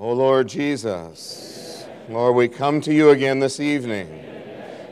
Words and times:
O 0.00 0.12
Lord 0.12 0.46
Jesus, 0.46 1.84
Lord, 2.08 2.36
we 2.36 2.46
come 2.46 2.80
to 2.82 2.94
you 2.94 3.10
again 3.10 3.40
this 3.40 3.58
evening. 3.58 4.24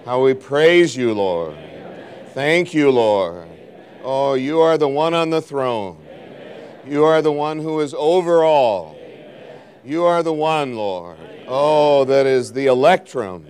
How 0.04 0.20
we 0.20 0.34
praise 0.34 0.96
you, 0.96 1.14
Lord. 1.14 1.56
Thank 2.34 2.74
you, 2.74 2.90
Lord. 2.90 3.46
Oh, 4.02 4.34
you 4.34 4.58
are 4.58 4.76
the 4.76 4.88
one 4.88 5.14
on 5.14 5.30
the 5.30 5.40
throne. 5.40 6.04
You 6.84 7.04
are 7.04 7.22
the 7.22 7.30
one 7.30 7.60
who 7.60 7.78
is 7.78 7.94
over 7.96 8.42
all. 8.42 8.96
You 9.84 10.02
are 10.02 10.24
the 10.24 10.32
one, 10.32 10.74
Lord. 10.74 11.18
Oh, 11.46 12.04
that 12.06 12.26
is 12.26 12.52
the 12.52 12.66
electrum 12.66 13.46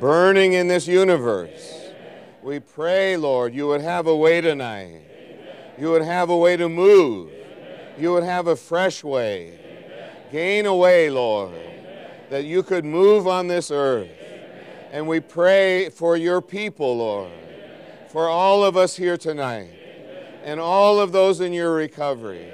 burning 0.00 0.54
in 0.54 0.68
this 0.68 0.86
universe. 0.86 1.90
We 2.42 2.58
pray, 2.60 3.18
Lord, 3.18 3.54
you 3.54 3.66
would 3.66 3.82
have 3.82 4.06
a 4.06 4.16
way 4.16 4.40
tonight. 4.40 5.02
You 5.78 5.90
would 5.90 6.00
have 6.00 6.30
a 6.30 6.36
way 6.36 6.56
to 6.56 6.70
move. 6.70 7.30
You 7.98 8.12
would 8.12 8.24
have 8.24 8.46
a 8.46 8.56
fresh 8.56 9.04
way. 9.04 9.60
Gain 10.34 10.66
a 10.66 10.74
way, 10.74 11.10
Lord, 11.10 11.54
that 12.28 12.44
you 12.44 12.64
could 12.64 12.84
move 12.84 13.28
on 13.28 13.46
this 13.46 13.70
earth. 13.70 14.10
And 14.90 15.06
we 15.06 15.20
pray 15.20 15.90
for 15.90 16.16
your 16.16 16.40
people, 16.40 16.96
Lord, 16.96 17.30
for 18.08 18.28
all 18.28 18.64
of 18.64 18.76
us 18.76 18.96
here 18.96 19.16
tonight, 19.16 19.70
and 20.42 20.58
all 20.58 20.98
of 20.98 21.12
those 21.12 21.40
in 21.40 21.52
your 21.52 21.72
recovery. 21.72 22.50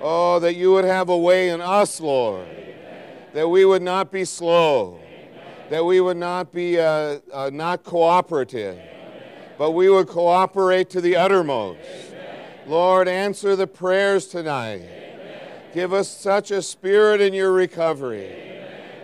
Oh, 0.00 0.38
that 0.38 0.54
you 0.54 0.72
would 0.72 0.86
have 0.86 1.10
a 1.10 1.18
way 1.18 1.50
in 1.50 1.60
us, 1.60 2.00
Lord, 2.00 2.48
that 3.34 3.50
we 3.50 3.66
would 3.66 3.82
not 3.82 4.10
be 4.10 4.24
slow, 4.24 4.98
that 5.68 5.84
we 5.84 6.00
would 6.00 6.16
not 6.16 6.50
be 6.52 6.80
uh, 6.80 7.18
uh, 7.34 7.50
not 7.52 7.84
cooperative 7.84 8.80
but 9.58 9.72
we 9.72 9.90
would 9.90 10.08
cooperate 10.08 10.88
to 10.88 11.02
the 11.02 11.16
uttermost. 11.16 11.80
Lord, 12.66 13.08
answer 13.08 13.56
the 13.56 13.66
prayers 13.66 14.26
tonight. 14.26 14.99
Give 15.72 15.92
us 15.92 16.08
such 16.08 16.50
a 16.50 16.62
spirit 16.62 17.20
in 17.20 17.32
your 17.32 17.52
recovery. 17.52 18.34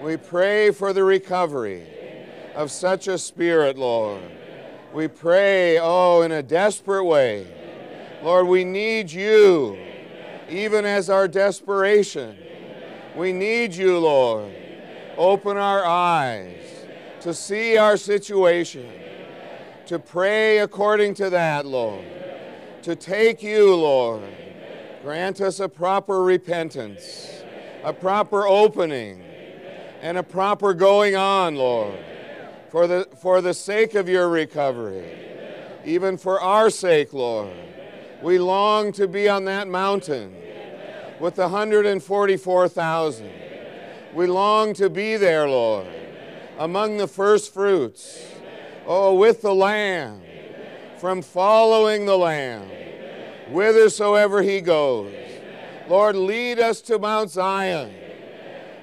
We 0.02 0.16
pray 0.16 0.72
for 0.72 0.92
the 0.92 1.04
recovery 1.04 1.86
of 2.54 2.70
such 2.70 3.06
a 3.06 3.18
spirit, 3.18 3.78
Lord. 3.78 4.22
We 4.92 5.08
pray, 5.08 5.78
oh, 5.78 6.22
in 6.22 6.32
a 6.32 6.42
desperate 6.42 7.04
way. 7.04 7.46
Lord, 8.22 8.48
we 8.48 8.64
need 8.64 9.12
you, 9.12 9.78
even 10.48 10.84
as 10.84 11.08
our 11.08 11.28
desperation. 11.28 12.36
We 13.14 13.32
need 13.32 13.74
you, 13.74 13.98
Lord. 13.98 14.52
Open 15.16 15.56
our 15.56 15.84
eyes 15.84 16.58
to 17.20 17.32
see 17.32 17.76
our 17.76 17.96
situation 17.96 18.90
to 19.86 19.98
pray 19.98 20.58
according 20.58 21.14
to 21.14 21.30
that, 21.30 21.64
Lord. 21.64 22.04
To 22.82 22.96
take 22.96 23.42
you, 23.42 23.74
Lord. 23.74 24.22
Grant 25.06 25.40
us 25.40 25.60
a 25.60 25.68
proper 25.68 26.24
repentance, 26.24 27.30
a 27.84 27.92
proper 27.92 28.44
opening, 28.44 29.22
and 30.02 30.18
a 30.18 30.22
proper 30.24 30.74
going 30.74 31.14
on, 31.14 31.54
Lord, 31.54 31.96
for 32.70 32.88
the, 32.88 33.06
for 33.16 33.40
the 33.40 33.54
sake 33.54 33.94
of 33.94 34.08
your 34.08 34.28
recovery, 34.28 35.08
even 35.84 36.16
for 36.16 36.40
our 36.40 36.70
sake, 36.70 37.12
Lord. 37.12 37.54
We 38.20 38.40
long 38.40 38.90
to 38.94 39.06
be 39.06 39.28
on 39.28 39.44
that 39.44 39.68
mountain 39.68 40.34
with 41.20 41.36
the 41.36 41.42
144,000. 41.42 43.30
We 44.12 44.26
long 44.26 44.74
to 44.74 44.90
be 44.90 45.16
there, 45.16 45.48
Lord, 45.48 45.86
among 46.58 46.96
the 46.96 47.06
first 47.06 47.54
fruits 47.54 48.26
Oh, 48.88 49.14
with 49.14 49.42
the 49.42 49.54
Lamb, 49.54 50.20
from 50.98 51.22
following 51.22 52.06
the 52.06 52.18
Lamb, 52.18 52.68
whithersoever 53.48 54.42
he 54.42 54.60
goes. 54.60 55.12
Lord, 55.88 56.16
lead 56.16 56.58
us 56.58 56.80
to 56.82 56.98
Mount 56.98 57.30
Zion. 57.30 57.94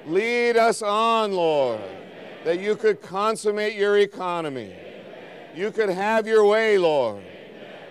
Lead 0.06 0.56
us 0.56 0.82
on, 0.82 1.32
Lord, 1.32 1.80
that 2.44 2.60
you 2.60 2.76
could 2.76 3.00
consummate 3.00 3.74
your 3.74 3.98
economy. 3.98 4.74
You 5.54 5.70
could 5.70 5.88
have 5.88 6.26
your 6.26 6.44
way, 6.46 6.78
Lord. 6.78 7.22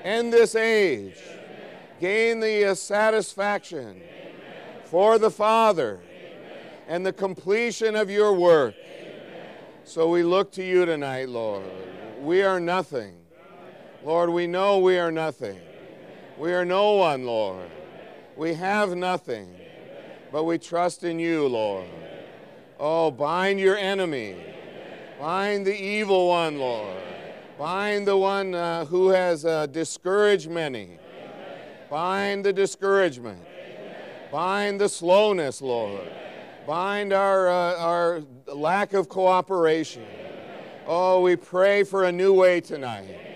End 0.03 0.33
this 0.33 0.55
age. 0.55 1.17
Gain 1.99 2.39
the 2.39 2.75
satisfaction 2.75 4.01
for 4.85 5.17
the 5.17 5.31
Father 5.31 5.99
and 6.87 7.05
the 7.05 7.13
completion 7.13 7.95
of 7.95 8.09
your 8.09 8.33
work. 8.33 8.75
So 9.85 10.09
we 10.09 10.23
look 10.23 10.51
to 10.53 10.63
you 10.63 10.85
tonight, 10.85 11.29
Lord. 11.29 11.65
We 12.21 12.41
are 12.41 12.59
nothing. 12.59 13.15
Lord, 14.03 14.29
we 14.29 14.47
know 14.47 14.79
we 14.79 14.97
are 14.97 15.11
nothing. 15.11 15.59
We 16.37 16.51
are 16.53 16.65
no 16.65 16.93
one, 16.93 17.25
Lord. 17.25 17.69
We 18.35 18.55
have 18.55 18.95
nothing, 18.95 19.53
but 20.31 20.45
we 20.45 20.57
trust 20.57 21.03
in 21.03 21.19
you, 21.19 21.47
Lord. 21.47 21.85
Oh, 22.79 23.11
bind 23.11 23.59
your 23.59 23.77
enemy. 23.77 24.35
Bind 25.19 25.65
the 25.65 25.79
evil 25.79 26.29
one, 26.29 26.57
Lord. 26.57 27.01
Bind 27.59 28.07
the 28.07 28.17
one 28.17 28.55
uh, 28.55 28.85
who 28.85 29.09
has 29.09 29.45
uh, 29.45 29.67
discouraged 29.67 30.49
many. 30.49 30.97
Bind 31.89 32.43
the 32.43 32.51
discouragement. 32.51 33.39
Bind 34.31 34.81
the 34.81 34.89
slowness, 34.89 35.61
Lord. 35.61 36.09
Bind 36.65 37.13
our, 37.13 37.47
uh, 37.47 37.77
our 37.77 38.23
lack 38.47 38.93
of 38.93 39.07
cooperation. 39.07 40.05
Oh, 40.87 41.21
we 41.21 41.35
pray 41.35 41.83
for 41.83 42.05
a 42.05 42.11
new 42.11 42.33
way 42.33 42.59
tonight. 42.59 43.32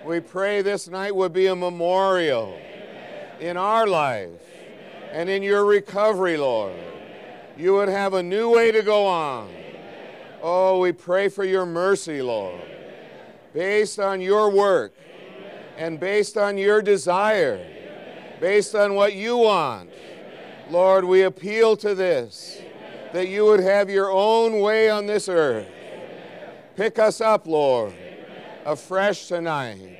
Amen. 0.00 0.08
We 0.08 0.20
pray 0.20 0.62
this 0.62 0.88
night 0.88 1.14
would 1.14 1.32
be 1.32 1.46
a 1.46 1.56
memorial 1.56 2.54
Amen. 2.54 3.40
in 3.40 3.56
our 3.56 3.86
life 3.86 4.28
Amen. 4.28 5.10
and 5.12 5.28
in 5.28 5.42
your 5.42 5.64
recovery, 5.64 6.36
Lord. 6.36 6.74
You 7.56 7.74
would 7.74 7.88
have 7.88 8.14
a 8.14 8.22
new 8.22 8.54
way 8.54 8.72
to 8.72 8.82
go 8.82 9.06
on. 9.06 9.50
Oh, 10.42 10.80
we 10.80 10.92
pray 10.92 11.28
for 11.28 11.44
your 11.44 11.66
mercy, 11.66 12.22
Lord, 12.22 12.62
based 13.52 13.98
on 13.98 14.20
your 14.20 14.50
work 14.50 14.94
and 15.76 16.00
based 16.00 16.38
on 16.38 16.56
your 16.56 16.80
desire, 16.80 17.62
based 18.40 18.74
on 18.74 18.94
what 18.94 19.14
you 19.14 19.36
want. 19.36 19.90
Lord, 20.70 21.04
we 21.04 21.22
appeal 21.22 21.76
to 21.78 21.94
this 21.94 22.60
that 23.12 23.28
you 23.28 23.44
would 23.44 23.60
have 23.60 23.90
your 23.90 24.10
own 24.10 24.60
way 24.60 24.88
on 24.88 25.06
this 25.06 25.28
earth 25.28 25.66
Pick 26.80 26.98
us 26.98 27.20
up, 27.20 27.46
Lord, 27.46 27.92
afresh 28.64 29.26
tonight. 29.28 29.96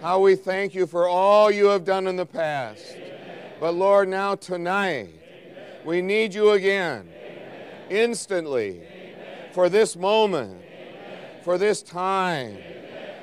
How 0.00 0.20
we 0.20 0.36
thank 0.36 0.74
you 0.74 0.86
for 0.86 1.08
all 1.08 1.50
you 1.50 1.66
have 1.66 1.84
done 1.84 2.06
in 2.06 2.16
the 2.16 2.26
past. 2.26 2.96
But 3.58 3.74
Lord, 3.74 4.08
now 4.08 4.34
tonight, 4.34 5.10
we 5.84 6.02
need 6.02 6.34
you 6.34 6.50
again, 6.50 7.08
instantly, 7.88 8.82
for 9.52 9.68
this 9.68 9.96
moment, 9.96 10.60
for 11.42 11.56
this 11.56 11.82
time. 11.82 12.58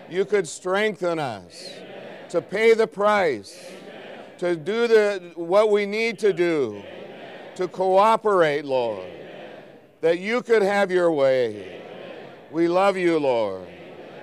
You 0.10 0.26
could 0.26 0.48
strengthen 0.48 1.20
us 1.20 1.70
to 2.30 2.42
pay 2.42 2.74
the 2.74 2.88
price, 2.88 3.72
to 4.40 4.56
do 4.56 4.88
the, 4.88 5.32
what 5.36 5.70
we 5.70 5.86
need 5.86 6.20
to 6.20 6.34
do, 6.34 6.84
to 7.56 7.68
cooperate, 7.68 8.66
Lord, 8.66 9.08
that 10.02 10.20
you 10.20 10.42
could 10.42 10.64
have 10.64 10.90
your 10.92 11.12
way. 11.12 11.82
We 12.52 12.68
love 12.68 12.98
you, 12.98 13.20
Lord. 13.20 13.68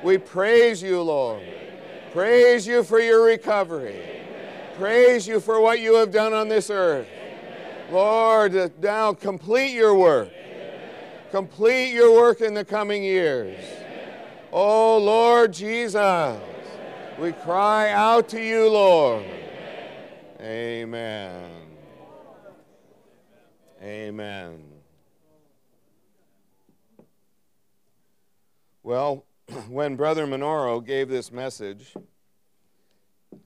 We 0.02 0.18
praise 0.18 0.82
you, 0.82 1.02
Lord. 1.02 1.42
Praise 2.12 2.66
you 2.66 2.82
for 2.82 3.00
your 3.00 3.24
recovery. 3.24 4.00
Praise 4.78 5.26
you 5.26 5.40
for 5.40 5.60
what 5.60 5.80
you 5.80 5.94
have 5.96 6.10
done 6.10 6.32
on 6.32 6.48
this 6.48 6.70
earth. 6.70 7.06
Lord, 7.90 8.72
now 8.80 9.12
complete 9.12 9.72
your 9.72 9.94
work. 9.94 10.30
Complete 11.30 11.92
your 11.92 12.12
work 12.14 12.40
in 12.40 12.54
the 12.54 12.64
coming 12.64 13.04
years. 13.04 13.62
Oh, 14.52 14.98
Lord 14.98 15.52
Jesus, 15.52 16.40
we 17.18 17.32
cry 17.32 17.90
out 17.92 18.28
to 18.30 18.42
you, 18.42 18.68
Lord. 18.68 19.24
Amen. 20.40 21.50
Amen. 23.82 24.64
Well, 28.82 29.24
when 29.68 29.96
Brother 29.96 30.26
Minoru 30.26 30.84
gave 30.84 31.08
this 31.08 31.32
message 31.32 31.94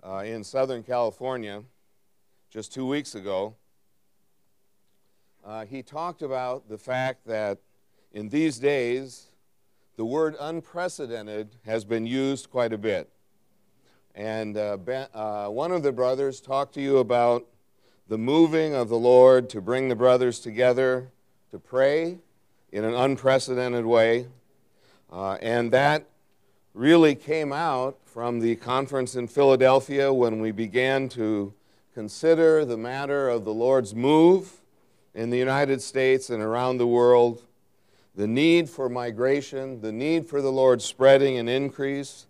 uh, 0.07 0.19
in 0.19 0.45
Southern 0.45 0.83
California 0.83 1.63
just 2.51 2.75
two 2.75 2.87
weeks 2.87 3.15
ago, 3.15 3.55
uh, 5.45 5.65
he 5.65 5.83
talked 5.83 6.23
about 6.23 6.69
the 6.69 6.77
fact 6.77 7.27
that 7.27 7.59
in 8.13 8.29
these 8.29 8.59
days, 8.59 9.29
the 9.97 10.05
word 10.05 10.37
unprecedented 10.39 11.57
has 11.65 11.85
been 11.85 12.07
used 12.07 12.51
quite 12.51 12.73
a 12.73 12.79
bit. 12.79 13.09
And 14.15 14.57
uh, 14.57 14.77
ben, 14.77 15.09
uh, 15.15 15.49
one 15.49 15.73
of 15.73 15.83
the 15.83 15.93
brothers 15.93 16.41
talked 16.41 16.75
to 16.75 16.81
you 16.81 16.99
about 16.99 17.47
the 18.09 18.19
moving 18.19 18.75
of 18.75 18.89
the 18.89 18.99
Lord 18.99 19.49
to 19.51 19.61
bring 19.61 19.89
the 19.89 19.97
brothers 19.97 20.41
together 20.41 21.11
to 21.51 21.59
pray 21.59 22.19
in 22.73 22.85
an 22.85 22.95
unprecedented 22.95 23.87
way. 23.87 24.27
Uh, 25.15 25.39
and 25.41 25.71
that 25.71 26.05
really 26.75 27.15
came 27.15 27.53
out 27.53 27.97
from 28.05 28.41
the 28.41 28.57
conference 28.57 29.15
in 29.15 29.29
Philadelphia 29.29 30.13
when 30.13 30.41
we 30.41 30.51
began 30.51 31.09
to 31.09 31.55
consider 31.95 32.65
the 32.65 32.77
matter 32.77 33.29
of 33.29 33.45
the 33.45 33.55
Lord's 33.55 33.95
move 33.95 34.61
in 35.15 35.31
the 35.31 35.39
United 35.39 35.81
States 35.81 36.31
and 36.31 36.43
around 36.43 36.79
the 36.79 36.87
world, 36.89 37.45
the 38.17 38.27
need 38.27 38.69
for 38.69 38.89
migration, 38.89 39.81
the 39.83 39.93
need 39.93 40.27
for 40.27 40.43
the 40.43 40.51
Lord 40.51 40.83
spreading 40.83 41.39
and 41.39 41.49
increase. 41.49 42.27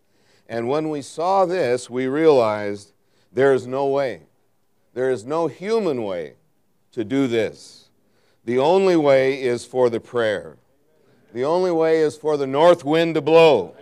And 0.47 0.69
when 0.69 0.91
we 0.91 1.01
saw 1.01 1.47
this, 1.47 1.89
we 1.89 2.07
realized 2.07 2.93
there 3.33 3.55
is 3.55 3.67
no 3.67 3.87
way, 3.87 4.25
there 4.93 5.11
is 5.11 5.25
no 5.25 5.47
human 5.47 6.03
way 6.03 6.35
to 6.93 7.03
do 7.03 7.29
this. 7.29 7.89
The 8.45 8.59
only 8.59 8.97
way 8.97 9.41
is 9.41 9.65
for 9.65 9.89
the 9.89 10.01
prayer. 10.01 10.59
The 11.35 11.45
only 11.45 11.73
way 11.73 11.99
is 11.99 12.17
for 12.17 12.37
the 12.37 12.47
north 12.47 12.85
wind 12.85 13.17
to 13.17 13.21
blow. 13.21 13.75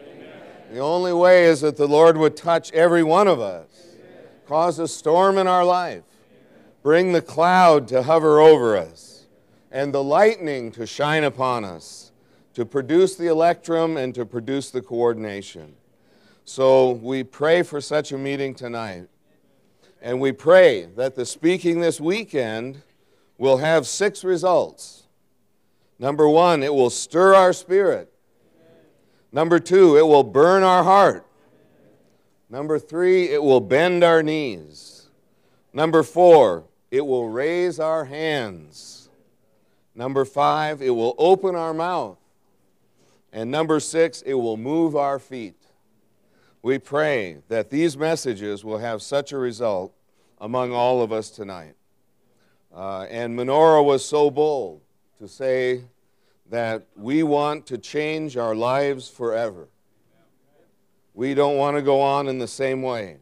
The 0.72 0.78
only 0.78 1.12
way 1.12 1.44
is 1.44 1.60
that 1.60 1.76
the 1.76 1.86
Lord 1.86 2.16
would 2.16 2.34
touch 2.34 2.72
every 2.72 3.02
one 3.02 3.28
of 3.28 3.40
us, 3.40 3.68
cause 4.46 4.78
a 4.78 4.88
storm 4.88 5.36
in 5.36 5.46
our 5.46 5.62
life, 5.62 6.02
bring 6.82 7.12
the 7.12 7.20
cloud 7.20 7.88
to 7.88 8.04
hover 8.04 8.40
over 8.40 8.74
us, 8.74 9.26
and 9.70 9.92
the 9.92 10.02
lightning 10.02 10.72
to 10.72 10.86
shine 10.86 11.24
upon 11.24 11.62
us, 11.62 12.12
to 12.54 12.64
produce 12.64 13.16
the 13.16 13.26
electrum 13.26 13.98
and 13.98 14.14
to 14.14 14.24
produce 14.24 14.70
the 14.70 14.80
coordination. 14.80 15.74
So 16.46 16.92
we 16.92 17.22
pray 17.22 17.62
for 17.62 17.82
such 17.82 18.12
a 18.12 18.18
meeting 18.18 18.54
tonight. 18.54 19.08
And 20.00 20.22
we 20.22 20.32
pray 20.32 20.86
that 20.96 21.16
the 21.16 21.26
speaking 21.26 21.80
this 21.80 22.00
weekend 22.00 22.80
will 23.36 23.58
have 23.58 23.86
six 23.86 24.24
results. 24.24 25.01
Number 26.02 26.28
one, 26.28 26.64
it 26.64 26.74
will 26.74 26.90
stir 26.90 27.32
our 27.32 27.52
spirit. 27.52 28.12
Number 29.30 29.60
two, 29.60 29.96
it 29.96 30.02
will 30.02 30.24
burn 30.24 30.64
our 30.64 30.82
heart. 30.82 31.24
Number 32.50 32.80
three, 32.80 33.28
it 33.28 33.40
will 33.40 33.60
bend 33.60 34.02
our 34.02 34.20
knees. 34.20 35.08
Number 35.72 36.02
four, 36.02 36.64
it 36.90 37.06
will 37.06 37.28
raise 37.28 37.78
our 37.78 38.04
hands. 38.04 39.10
Number 39.94 40.24
five, 40.24 40.82
it 40.82 40.90
will 40.90 41.14
open 41.18 41.54
our 41.54 41.72
mouth. 41.72 42.18
And 43.32 43.52
number 43.52 43.78
six, 43.78 44.22
it 44.22 44.34
will 44.34 44.56
move 44.56 44.96
our 44.96 45.20
feet. 45.20 45.68
We 46.62 46.80
pray 46.80 47.38
that 47.46 47.70
these 47.70 47.96
messages 47.96 48.64
will 48.64 48.78
have 48.78 49.02
such 49.02 49.30
a 49.30 49.38
result 49.38 49.94
among 50.40 50.72
all 50.72 51.00
of 51.00 51.12
us 51.12 51.30
tonight. 51.30 51.76
Uh, 52.74 53.02
and 53.02 53.38
Minoru 53.38 53.84
was 53.84 54.04
so 54.04 54.32
bold 54.32 54.80
to 55.20 55.28
say, 55.28 55.84
that 56.52 56.86
we 56.94 57.22
want 57.22 57.66
to 57.66 57.78
change 57.78 58.36
our 58.36 58.54
lives 58.54 59.08
forever. 59.08 59.70
We 61.14 61.32
don't 61.32 61.56
want 61.56 61.78
to 61.78 61.82
go 61.82 62.02
on 62.02 62.28
in 62.28 62.38
the 62.38 62.46
same 62.46 62.82
way. 62.82 63.20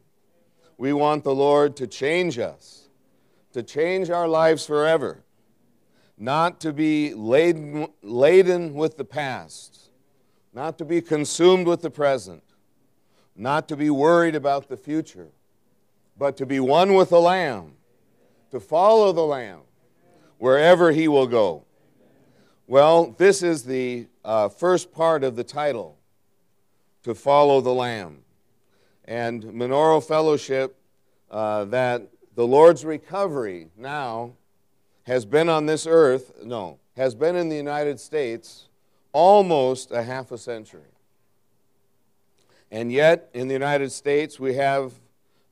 We 0.77 0.93
want 0.93 1.23
the 1.23 1.33
Lord 1.33 1.77
to 1.77 1.87
change 1.87 2.41
us, 2.41 2.89
to 3.53 3.63
change 3.63 4.11
our 4.11 4.27
lives 4.27 4.67
forever, 4.67 5.23
not 6.19 6.59
to 6.63 6.73
be 6.73 7.15
laden, 7.15 7.87
laden 8.03 8.75
with 8.75 8.97
the 8.97 9.05
past, 9.05 9.91
not 10.53 10.77
to 10.79 10.85
be 10.85 11.01
consumed 11.01 11.69
with 11.69 11.83
the 11.83 11.91
present, 11.91 12.43
not 13.37 13.69
to 13.69 13.77
be 13.77 13.91
worried 13.91 14.35
about 14.35 14.69
the 14.69 14.77
future, 14.77 15.29
but 16.19 16.37
to 16.37 16.47
be 16.47 16.59
one 16.59 16.95
with 16.95 17.11
the 17.11 17.21
Lamb, 17.21 17.75
to 18.51 18.59
follow 18.59 19.13
the 19.13 19.23
Lamb 19.25 19.61
wherever 20.39 20.91
He 20.91 21.07
will 21.07 21.29
go. 21.29 21.65
Well, 22.71 23.17
this 23.19 23.43
is 23.43 23.65
the 23.65 24.07
uh, 24.25 24.49
first 24.49 24.93
part 24.93 25.25
of 25.25 25.35
the 25.35 25.43
title 25.43 25.99
to 27.03 27.17
follow 27.17 27.61
the 27.61 27.75
Lamb. 27.75 28.19
And 29.07 29.43
Minoru 29.43 30.01
Fellowship, 30.07 30.77
uh, 31.33 31.65
that 31.65 32.07
the 32.37 32.47
Lord's 32.47 32.85
recovery 32.85 33.71
now 33.77 34.35
has 35.03 35.25
been 35.25 35.49
on 35.49 35.67
this 35.67 35.85
earth, 35.85 36.45
no, 36.45 36.79
has 36.97 37.17
been 37.17 37.35
in 37.35 37.49
the 37.49 37.57
United 37.57 37.99
States 37.99 38.69
almost 39.13 39.91
a 39.91 40.05
half 40.05 40.31
a 40.31 40.39
century. 40.39 40.95
And 42.71 42.93
yet, 42.93 43.31
in 43.35 43.49
the 43.49 43.55
United 43.55 43.91
States, 43.91 44.39
we 44.39 44.55
have 44.55 44.93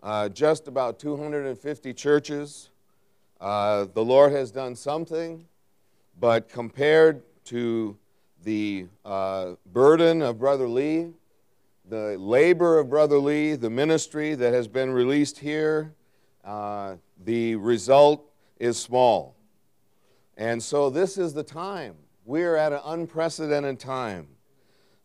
uh, 0.05 0.29
just 0.29 0.69
about 0.69 1.01
250 1.01 1.95
churches. 1.95 2.71
Uh, 3.41 3.87
the 3.93 4.05
Lord 4.05 4.31
has 4.31 4.53
done 4.53 4.77
something. 4.77 5.48
But 6.21 6.49
compared 6.49 7.23
to 7.47 7.97
the 8.43 8.87
uh, 9.05 9.53
burden 9.67 10.23
of 10.23 10.39
Brother 10.39 10.69
Lee, 10.69 11.13
the 11.89 12.19
labor 12.19 12.79
of 12.79 12.91
Brother 12.91 13.19
Lee, 13.19 13.55
the 13.55 13.71
ministry 13.71 14.35
that 14.35 14.53
has 14.53 14.69
been 14.69 14.91
released 14.91 15.39
here, 15.39 15.95
uh, 16.45 16.97
the 17.25 17.57
result 17.57 18.25
is 18.59 18.77
small. 18.77 19.37
And 20.37 20.63
so 20.63 20.91
this 20.91 21.19
is 21.19 21.35
the 21.35 21.43
time. 21.43 21.95
We 22.25 22.43
are 22.43 22.57
at 22.57 22.73
an 22.73 22.81
unprecedented 22.85 23.79
time 23.79 24.29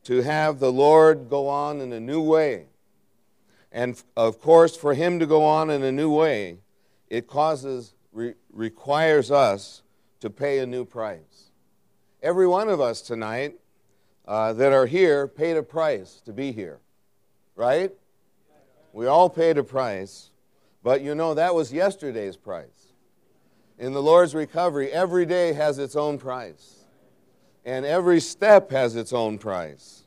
to 0.04 0.22
have 0.22 0.60
the 0.60 0.72
Lord 0.72 1.30
go 1.30 1.48
on 1.48 1.80
in 1.80 1.94
a 1.94 2.00
new 2.00 2.22
way. 2.22 2.68
And 3.72 4.02
of 4.18 4.40
course, 4.40 4.76
for 4.76 4.94
Him 4.94 5.20
to 5.20 5.26
go 5.26 5.44
on 5.44 5.70
in 5.70 5.84
a 5.84 5.92
new 5.92 6.14
way, 6.14 6.58
it 7.10 7.28
causes, 7.28 7.94
re- 8.12 8.36
requires 8.52 9.32
us 9.32 9.84
to 10.24 10.30
pay 10.30 10.60
a 10.60 10.66
new 10.66 10.86
price. 10.86 11.52
Every 12.22 12.48
one 12.48 12.70
of 12.70 12.80
us 12.80 13.02
tonight 13.02 13.56
uh, 14.26 14.54
that 14.54 14.72
are 14.72 14.86
here 14.86 15.28
paid 15.28 15.58
a 15.58 15.64
price 15.64 16.22
to 16.24 16.32
be 16.32 16.54
here, 16.54 16.80
right? 17.58 17.92
We 18.94 19.06
all 19.06 19.30
paid 19.30 19.58
a 19.58 19.66
price, 19.66 20.30
but 20.82 21.02
you 21.02 21.14
know 21.14 21.34
that 21.34 21.54
was 21.54 21.74
yesterday's 21.74 22.38
price. 22.38 22.94
In 23.78 23.92
the 23.92 24.02
Lord's 24.02 24.34
recovery, 24.34 24.90
every 24.94 25.26
day 25.26 25.52
has 25.52 25.78
its 25.78 25.98
own 25.98 26.18
price, 26.18 26.86
and 27.66 27.86
every 27.86 28.22
step 28.22 28.72
has 28.72 28.96
its 28.96 29.12
own 29.12 29.38
price. 29.38 30.04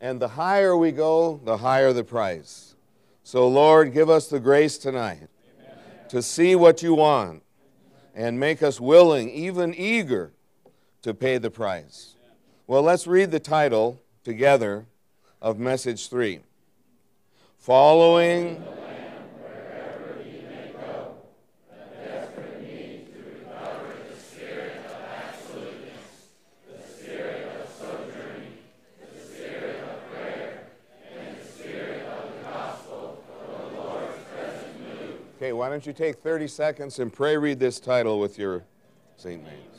And 0.00 0.18
the 0.18 0.28
higher 0.28 0.74
we 0.74 0.90
go, 0.90 1.38
the 1.44 1.58
higher 1.58 1.92
the 1.92 2.02
price. 2.02 2.76
So, 3.24 3.46
Lord, 3.46 3.92
give 3.92 4.08
us 4.08 4.28
the 4.28 4.40
grace 4.40 4.78
tonight 4.78 5.28
Amen. 5.60 5.78
to 6.08 6.22
see 6.22 6.56
what 6.56 6.82
you 6.82 6.94
want 6.94 7.42
and 8.20 8.38
make 8.38 8.62
us 8.62 8.78
willing, 8.78 9.30
even 9.30 9.74
eager, 9.74 10.30
to 11.00 11.14
pay 11.14 11.38
the 11.38 11.50
price. 11.50 12.16
Well, 12.66 12.82
let's 12.82 13.06
read 13.06 13.30
the 13.30 13.40
title 13.40 13.98
together 14.24 14.84
of 15.40 15.58
message 15.58 16.10
three 16.10 16.40
Following 17.58 18.62
Okay, 35.40 35.54
why 35.54 35.70
don't 35.70 35.86
you 35.86 35.94
take 35.94 36.16
30 36.16 36.46
seconds 36.48 36.98
and 36.98 37.10
pray 37.10 37.34
read 37.38 37.58
this 37.58 37.80
title 37.80 38.20
with 38.20 38.38
your 38.38 38.62
St. 39.16 39.42
names. 39.42 39.69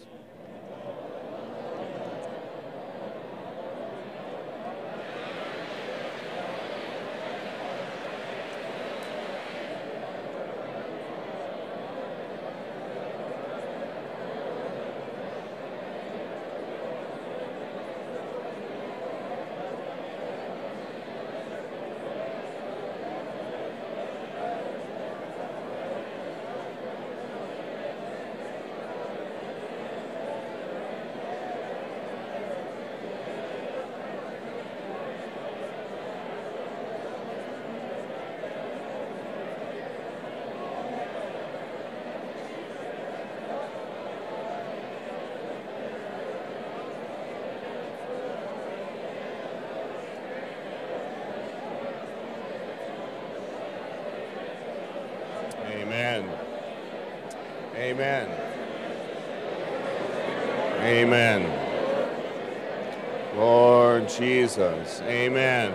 Jesus. 64.51 65.01
Amen. 65.03 65.71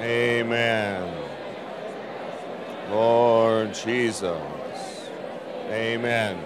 Amen. 0.00 1.14
Lord 2.90 3.74
Jesus. 3.74 5.10
Amen. 5.68 6.38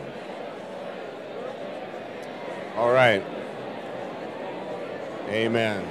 All 2.74 2.90
right. 2.90 3.22
Amen. 5.28 5.86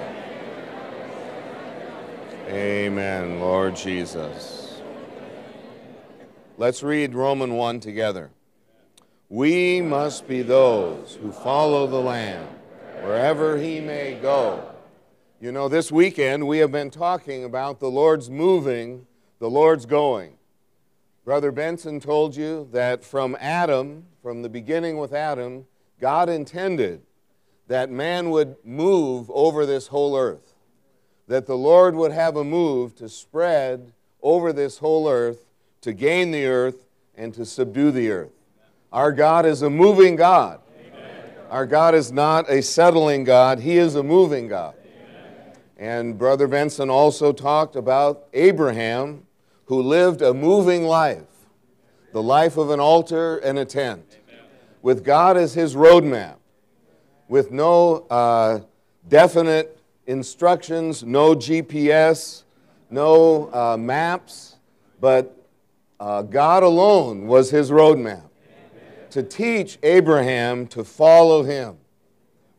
Amen, 2.50 3.40
Lord 3.40 3.78
Jesus. 3.78 4.82
Let's 6.58 6.84
read 6.84 7.16
Roman 7.16 7.54
1 7.54 7.80
together. 7.80 8.32
We 9.30 9.80
must 9.80 10.28
be 10.28 10.42
those 10.42 11.18
who 11.22 11.32
follow 11.32 11.88
the 11.88 12.02
Lamb 12.02 12.50
wherever 13.16 13.58
he 13.58 13.80
may 13.80 14.20
go. 14.22 14.62
You 15.40 15.54
know, 15.54 15.70
this 15.70 15.90
weekend 15.90 16.46
we 16.46 16.58
have 16.58 16.74
been 16.74 16.90
talking 16.90 17.46
about 17.46 17.80
the 17.80 17.90
Lord's 17.90 18.30
moving, 18.30 19.08
the 19.40 19.50
Lord's 19.50 19.86
going. 19.86 20.34
Brother 21.24 21.54
Benson 21.54 22.02
told 22.02 22.36
you 22.36 22.68
that 22.74 23.06
from 23.06 23.38
Adam, 23.40 24.04
from 24.22 24.42
the 24.42 24.50
beginning 24.50 24.98
with 24.98 25.14
Adam, 25.14 25.66
God 25.98 26.28
intended 26.28 27.04
that 27.70 27.90
man 27.90 28.32
would 28.32 28.58
move 28.66 29.32
over 29.32 29.66
this 29.66 29.88
whole 29.88 30.18
earth, 30.18 30.54
that 31.30 31.46
the 31.46 31.58
Lord 31.58 31.96
would 31.96 32.12
have 32.12 32.36
a 32.36 32.44
move 32.44 32.96
to 32.96 33.08
spread 33.08 33.94
over 34.22 34.52
this 34.52 34.80
whole 34.80 35.08
earth, 35.08 35.46
to 35.80 35.94
gain 35.94 36.32
the 36.32 36.48
earth, 36.48 36.86
and 37.16 37.34
to 37.36 37.46
subdue 37.46 37.92
the 37.92 38.12
earth. 38.12 38.34
Our 38.92 39.14
God 39.14 39.46
is 39.46 39.62
a 39.62 39.70
moving 39.70 40.18
God. 40.18 40.60
Our 41.50 41.68
God 41.68 41.94
is 41.94 42.12
not 42.12 42.50
a 42.50 42.62
settling 42.62 43.24
God, 43.24 43.60
He 43.60 43.78
is 43.78 43.96
a 43.96 44.04
moving 44.04 44.48
God. 44.48 44.76
Amen. 44.84 45.54
And 45.78 46.18
Brother 46.18 46.48
Benson 46.48 46.90
also 46.90 47.32
talked 47.32 47.76
about 47.76 48.26
Abraham, 48.34 49.26
who 49.66 49.82
lived 49.82 50.22
a 50.22 50.34
moving 50.34 50.86
life, 50.86 51.24
the 52.14 52.24
life 52.24 52.58
of 52.58 52.72
an 52.72 52.80
altar 52.80 53.38
and 53.38 53.60
a 53.60 53.66
tent, 53.66 54.18
Amen. 54.28 54.44
with 54.82 55.04
God 55.04 55.38
as 55.38 55.54
his 55.54 55.76
roadmap, 55.76 56.36
with 57.28 57.52
no 57.52 58.08
uh, 58.10 58.62
definite 59.08 59.80
instructions, 60.08 61.04
no 61.04 61.36
GPS, 61.36 62.44
no 62.90 63.54
uh, 63.54 63.78
maps, 63.78 64.56
but 65.00 65.48
uh, 66.00 66.24
God 66.24 66.64
alone 66.64 67.28
was 67.28 67.52
his 67.52 67.70
roadmap 67.70 68.25
to 69.16 69.24
teach 69.24 69.80
Abraham 69.82 70.68
to 70.68 70.84
follow 70.84 71.44
him 71.44 71.78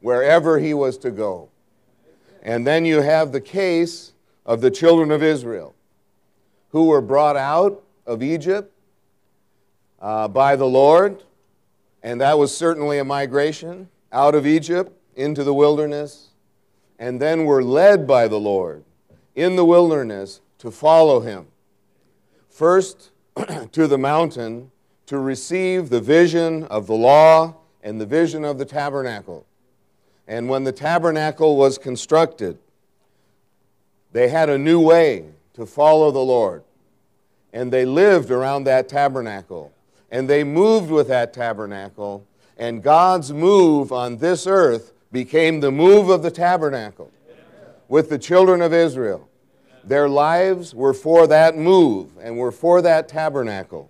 wherever 0.01 0.59
he 0.59 0.73
was 0.73 0.97
to 0.97 1.11
go. 1.11 1.51
And 2.43 2.67
then 2.67 2.87
you 2.87 3.03
have 3.03 3.31
the 3.31 3.43
case 3.43 4.15
of 4.47 4.63
the 4.63 4.71
children 4.71 5.11
of 5.11 5.23
Israel 5.23 5.75
who 6.71 6.87
were 6.87 7.03
brought 7.03 7.37
out 7.37 7.85
of 8.07 8.23
Egypt 8.23 8.73
uh, 10.01 10.29
by 10.29 10.57
the 10.57 10.65
Lord, 10.65 11.25
and 12.03 12.23
that 12.23 12.39
was 12.39 12.57
certainly 12.57 12.97
a 13.01 13.05
migration 13.05 13.91
out 14.11 14.35
of 14.35 14.47
Egypt 14.47 14.91
into 15.15 15.45
the 15.45 15.53
wilderness, 15.53 16.29
and 16.99 17.21
then 17.21 17.45
were 17.45 17.63
led 17.63 18.07
by 18.07 18.29
the 18.29 18.41
Lord 18.41 18.83
in 19.35 19.57
the 19.57 19.65
wilderness 19.67 20.41
to 20.61 20.71
follow 20.71 21.21
him. 21.21 21.49
First 22.49 23.11
to 23.73 23.87
the 23.87 23.99
mountain 23.99 24.71
to 25.07 25.19
receive 25.19 25.89
the 25.89 26.01
vision 26.01 26.65
of 26.65 26.87
the 26.87 26.95
law 26.95 27.55
and 27.83 28.01
the 28.01 28.07
vision 28.07 28.45
of 28.45 28.59
the 28.59 28.65
tabernacle. 28.65 29.47
And 30.27 30.49
when 30.49 30.65
the 30.65 30.73
tabernacle 30.73 31.57
was 31.57 31.79
constructed, 31.79 32.59
they 34.13 34.29
had 34.29 34.49
a 34.49 34.59
new 34.59 34.81
way 34.81 35.27
to 35.55 35.67
follow 35.67 36.11
the 36.11 36.19
Lord. 36.19 36.65
And 37.53 37.73
they 37.73 37.85
lived 37.85 38.31
around 38.31 38.65
that 38.65 38.89
tabernacle. 38.89 39.73
And 40.11 40.29
they 40.29 40.45
moved 40.45 40.91
with 40.91 41.09
that 41.09 41.33
tabernacle. 41.33 42.27
And 42.59 42.83
God's 42.83 43.33
move 43.33 43.93
on 43.93 44.17
this 44.17 44.47
earth 44.47 44.93
became 45.13 45.61
the 45.61 45.71
move 45.71 46.09
of 46.09 46.23
the 46.23 46.31
tabernacle 46.31 47.13
with 47.89 48.11
the 48.11 48.19
children 48.19 48.61
of 48.61 48.73
Israel. 48.73 49.29
Their 49.85 50.09
lives 50.09 50.75
were 50.75 50.95
for 50.95 51.29
that 51.29 51.57
move 51.57 52.11
and 52.21 52.37
were 52.37 52.51
for 52.51 52.83
that 52.83 53.09
tabernacle. 53.09 53.89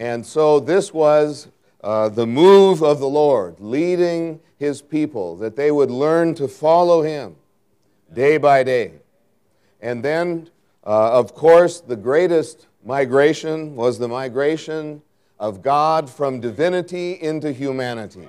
And 0.00 0.24
so 0.24 0.60
this 0.60 0.94
was 0.94 1.48
uh, 1.84 2.08
the 2.08 2.26
move 2.26 2.82
of 2.82 3.00
the 3.00 3.06
Lord, 3.06 3.60
leading 3.60 4.40
his 4.56 4.80
people, 4.80 5.36
that 5.36 5.56
they 5.56 5.70
would 5.70 5.90
learn 5.90 6.34
to 6.36 6.48
follow 6.48 7.02
him 7.02 7.36
day 8.14 8.38
by 8.38 8.62
day. 8.62 8.92
And 9.82 10.02
then, 10.02 10.48
uh, 10.84 11.12
of 11.12 11.34
course, 11.34 11.82
the 11.82 11.96
greatest 11.96 12.66
migration 12.82 13.76
was 13.76 13.98
the 13.98 14.08
migration 14.08 15.02
of 15.38 15.60
God 15.60 16.08
from 16.08 16.40
divinity 16.40 17.20
into 17.20 17.52
humanity. 17.52 18.26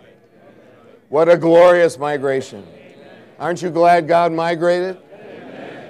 What 1.08 1.30
a 1.30 1.38
glorious 1.38 1.98
migration. 1.98 2.68
Aren't 3.40 3.62
you 3.62 3.70
glad 3.70 4.10
God 4.10 4.34
migrated? 4.34 4.98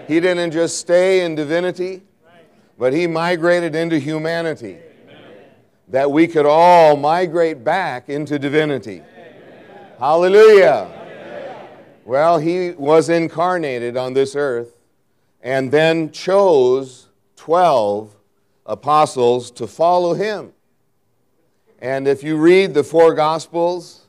He 0.07 0.19
didn't 0.19 0.51
just 0.51 0.77
stay 0.77 1.25
in 1.25 1.33
divinity, 1.33 2.03
but 2.77 2.93
he 2.93 3.07
migrated 3.07 3.73
into 3.73 3.97
humanity 3.97 4.77
that 5.91 6.09
we 6.09 6.25
could 6.25 6.45
all 6.45 6.95
migrate 6.95 7.63
back 7.63 8.07
into 8.07 8.39
divinity. 8.39 9.01
Amen. 9.01 9.91
Hallelujah. 9.99 10.89
Amen. 10.89 11.67
Well, 12.05 12.39
he 12.39 12.71
was 12.71 13.09
incarnated 13.09 13.97
on 13.97 14.13
this 14.13 14.35
earth 14.35 14.73
and 15.41 15.69
then 15.69 16.11
chose 16.11 17.09
12 17.35 18.15
apostles 18.65 19.51
to 19.51 19.67
follow 19.67 20.13
him. 20.13 20.53
And 21.79 22.07
if 22.07 22.23
you 22.23 22.37
read 22.37 22.73
the 22.73 22.83
four 22.83 23.13
gospels, 23.13 24.07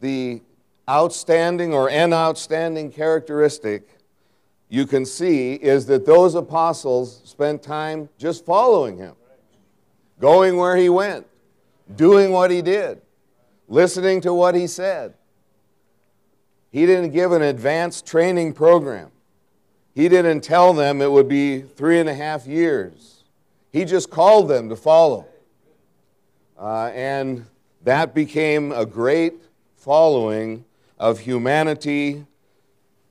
the 0.00 0.40
outstanding 0.88 1.74
or 1.74 1.90
an 1.90 2.12
outstanding 2.12 2.92
characteristic 2.92 3.88
you 4.68 4.86
can 4.86 5.04
see 5.04 5.54
is 5.54 5.86
that 5.86 6.06
those 6.06 6.36
apostles 6.36 7.22
spent 7.24 7.62
time 7.62 8.08
just 8.18 8.44
following 8.44 8.98
him 8.98 9.16
going 10.20 10.56
where 10.56 10.76
he 10.76 10.88
went, 10.88 11.26
doing 11.94 12.30
what 12.30 12.50
he 12.50 12.62
did, 12.62 13.00
listening 13.68 14.20
to 14.22 14.32
what 14.32 14.54
he 14.54 14.66
said. 14.66 15.14
He 16.70 16.86
didn't 16.86 17.12
give 17.12 17.32
an 17.32 17.42
advanced 17.42 18.06
training 18.06 18.52
program. 18.52 19.10
He 19.94 20.08
didn't 20.08 20.40
tell 20.40 20.72
them 20.72 21.00
it 21.00 21.10
would 21.10 21.28
be 21.28 21.60
three 21.60 22.00
and 22.00 22.08
a 22.08 22.14
half 22.14 22.46
years. 22.46 23.22
He 23.72 23.84
just 23.84 24.10
called 24.10 24.48
them 24.48 24.68
to 24.68 24.76
follow. 24.76 25.26
Uh, 26.58 26.86
and 26.94 27.46
that 27.84 28.14
became 28.14 28.72
a 28.72 28.86
great 28.86 29.34
following 29.76 30.64
of 30.98 31.20
humanity, 31.20 32.24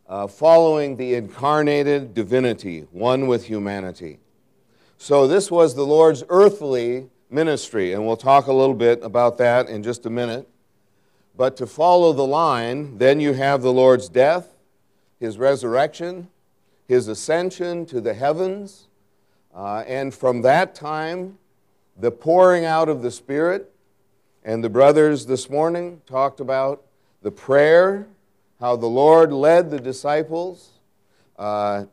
uh, 0.10 0.28
following 0.28 0.98
the 0.98 1.14
incarnated 1.14 2.14
divinity, 2.14 2.88
one 2.92 3.28
with 3.28 3.46
humanity. 3.46 4.20
So 5.04 5.28
this 5.28 5.52
was 5.52 5.76
the 5.76 5.86
Lord's 5.86 6.24
earthly 6.30 7.10
ministry, 7.30 7.92
and 7.92 8.08
we'll 8.08 8.16
talk 8.16 8.48
a 8.48 8.54
little 8.54 8.74
bit 8.74 9.04
about 9.04 9.38
that 9.40 9.68
in 9.68 9.84
just 9.84 10.06
a 10.06 10.10
minute. 10.10 10.48
But 11.36 11.58
to 11.58 11.68
follow 11.68 12.14
the 12.14 12.26
line, 12.26 13.00
then 13.00 13.20
you 13.20 13.34
have 13.34 13.62
the 13.62 13.74
Lord's 13.74 14.08
death, 14.08 14.56
his 15.20 15.38
resurrection, 15.38 16.30
his 16.88 17.10
ascension 17.10 17.86
to 17.88 18.00
the 18.00 18.14
heavens, 18.14 18.88
uh, 19.54 19.84
and 19.88 20.14
from 20.14 20.42
that 20.44 20.74
time, 20.74 21.38
the 21.98 22.10
pouring 22.10 22.64
out 22.64 22.88
of 22.88 23.02
the 23.02 23.12
Spirit. 23.12 23.76
And 24.46 24.64
the 24.64 24.70
brothers 24.70 25.26
this 25.26 25.50
morning 25.50 26.00
talked 26.06 26.40
about 26.40 26.82
the 27.22 27.32
prayer, 27.32 28.08
how 28.62 28.78
the 28.78 28.88
Lord 28.88 29.34
led 29.34 29.70
the 29.70 29.82
disciples 29.82 30.70
uh, 31.38 31.88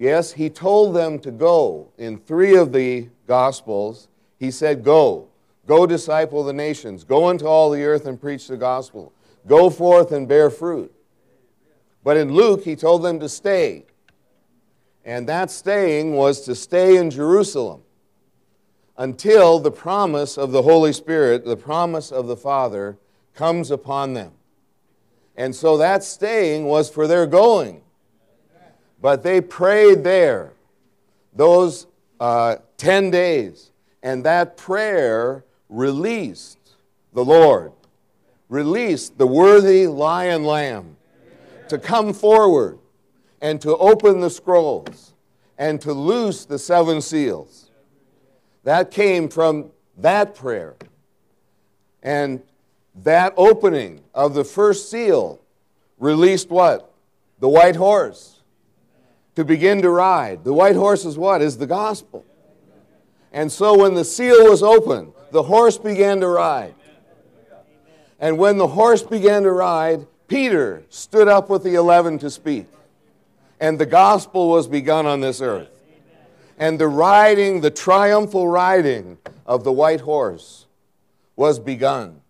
Yes, 0.00 0.32
he 0.32 0.48
told 0.48 0.96
them 0.96 1.18
to 1.18 1.30
go. 1.30 1.92
In 1.98 2.16
three 2.16 2.56
of 2.56 2.72
the 2.72 3.10
Gospels, 3.26 4.08
he 4.38 4.50
said, 4.50 4.82
Go. 4.82 5.28
Go 5.66 5.86
disciple 5.86 6.42
the 6.42 6.54
nations. 6.54 7.04
Go 7.04 7.28
into 7.28 7.46
all 7.46 7.68
the 7.68 7.84
earth 7.84 8.06
and 8.06 8.18
preach 8.18 8.48
the 8.48 8.56
gospel. 8.56 9.12
Go 9.46 9.68
forth 9.68 10.10
and 10.10 10.26
bear 10.26 10.48
fruit. 10.48 10.90
But 12.02 12.16
in 12.16 12.32
Luke, 12.32 12.64
he 12.64 12.76
told 12.76 13.02
them 13.02 13.20
to 13.20 13.28
stay. 13.28 13.84
And 15.04 15.28
that 15.28 15.50
staying 15.50 16.14
was 16.14 16.40
to 16.46 16.54
stay 16.54 16.96
in 16.96 17.10
Jerusalem 17.10 17.82
until 18.96 19.58
the 19.58 19.70
promise 19.70 20.38
of 20.38 20.50
the 20.50 20.62
Holy 20.62 20.94
Spirit, 20.94 21.44
the 21.44 21.58
promise 21.58 22.10
of 22.10 22.26
the 22.26 22.36
Father, 22.38 22.96
comes 23.34 23.70
upon 23.70 24.14
them. 24.14 24.32
And 25.36 25.54
so 25.54 25.76
that 25.76 26.02
staying 26.02 26.64
was 26.64 26.88
for 26.88 27.06
their 27.06 27.26
going. 27.26 27.82
But 29.00 29.22
they 29.22 29.40
prayed 29.40 30.04
there 30.04 30.52
those 31.34 31.86
uh, 32.18 32.56
10 32.76 33.10
days, 33.10 33.70
and 34.02 34.24
that 34.24 34.56
prayer 34.56 35.44
released 35.68 36.58
the 37.12 37.24
Lord, 37.24 37.72
released 38.48 39.16
the 39.16 39.26
worthy 39.26 39.86
lion 39.86 40.44
lamb 40.44 40.96
to 41.68 41.78
come 41.78 42.12
forward 42.12 42.78
and 43.40 43.60
to 43.62 43.76
open 43.76 44.20
the 44.20 44.30
scrolls 44.30 45.14
and 45.56 45.80
to 45.80 45.92
loose 45.92 46.44
the 46.44 46.58
seven 46.58 47.00
seals. 47.00 47.70
That 48.64 48.90
came 48.90 49.28
from 49.28 49.70
that 49.96 50.34
prayer. 50.34 50.76
And 52.02 52.42
that 53.02 53.32
opening 53.36 54.02
of 54.14 54.34
the 54.34 54.44
first 54.44 54.90
seal 54.90 55.40
released 55.98 56.50
what? 56.50 56.92
The 57.38 57.48
white 57.48 57.76
horse 57.76 58.39
to 59.40 59.44
begin 59.46 59.80
to 59.80 59.88
ride. 59.88 60.44
The 60.44 60.52
white 60.52 60.76
horse 60.76 61.06
is 61.06 61.16
what? 61.16 61.40
Is 61.40 61.56
the 61.56 61.66
gospel. 61.66 62.26
And 63.32 63.50
so 63.50 63.74
when 63.74 63.94
the 63.94 64.04
seal 64.04 64.50
was 64.50 64.62
opened, 64.62 65.14
the 65.30 65.44
horse 65.44 65.78
began 65.78 66.20
to 66.20 66.28
ride. 66.28 66.74
And 68.18 68.36
when 68.36 68.58
the 68.58 68.66
horse 68.66 69.02
began 69.02 69.44
to 69.44 69.52
ride, 69.52 70.06
Peter 70.28 70.82
stood 70.90 71.26
up 71.26 71.48
with 71.48 71.62
the 71.62 71.74
eleven 71.74 72.18
to 72.18 72.28
speak. 72.28 72.66
And 73.58 73.78
the 73.78 73.86
gospel 73.86 74.50
was 74.50 74.68
begun 74.68 75.06
on 75.06 75.22
this 75.22 75.40
earth. 75.40 75.70
And 76.58 76.78
the 76.78 76.88
riding, 76.88 77.62
the 77.62 77.70
triumphal 77.70 78.46
riding 78.46 79.16
of 79.46 79.64
the 79.64 79.72
white 79.72 80.02
horse 80.02 80.66
was 81.34 81.58
begun. 81.58 82.20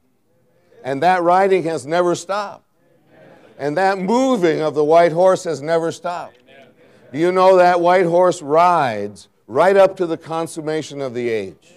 And 0.84 1.02
that 1.02 1.24
riding 1.24 1.64
has 1.64 1.84
never 1.86 2.14
stopped. 2.14 2.68
And 3.58 3.76
that 3.76 3.98
moving 3.98 4.60
of 4.60 4.76
the 4.76 4.84
white 4.84 5.10
horse 5.10 5.42
has 5.42 5.60
never 5.60 5.90
stopped. 5.90 6.36
Do 7.12 7.18
you 7.18 7.32
know 7.32 7.56
that 7.56 7.80
white 7.80 8.06
horse 8.06 8.40
rides 8.40 9.28
right 9.48 9.76
up 9.76 9.96
to 9.96 10.06
the 10.06 10.16
consummation 10.16 11.00
of 11.00 11.12
the 11.12 11.28
age? 11.28 11.74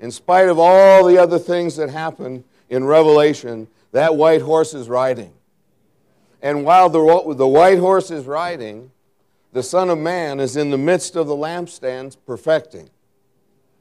In 0.00 0.10
spite 0.10 0.48
of 0.48 0.58
all 0.58 1.06
the 1.06 1.18
other 1.18 1.38
things 1.38 1.76
that 1.76 1.90
happen 1.90 2.42
in 2.68 2.84
Revelation, 2.84 3.68
that 3.92 4.16
white 4.16 4.42
horse 4.42 4.74
is 4.74 4.88
riding. 4.88 5.32
And 6.42 6.64
while 6.64 6.88
the, 6.88 7.34
the 7.34 7.46
white 7.46 7.78
horse 7.78 8.10
is 8.10 8.24
riding, 8.24 8.90
the 9.52 9.62
Son 9.62 9.88
of 9.88 9.98
Man 9.98 10.40
is 10.40 10.56
in 10.56 10.70
the 10.70 10.78
midst 10.78 11.16
of 11.16 11.26
the 11.26 11.36
lampstands 11.36 12.16
perfecting. 12.26 12.88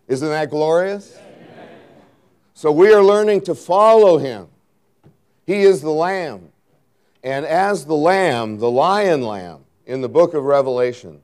Isn't 0.07 0.27
that 0.27 0.49
glorious? 0.49 1.17
Amen. 1.17 1.67
So 2.53 2.71
we 2.71 2.93
are 2.93 3.03
learning 3.03 3.41
to 3.41 3.55
follow 3.55 4.17
him. 4.17 4.47
He 5.47 5.61
is 5.61 5.81
the 5.81 5.91
Lamb. 5.91 6.49
And 7.23 7.45
as 7.45 7.85
the 7.85 7.95
Lamb, 7.95 8.59
the 8.59 8.69
lion 8.69 9.23
lamb 9.23 9.65
in 9.89 10.01
the 10.01 10.08
book 10.08 10.36
of 10.36 10.43
Revelation, 10.43 11.19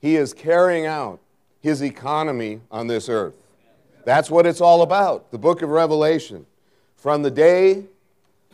he 0.00 0.14
is 0.14 0.32
carrying 0.32 0.86
out 0.86 1.18
his 1.60 1.82
economy 1.82 2.60
on 2.70 2.86
this 2.86 3.08
earth. 3.08 3.34
That's 4.04 4.30
what 4.30 4.46
it's 4.46 4.60
all 4.60 4.82
about, 4.82 5.32
the 5.32 5.38
book 5.38 5.60
of 5.62 5.70
Revelation. 5.70 6.46
From 6.94 7.22
the 7.22 7.30
day 7.32 7.86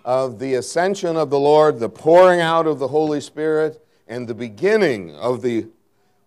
of 0.03 0.39
the 0.39 0.55
ascension 0.55 1.19
of 1.19 1.29
the 1.29 1.39
Lord, 1.39 1.79
the 1.79 1.91
pouring 1.91 2.41
out 2.41 2.67
of 2.67 2.79
the 2.79 2.89
Holy 2.89 3.21
Spirit, 3.21 3.87
and 4.09 4.27
the 4.27 4.35
beginning 4.35 5.15
of 5.17 5.43
the 5.43 5.67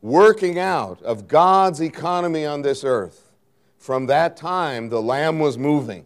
working 0.04 0.60
out 0.60 1.02
of 1.02 1.28
God's 1.28 1.82
economy 1.82 2.46
on 2.46 2.62
this 2.62 2.84
earth. 2.84 3.32
From 3.80 4.06
that 4.06 4.38
time, 4.38 4.90
the 4.90 5.02
Lamb 5.02 5.40
was 5.40 5.58
moving. 5.58 6.06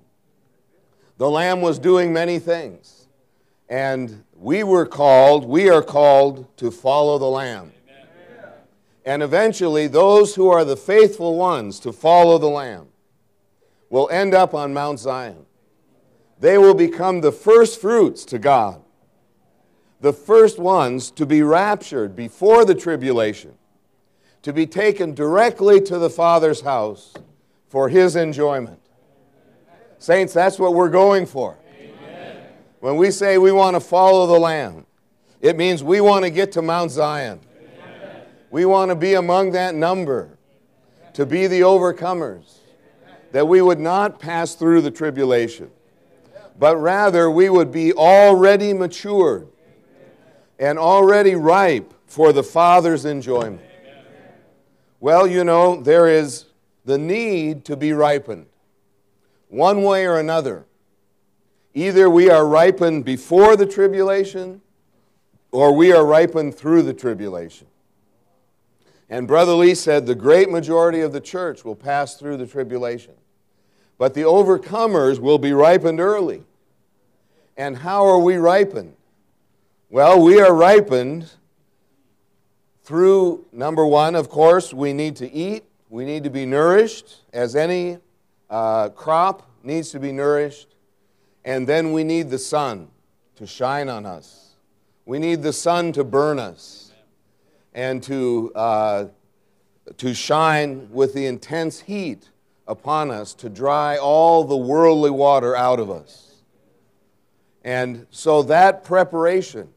The 1.17 1.29
Lamb 1.29 1.59
was 1.59 1.77
doing 1.77 2.13
many 2.13 2.39
things. 2.39 2.99
And 3.67 4.23
we 4.41 4.63
were 4.63 4.87
called, 4.87 5.45
we 5.45 5.69
are 5.69 5.83
called 5.83 6.57
to 6.57 6.71
follow 6.71 7.19
the 7.19 7.25
Lamb. 7.25 7.71
And 9.05 9.21
eventually, 9.21 9.85
those 9.85 10.33
who 10.33 10.49
are 10.49 10.65
the 10.65 10.75
faithful 10.75 11.37
ones 11.37 11.79
to 11.81 11.93
follow 11.93 12.39
the 12.39 12.49
Lamb 12.49 12.87
will 13.91 14.09
end 14.09 14.33
up 14.33 14.55
on 14.55 14.73
Mount 14.73 14.99
Zion. 14.99 15.45
They 16.39 16.57
will 16.57 16.73
become 16.73 17.21
the 17.21 17.31
first 17.31 17.79
fruits 17.79 18.25
to 18.25 18.39
God, 18.39 18.81
the 20.01 20.13
first 20.13 20.57
ones 20.57 21.11
to 21.11 21.27
be 21.27 21.43
raptured 21.43 22.15
before 22.15 22.65
the 22.65 22.73
tribulation, 22.73 23.53
to 24.41 24.51
be 24.51 24.65
taken 24.65 25.13
directly 25.13 25.79
to 25.81 25.99
the 25.99 26.09
Father's 26.09 26.61
house 26.61 27.13
for 27.67 27.89
His 27.89 28.15
enjoyment. 28.15 28.81
Saints, 29.99 30.33
that's 30.33 30.57
what 30.57 30.73
we're 30.73 30.89
going 30.89 31.27
for. 31.27 31.59
When 32.81 32.97
we 32.97 33.09
say 33.11 33.37
we 33.37 33.51
want 33.51 33.75
to 33.75 33.79
follow 33.79 34.27
the 34.27 34.37
Lamb, 34.37 34.85
it 35.39 35.57
means 35.57 35.83
we 35.83 36.01
want 36.01 36.25
to 36.25 36.29
get 36.29 36.51
to 36.51 36.61
Mount 36.61 36.91
Zion. 36.91 37.39
Amen. 37.57 38.25
We 38.51 38.65
want 38.65 38.89
to 38.89 38.95
be 38.95 39.13
among 39.13 39.51
that 39.51 39.73
number, 39.73 40.37
to 41.13 41.25
be 41.25 41.47
the 41.47 41.61
overcomers, 41.61 42.57
that 43.31 43.47
we 43.47 43.61
would 43.61 43.79
not 43.79 44.19
pass 44.19 44.55
through 44.55 44.81
the 44.81 44.91
tribulation 44.91 45.71
but 46.61 46.77
rather 46.77 47.31
we 47.31 47.49
would 47.49 47.71
be 47.71 47.91
already 47.91 48.71
matured 48.71 49.47
and 50.59 50.77
already 50.77 51.33
ripe 51.33 51.91
for 52.05 52.31
the 52.31 52.43
Father's 52.43 53.03
enjoyment. 53.03 53.61
Well, 54.99 55.25
you 55.25 55.43
know, 55.43 55.81
there 55.81 56.07
is 56.07 56.45
the 56.85 56.99
need 56.99 57.65
to 57.65 57.75
be 57.75 57.93
ripened, 57.93 58.45
one 59.47 59.81
way 59.81 60.05
or 60.05 60.19
another. 60.19 60.65
Either 61.73 62.09
we 62.09 62.29
are 62.29 62.45
ripened 62.45 63.05
before 63.05 63.55
the 63.55 63.65
tribulation 63.65 64.61
or 65.51 65.73
we 65.73 65.91
are 65.91 66.05
ripened 66.05 66.55
through 66.55 66.81
the 66.81 66.93
tribulation. 66.93 67.67
And 69.09 69.27
Brother 69.27 69.53
Lee 69.53 69.75
said 69.75 70.05
the 70.05 70.15
great 70.15 70.49
majority 70.49 71.01
of 71.01 71.11
the 71.11 71.19
church 71.19 71.65
will 71.65 71.75
pass 71.75 72.15
through 72.15 72.37
the 72.37 72.47
tribulation. 72.47 73.13
But 73.97 74.13
the 74.13 74.21
overcomers 74.21 75.19
will 75.19 75.37
be 75.37 75.53
ripened 75.53 75.99
early. 75.99 76.43
And 77.57 77.77
how 77.77 78.05
are 78.05 78.17
we 78.17 78.37
ripened? 78.37 78.95
Well, 79.89 80.21
we 80.21 80.39
are 80.39 80.53
ripened 80.53 81.29
through, 82.83 83.45
number 83.51 83.85
one, 83.85 84.15
of 84.15 84.29
course, 84.29 84.73
we 84.73 84.93
need 84.93 85.17
to 85.17 85.29
eat, 85.29 85.65
we 85.89 86.05
need 86.05 86.23
to 86.23 86.29
be 86.29 86.45
nourished, 86.45 87.21
as 87.33 87.55
any 87.55 87.97
uh, 88.49 88.89
crop 88.89 89.49
needs 89.63 89.91
to 89.91 89.99
be 89.99 90.11
nourished. 90.11 90.70
And 91.43 91.67
then 91.67 91.91
we 91.91 92.03
need 92.03 92.29
the 92.29 92.37
sun 92.37 92.89
to 93.35 93.47
shine 93.47 93.89
on 93.89 94.05
us. 94.05 94.55
We 95.05 95.17
need 95.19 95.41
the 95.41 95.53
sun 95.53 95.91
to 95.93 96.03
burn 96.03 96.39
us 96.39 96.91
and 97.73 98.03
to, 98.03 98.51
uh, 98.53 99.05
to 99.97 100.13
shine 100.13 100.91
with 100.91 101.13
the 101.13 101.25
intense 101.25 101.79
heat 101.81 102.29
upon 102.67 103.11
us 103.11 103.33
to 103.33 103.49
dry 103.49 103.97
all 103.97 104.43
the 104.43 104.55
worldly 104.55 105.09
water 105.09 105.55
out 105.55 105.79
of 105.79 105.89
us. 105.89 106.43
And 107.63 108.07
so 108.11 108.43
that 108.43 108.83
preparation 108.83 109.69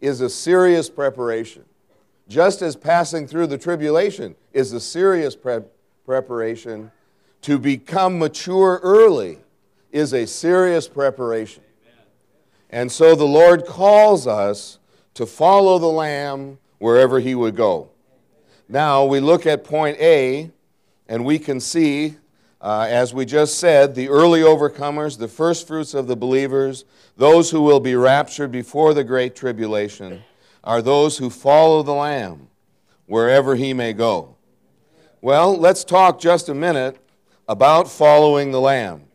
is 0.00 0.20
a 0.20 0.28
serious 0.28 0.90
preparation. 0.90 1.64
Just 2.28 2.60
as 2.62 2.76
passing 2.76 3.26
through 3.26 3.46
the 3.46 3.58
tribulation 3.58 4.34
is 4.52 4.72
a 4.72 4.80
serious 4.80 5.36
pre- 5.36 5.60
preparation, 6.04 6.90
to 7.42 7.58
become 7.58 8.18
mature 8.18 8.80
early 8.82 9.38
is 9.96 10.12
a 10.12 10.26
serious 10.26 10.86
preparation. 10.86 11.62
And 12.68 12.92
so 12.92 13.14
the 13.14 13.24
Lord 13.24 13.64
calls 13.64 14.26
us 14.26 14.78
to 15.14 15.24
follow 15.24 15.78
the 15.78 15.86
Lamb 15.86 16.58
wherever 16.78 17.18
He 17.18 17.34
would 17.34 17.56
go. 17.56 17.88
Now 18.68 19.06
we 19.06 19.20
look 19.20 19.46
at 19.46 19.64
point 19.64 19.96
A 19.98 20.50
and 21.08 21.24
we 21.24 21.38
can 21.38 21.60
see, 21.60 22.16
uh, 22.60 22.86
as 22.90 23.14
we 23.14 23.24
just 23.24 23.58
said, 23.58 23.94
the 23.94 24.10
early 24.10 24.40
overcomers, 24.40 25.16
the 25.16 25.28
first 25.28 25.66
fruits 25.66 25.94
of 25.94 26.08
the 26.08 26.16
believers, 26.16 26.84
those 27.16 27.50
who 27.50 27.62
will 27.62 27.80
be 27.80 27.94
raptured 27.94 28.52
before 28.52 28.92
the 28.92 29.04
great 29.04 29.34
tribulation, 29.34 30.22
are 30.62 30.82
those 30.82 31.16
who 31.16 31.30
follow 31.30 31.82
the 31.82 31.94
Lamb 31.94 32.48
wherever 33.06 33.54
he 33.54 33.72
may 33.72 33.94
go. 33.94 34.36
Well, 35.22 35.56
let's 35.56 35.84
talk 35.84 36.20
just 36.20 36.50
a 36.50 36.54
minute 36.54 36.98
about 37.48 37.88
following 37.88 38.50
the 38.50 38.60
Lamb. 38.60 39.06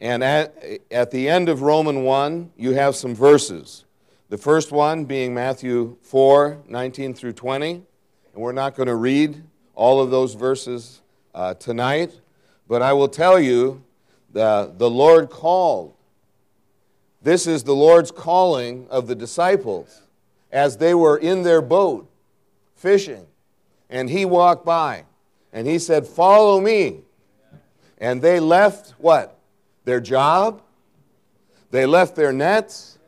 And 0.00 0.22
at, 0.22 0.54
at 0.90 1.10
the 1.10 1.28
end 1.28 1.48
of 1.48 1.62
Roman 1.62 2.04
1, 2.04 2.52
you 2.56 2.72
have 2.72 2.94
some 2.94 3.14
verses. 3.14 3.84
The 4.28 4.38
first 4.38 4.70
one 4.70 5.04
being 5.04 5.34
Matthew 5.34 5.96
4 6.02 6.58
19 6.68 7.14
through 7.14 7.32
20. 7.32 7.70
And 7.70 7.84
we're 8.34 8.52
not 8.52 8.76
going 8.76 8.88
to 8.88 8.94
read 8.94 9.42
all 9.74 10.00
of 10.00 10.10
those 10.10 10.34
verses 10.34 11.00
uh, 11.34 11.54
tonight, 11.54 12.20
but 12.68 12.82
I 12.82 12.92
will 12.92 13.08
tell 13.08 13.40
you 13.40 13.82
the, 14.32 14.72
the 14.76 14.90
Lord 14.90 15.30
called. 15.30 15.94
This 17.22 17.46
is 17.46 17.64
the 17.64 17.74
Lord's 17.74 18.10
calling 18.10 18.86
of 18.90 19.06
the 19.06 19.14
disciples 19.14 20.02
as 20.52 20.76
they 20.76 20.94
were 20.94 21.16
in 21.16 21.42
their 21.42 21.60
boat 21.60 22.08
fishing. 22.74 23.26
And 23.90 24.10
he 24.10 24.24
walked 24.24 24.64
by 24.64 25.04
and 25.52 25.66
he 25.66 25.78
said, 25.78 26.06
Follow 26.06 26.60
me. 26.60 27.00
And 27.98 28.22
they 28.22 28.38
left 28.38 28.90
what? 28.98 29.37
Their 29.88 30.00
job, 30.00 30.60
they 31.70 31.86
left 31.86 32.14
their 32.14 32.30
nets, 32.30 32.98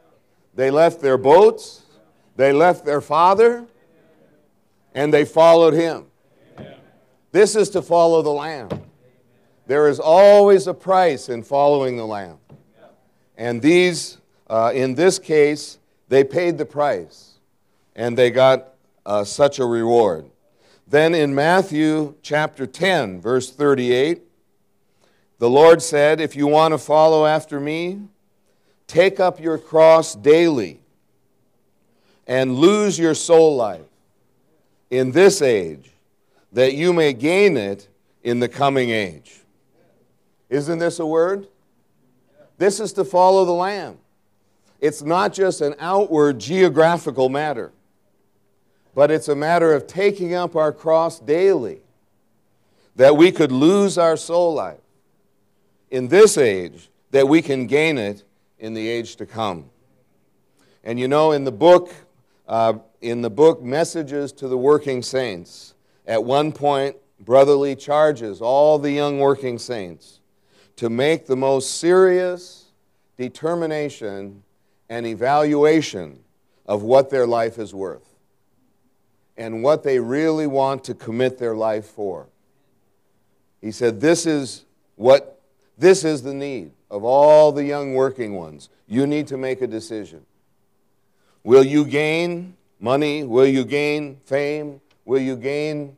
they 0.54 0.70
left 0.70 1.02
their 1.02 1.18
boats, 1.18 1.82
they 2.36 2.54
left 2.54 2.86
their 2.86 3.02
father, 3.02 3.66
and 4.94 5.12
they 5.12 5.26
followed 5.26 5.74
him. 5.74 6.06
This 7.32 7.54
is 7.54 7.68
to 7.68 7.82
follow 7.82 8.22
the 8.22 8.30
Lamb. 8.30 8.70
There 9.66 9.88
is 9.88 10.00
always 10.00 10.66
a 10.68 10.72
price 10.72 11.28
in 11.28 11.42
following 11.42 11.98
the 11.98 12.06
Lamb. 12.06 12.38
And 13.36 13.60
these, 13.60 14.16
uh, 14.48 14.72
in 14.74 14.94
this 14.94 15.18
case, 15.18 15.76
they 16.08 16.24
paid 16.24 16.56
the 16.56 16.64
price 16.64 17.34
and 17.94 18.16
they 18.16 18.30
got 18.30 18.72
uh, 19.04 19.24
such 19.24 19.58
a 19.58 19.66
reward. 19.66 20.30
Then 20.88 21.14
in 21.14 21.34
Matthew 21.34 22.14
chapter 22.22 22.66
10, 22.66 23.20
verse 23.20 23.50
38, 23.50 24.22
The 25.40 25.48
Lord 25.48 25.81
said, 25.81 26.20
If 26.20 26.37
you 26.37 26.46
want 26.46 26.72
to 26.72 26.79
follow 26.79 27.24
after 27.24 27.59
me, 27.59 28.03
take 28.87 29.18
up 29.18 29.40
your 29.40 29.57
cross 29.57 30.14
daily 30.14 30.81
and 32.26 32.57
lose 32.57 32.98
your 32.98 33.14
soul 33.14 33.57
life 33.57 33.81
in 34.90 35.12
this 35.12 35.40
age, 35.40 35.92
that 36.53 36.74
you 36.74 36.92
may 36.92 37.14
gain 37.14 37.57
it 37.57 37.88
in 38.22 38.38
the 38.38 38.50
coming 38.50 38.90
age. 38.90 39.40
Isn't 40.50 40.79
this 40.79 40.98
a 40.98 41.07
word? 41.07 41.48
This 42.59 42.79
is 42.79 42.92
to 42.92 43.05
follow 43.05 43.46
the 43.46 43.53
Lamb. 43.53 43.96
It's 44.79 45.00
not 45.00 45.33
just 45.33 45.62
an 45.62 45.74
outward 45.79 46.38
geographical 46.38 47.31
matter, 47.31 47.72
but 48.94 49.11
it's 49.11 49.29
a 49.29 49.35
matter 49.35 49.72
of 49.72 49.87
taking 49.87 50.35
up 50.35 50.55
our 50.55 50.70
cross 50.70 51.18
daily 51.18 51.81
that 52.96 53.16
we 53.16 53.33
could 53.33 53.53
lose 53.53 53.96
our 53.96 54.18
soul 54.18 54.53
life 54.53 54.79
in 55.90 56.09
this 56.09 56.38
age 56.38 56.90
that 57.11 57.29
we 57.29 57.42
can 57.42 57.66
gain 57.66 57.98
it 57.98 58.24
in 58.59 58.74
the 58.74 58.88
age 58.88 59.16
to 59.16 59.26
come. 59.26 59.70
And 60.85 60.98
you 60.98 61.09
know, 61.09 61.33
in 61.33 61.44
the 61.44 61.53
book, 61.53 61.92
uh, 62.46 62.74
in 63.00 63.22
the 63.22 63.31
book 63.31 63.62
Messages 63.62 64.33
to 64.33 64.48
the 64.48 64.57
Working 64.57 65.03
Saints, 65.03 65.74
at 66.07 66.22
one 66.22 66.53
point, 66.53 66.96
Brother 67.20 67.55
Lee 67.55 67.74
charges 67.74 68.40
all 68.40 68.79
the 68.79 68.92
young 68.92 69.18
working 69.18 69.59
saints 69.59 70.20
to 70.76 70.88
make 70.88 71.26
the 71.26 71.37
most 71.37 71.79
serious 71.79 72.66
determination 73.18 74.42
and 74.88 75.07
evaluation 75.07 76.20
of 76.64 76.83
what 76.83 77.11
their 77.11 77.26
life 77.26 77.59
is 77.59 77.74
worth 77.74 78.09
and 79.37 79.62
what 79.62 79.83
they 79.83 79.98
really 79.98 80.46
want 80.46 80.85
to 80.85 80.94
commit 80.94 81.38
their 81.38 81.55
life 81.55 81.85
for. 81.85 82.29
He 83.61 83.70
said, 83.70 84.00
This 84.00 84.24
is 84.24 84.64
what 84.96 85.39
this 85.80 86.04
is 86.04 86.22
the 86.22 86.34
need 86.34 86.72
of 86.90 87.04
all 87.04 87.52
the 87.52 87.64
young 87.64 87.94
working 87.94 88.34
ones. 88.34 88.68
You 88.86 89.06
need 89.06 89.26
to 89.28 89.36
make 89.36 89.62
a 89.62 89.66
decision. 89.66 90.26
Will 91.42 91.64
you 91.64 91.86
gain 91.86 92.54
money? 92.78 93.24
Will 93.24 93.46
you 93.46 93.64
gain 93.64 94.20
fame? 94.24 94.80
Will 95.06 95.22
you 95.22 95.36
gain 95.36 95.96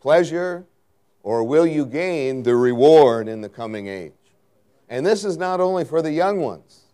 pleasure? 0.00 0.64
Or 1.22 1.44
will 1.44 1.66
you 1.66 1.84
gain 1.84 2.42
the 2.42 2.56
reward 2.56 3.28
in 3.28 3.42
the 3.42 3.50
coming 3.50 3.86
age? 3.86 4.12
And 4.88 5.04
this 5.04 5.26
is 5.26 5.36
not 5.36 5.60
only 5.60 5.84
for 5.84 6.00
the 6.00 6.12
young 6.12 6.40
ones, 6.40 6.84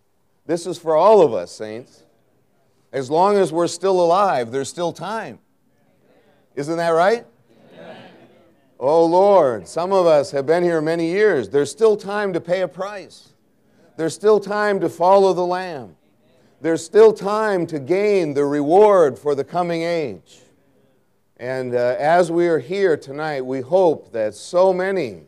this 0.44 0.66
is 0.66 0.76
for 0.76 0.96
all 0.96 1.22
of 1.22 1.32
us, 1.32 1.52
saints. 1.52 2.02
As 2.92 3.10
long 3.10 3.36
as 3.36 3.52
we're 3.52 3.68
still 3.68 4.00
alive, 4.00 4.50
there's 4.50 4.68
still 4.68 4.92
time. 4.92 5.38
Isn't 6.56 6.78
that 6.78 6.90
right? 6.90 7.26
Oh 8.86 9.06
Lord, 9.06 9.66
some 9.66 9.94
of 9.94 10.04
us 10.04 10.30
have 10.32 10.44
been 10.44 10.62
here 10.62 10.82
many 10.82 11.06
years. 11.06 11.48
There's 11.48 11.70
still 11.70 11.96
time 11.96 12.34
to 12.34 12.40
pay 12.40 12.60
a 12.60 12.68
price. 12.68 13.32
There's 13.96 14.12
still 14.12 14.38
time 14.38 14.78
to 14.80 14.90
follow 14.90 15.32
the 15.32 15.46
Lamb. 15.46 15.96
There's 16.60 16.84
still 16.84 17.14
time 17.14 17.66
to 17.68 17.78
gain 17.78 18.34
the 18.34 18.44
reward 18.44 19.18
for 19.18 19.34
the 19.34 19.42
coming 19.42 19.80
age. 19.80 20.42
And 21.38 21.74
uh, 21.74 21.96
as 21.98 22.30
we 22.30 22.46
are 22.46 22.58
here 22.58 22.94
tonight, 22.94 23.40
we 23.40 23.62
hope 23.62 24.12
that 24.12 24.34
so 24.34 24.70
many 24.74 25.22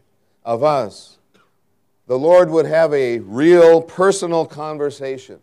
of 0.45 0.63
us, 0.63 1.17
the 2.07 2.19
Lord 2.19 2.51
would 2.51 2.67
have 2.67 2.93
a 2.93 3.21
real 3.21 3.81
personal 3.81 4.45
conversation 4.45 5.41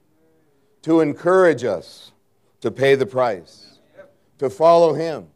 to 0.83 0.99
encourage 0.99 1.63
us 1.63 2.11
to 2.61 2.69
pay 2.69 2.93
the 2.93 3.07
price, 3.07 3.79
to 4.37 4.51
follow 4.51 4.93
Him, 4.93 5.29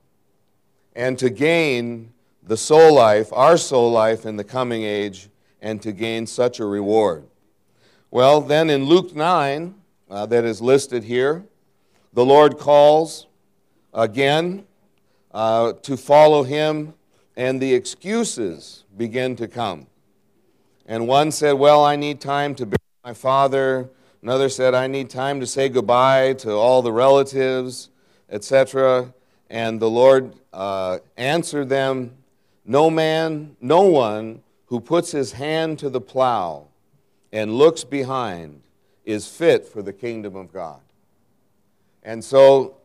and 0.95 1.17
to 1.17 1.31
gain 1.31 2.13
the 2.47 2.57
soul 2.57 2.93
life, 2.93 3.31
our 3.33 3.57
soul 3.57 3.91
life 3.91 4.25
in 4.25 4.38
the 4.38 4.43
coming 4.43 4.83
age, 4.83 5.29
and 5.62 5.81
to 5.81 5.91
gain 5.91 6.25
such 6.25 6.60
a 6.60 6.65
reward. 6.65 7.25
Well, 8.10 8.39
then 8.39 8.69
in 8.69 8.86
Luke 8.86 9.13
9, 9.13 9.75
uh, 10.10 10.25
that 10.27 10.45
is 10.45 10.62
listed 10.62 11.03
here, 11.03 11.43
the 12.13 12.25
Lord 12.25 12.57
calls 12.57 13.27
again 13.93 14.65
uh, 15.33 15.73
to 15.73 15.97
follow 15.97 16.43
him, 16.43 16.93
and 17.36 17.62
the 17.62 17.73
excuses 17.73 18.86
begin 18.95 19.36
to 19.36 19.47
come. 19.47 19.88
And 20.86 21.05
one 21.05 21.31
said, 21.31 21.53
Well, 21.53 21.83
I 21.83 21.97
need 21.97 22.21
time 22.21 22.55
to 22.55 22.65
bury 22.65 22.77
my 23.03 23.13
father. 23.13 23.89
Another 24.21 24.47
said, 24.47 24.73
I 24.73 24.88
need 24.88 25.10
time 25.10 25.41
to 25.41 25.45
say 25.45 25.67
goodbye 25.67 26.33
to 26.39 26.51
all 26.53 26.81
the 26.81 26.93
relatives, 26.93 27.89
etc. 28.29 29.13
And 29.49 29.81
the 29.81 29.89
Lord 29.89 30.33
uh, 30.53 30.99
answered 31.17 31.67
them 31.69 32.16
no 32.67 32.89
man, 32.89 33.56
no 33.62 33.82
one 33.82 34.43
who 34.65 34.82
puts 34.82 35.12
his 35.12 35.32
hand 35.32 35.80
to 35.80 35.89
the 35.89 36.01
plow 36.01 36.67
and 37.32 37.53
looks 37.53 37.86
behind 37.86 38.62
is 39.06 39.25
fit 39.25 39.65
for 39.65 39.82
the 39.82 39.93
kingdom 39.93 40.36
of 40.36 40.51
God. 40.51 40.82
And 42.03 42.23
so 42.23 42.75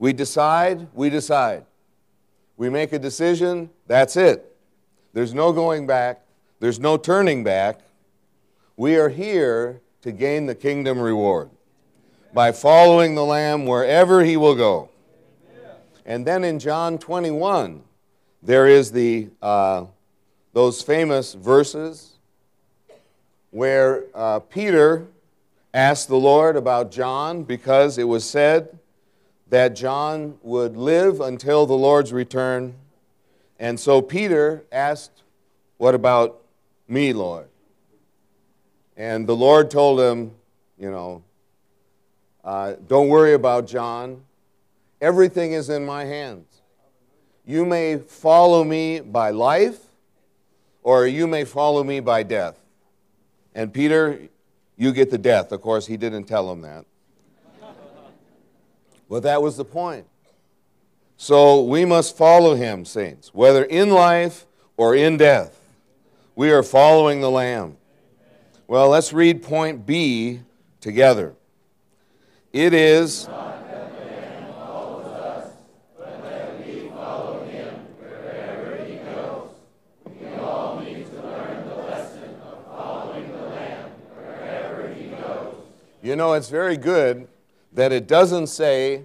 we 0.00 0.12
decide, 0.12 0.88
we 0.92 1.10
decide. 1.10 1.64
We 2.56 2.68
make 2.68 2.92
a 2.92 2.98
decision, 2.98 3.70
that's 3.86 4.16
it. 4.16 4.56
There's 5.12 5.32
no 5.32 5.52
going 5.52 5.86
back, 5.86 6.22
there's 6.58 6.80
no 6.80 6.96
turning 6.96 7.44
back. 7.44 7.80
We 8.76 8.96
are 8.96 9.08
here 9.08 9.80
to 10.02 10.10
gain 10.10 10.46
the 10.46 10.54
kingdom 10.54 10.98
reward 10.98 11.50
by 12.34 12.50
following 12.52 13.14
the 13.14 13.24
Lamb 13.24 13.64
wherever 13.64 14.24
he 14.24 14.36
will 14.36 14.56
go. 14.56 14.88
And 16.04 16.26
then 16.26 16.42
in 16.42 16.58
John 16.58 16.98
21, 16.98 17.82
there 18.42 18.66
is 18.66 18.92
the, 18.92 19.28
uh, 19.42 19.84
those 20.52 20.82
famous 20.82 21.34
verses 21.34 22.18
where 23.50 24.04
uh, 24.14 24.40
Peter 24.40 25.06
asked 25.74 26.08
the 26.08 26.16
Lord 26.16 26.56
about 26.56 26.90
John 26.90 27.42
because 27.44 27.98
it 27.98 28.04
was 28.04 28.28
said 28.28 28.78
that 29.48 29.74
John 29.74 30.38
would 30.42 30.76
live 30.76 31.20
until 31.20 31.66
the 31.66 31.74
Lord's 31.74 32.12
return. 32.12 32.74
And 33.58 33.78
so 33.78 34.00
Peter 34.00 34.64
asked, 34.72 35.22
What 35.76 35.94
about 35.94 36.40
me, 36.88 37.12
Lord? 37.12 37.48
And 38.96 39.26
the 39.26 39.36
Lord 39.36 39.70
told 39.70 40.00
him, 40.00 40.32
You 40.78 40.90
know, 40.90 41.22
uh, 42.44 42.74
don't 42.88 43.08
worry 43.08 43.34
about 43.34 43.66
John. 43.66 44.22
Everything 45.00 45.52
is 45.52 45.68
in 45.68 45.84
my 45.84 46.04
hands. 46.04 46.49
You 47.50 47.64
may 47.64 47.98
follow 47.98 48.62
me 48.62 49.00
by 49.00 49.30
life, 49.30 49.80
or 50.84 51.08
you 51.08 51.26
may 51.26 51.44
follow 51.44 51.82
me 51.82 51.98
by 51.98 52.22
death. 52.22 52.56
And 53.56 53.74
Peter, 53.74 54.20
you 54.76 54.92
get 54.92 55.10
the 55.10 55.18
death. 55.18 55.50
Of 55.50 55.60
course, 55.60 55.84
he 55.84 55.96
didn't 55.96 56.26
tell 56.26 56.48
him 56.52 56.60
that. 56.60 56.84
But 59.08 59.24
that 59.24 59.42
was 59.42 59.56
the 59.56 59.64
point. 59.64 60.06
So 61.16 61.64
we 61.64 61.84
must 61.84 62.16
follow 62.16 62.54
him, 62.54 62.84
saints, 62.84 63.34
whether 63.34 63.64
in 63.64 63.90
life 63.90 64.46
or 64.76 64.94
in 64.94 65.16
death. 65.16 65.60
We 66.36 66.52
are 66.52 66.62
following 66.62 67.20
the 67.20 67.32
Lamb. 67.32 67.78
Well, 68.68 68.90
let's 68.90 69.12
read 69.12 69.42
point 69.42 69.84
B 69.84 70.38
together. 70.80 71.34
It 72.52 72.72
is. 72.74 73.28
You 86.02 86.16
know, 86.16 86.32
it's 86.32 86.48
very 86.48 86.78
good 86.78 87.28
that 87.72 87.92
it 87.92 88.06
doesn't 88.08 88.46
say 88.46 89.04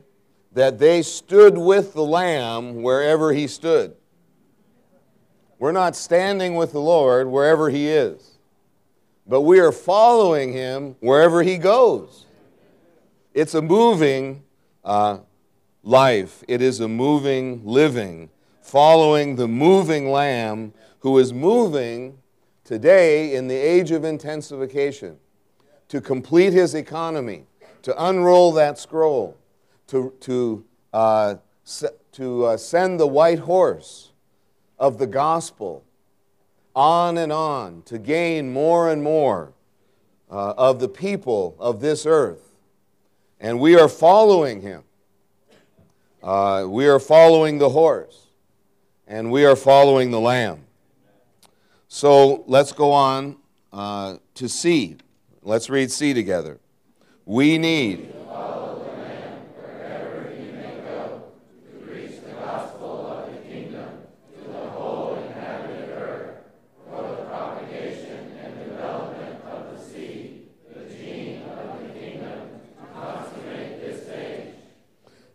that 0.54 0.80
they 0.80 1.02
stood 1.02 1.58
with 1.58 1.94
the 1.94 2.04
Lamb 2.04 2.82
wherever 2.82 3.34
he 3.34 3.48
stood. 3.48 3.96
We're 5.60 5.74
not 5.74 5.96
standing 5.96 6.56
with 6.56 6.72
the 6.72 6.80
Lord 6.80 7.28
wherever 7.28 7.70
he 7.70 7.90
is, 7.90 8.38
but 9.28 9.42
we 9.42 9.60
are 9.60 9.74
following 9.74 10.54
him 10.54 10.96
wherever 11.02 11.44
he 11.44 11.58
goes. 11.58 12.26
It's 13.34 13.54
a 13.54 13.62
moving 13.62 14.44
uh, 14.84 15.20
life, 15.84 16.44
it 16.48 16.62
is 16.62 16.80
a 16.80 16.88
moving 16.88 17.62
living, 17.66 18.30
following 18.62 19.36
the 19.36 19.48
moving 19.48 20.10
Lamb 20.10 20.74
who 21.00 21.18
is 21.18 21.34
moving 21.34 22.20
today 22.64 23.36
in 23.36 23.48
the 23.48 23.56
age 23.56 23.92
of 23.92 24.06
intensification 24.06 25.18
to 25.96 26.02
complete 26.02 26.52
his 26.52 26.76
economy, 26.76 27.46
to 27.82 28.06
unroll 28.06 28.52
that 28.52 28.78
scroll, 28.78 29.38
to, 29.88 30.14
to, 30.20 30.66
uh, 30.92 31.36
to 32.12 32.44
uh, 32.44 32.58
send 32.58 33.00
the 33.00 33.08
white 33.08 33.40
horse 33.40 34.12
of 34.78 34.98
the 34.98 35.08
gospel 35.08 35.86
on 36.76 37.18
and 37.18 37.32
on 37.32 37.82
to 37.84 37.98
gain 37.98 38.52
more 38.52 38.92
and 38.92 39.02
more 39.02 39.54
uh, 40.30 40.54
of 40.58 40.82
the 40.82 40.90
people 40.90 41.56
of 41.60 41.80
this 41.80 42.06
earth. 42.06 42.52
And 43.40 43.58
we 43.62 43.80
are 43.80 43.88
following 43.88 44.60
him. 44.60 44.84
Uh, 46.22 46.66
we 46.68 46.90
are 46.90 47.00
following 47.00 47.58
the 47.58 47.70
horse, 47.70 48.28
and 49.08 49.32
we 49.32 49.46
are 49.46 49.56
following 49.56 50.12
the 50.12 50.20
lamb. 50.20 50.66
So 51.88 52.44
let's 52.48 52.74
go 52.74 52.92
on 52.92 53.38
uh, 53.72 54.18
to 54.34 54.50
C. 54.50 54.98
Let's 55.48 55.70
read 55.70 55.92
C 55.92 56.12
together. 56.12 56.60
We 57.24 57.60
need. 57.60 58.12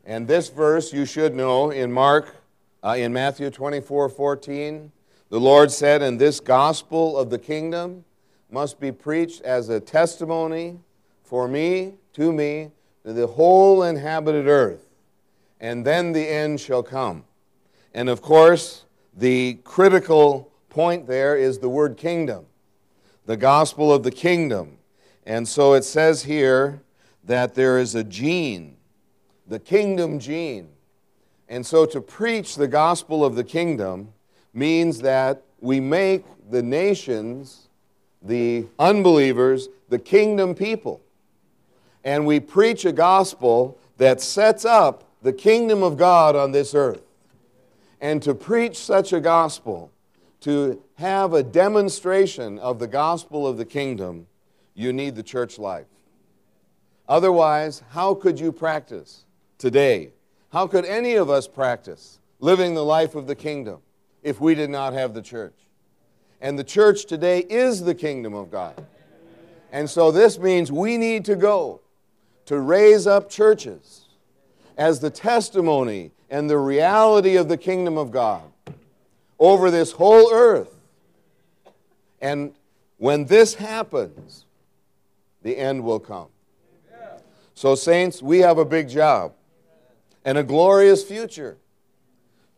And 0.05 0.27
this 0.27 0.49
verse 0.49 0.93
you 0.93 1.07
should 1.07 1.37
know 1.37 1.71
in 1.71 1.93
Mark, 1.93 2.35
uh, 2.83 2.97
in 2.99 3.13
Matthew 3.13 3.49
24 3.49 4.09
14, 4.09 4.91
the 5.29 5.39
Lord 5.39 5.71
said, 5.71 6.03
And 6.03 6.21
this 6.21 6.41
gospel 6.41 7.17
of 7.17 7.31
the 7.31 7.39
kingdom 7.39 8.05
must 8.53 8.81
be 8.81 8.93
preached 8.93 9.43
as 9.43 9.69
a 9.69 9.81
testimony 9.81 10.79
for 11.23 11.49
me, 11.49 11.95
to 12.15 12.33
me, 12.33 12.71
to 13.05 13.13
the 13.13 13.27
whole 13.27 13.83
inhabited 13.83 14.47
earth, 14.47 14.87
and 15.61 15.85
then 15.85 16.13
the 16.13 16.27
end 16.29 16.61
shall 16.61 16.83
come. 16.83 17.25
And 17.95 18.09
of 18.09 18.23
course, 18.23 18.85
the 19.17 19.55
critical 19.65 20.53
point 20.69 21.07
there 21.07 21.37
is 21.37 21.59
the 21.59 21.69
word 21.69 21.97
kingdom, 21.97 22.47
the 23.27 23.37
gospel 23.37 23.93
of 23.93 24.03
the 24.03 24.11
kingdom. 24.11 24.79
And 25.27 25.47
so 25.47 25.75
it 25.75 25.85
says 25.85 26.25
here 26.25 26.83
that 27.25 27.55
there 27.55 27.79
is 27.79 27.95
a 27.95 28.05
gene 28.05 28.77
the 29.51 29.59
kingdom 29.59 30.19
gene. 30.21 30.69
And 31.49 31.67
so 31.67 31.85
to 31.85 32.01
preach 32.01 32.55
the 32.55 32.69
gospel 32.69 33.25
of 33.25 33.35
the 33.35 33.45
kingdom 33.45 34.13
means 34.55 35.01
that 35.01 35.43
we 35.61 35.81
make 35.81 36.25
the 36.49 36.63
nations, 36.63 37.69
the 38.23 38.67
unbelievers, 38.79 39.69
the 39.89 39.99
kingdom 39.99 40.55
people. 40.55 41.01
And 42.05 42.27
we 42.27 42.41
preach 42.41 42.85
a 42.85 42.93
gospel 42.93 43.79
that 43.99 44.21
sets 44.21 44.65
up 44.65 45.05
the 45.23 45.33
kingdom 45.33 45.83
of 45.83 45.97
God 45.97 46.35
on 46.35 46.53
this 46.53 46.75
earth. 46.75 47.03
And 48.01 48.23
to 48.23 48.35
preach 48.35 48.79
such 48.79 49.13
a 49.13 49.21
gospel, 49.21 49.91
to 50.41 50.83
have 50.95 51.35
a 51.35 51.43
demonstration 51.43 52.59
of 52.59 52.79
the 52.79 52.87
gospel 52.87 53.47
of 53.47 53.59
the 53.59 53.67
kingdom, 53.67 54.27
you 54.75 54.93
need 54.93 55.15
the 55.15 55.23
church 55.23 55.59
life. 55.59 55.87
Otherwise, 57.07 57.83
how 57.91 58.15
could 58.15 58.41
you 58.41 58.53
practice? 58.53 59.25
today. 59.61 60.11
How 60.53 60.67
could 60.67 60.85
any 60.85 61.15
of 61.15 61.31
us 61.31 61.47
practice 61.47 62.19
living 62.41 62.75
the 62.75 62.85
life 62.85 63.15
of 63.15 63.29
the 63.29 63.37
kingdom 63.37 63.81
if 64.23 64.41
we 64.41 64.57
did 64.57 64.71
not 64.71 64.95
have 64.95 65.15
the 65.15 65.23
church? 65.23 65.55
And 66.41 66.59
the 66.59 66.65
church 66.65 67.05
today 67.05 67.41
is 67.41 67.83
the 67.83 67.95
kingdom 67.95 68.35
of 68.35 68.51
God. 68.51 68.87
And 69.73 69.89
so 69.89 70.11
this 70.11 70.39
means 70.39 70.73
we 70.73 70.97
need 70.97 71.25
to 71.27 71.37
go 71.37 71.81
to 72.47 72.59
raise 72.59 73.07
up 73.07 73.31
churches 73.31 74.07
as 74.77 75.01
the 75.01 75.11
testimony 75.11 76.13
and 76.31 76.49
the 76.49 76.59
reality 76.59 77.37
of 77.37 77.49
the 77.49 77.57
kingdom 77.57 77.99
of 77.99 78.11
God 78.11 78.43
over 79.39 79.71
this 79.71 79.93
whole 79.93 80.33
earth. 80.33 80.75
And 82.21 82.55
when 82.97 83.27
this 83.27 83.55
happens, 83.55 84.45
the 85.43 85.57
end 85.57 85.85
will 85.85 86.01
come. 86.01 86.29
So, 87.55 87.75
saints, 87.75 88.23
we 88.23 88.39
have 88.39 88.57
a 88.57 88.65
big 88.65 88.89
job 88.89 89.35
and 90.25 90.39
a 90.39 90.43
glorious 90.43 91.05
future 91.05 91.59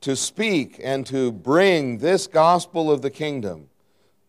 to 0.01 0.15
speak 0.15 0.81
and 0.83 1.05
to 1.07 1.33
bring 1.33 1.99
this 1.99 2.27
gospel 2.27 2.91
of 2.91 3.03
the 3.03 3.11
kingdom 3.11 3.69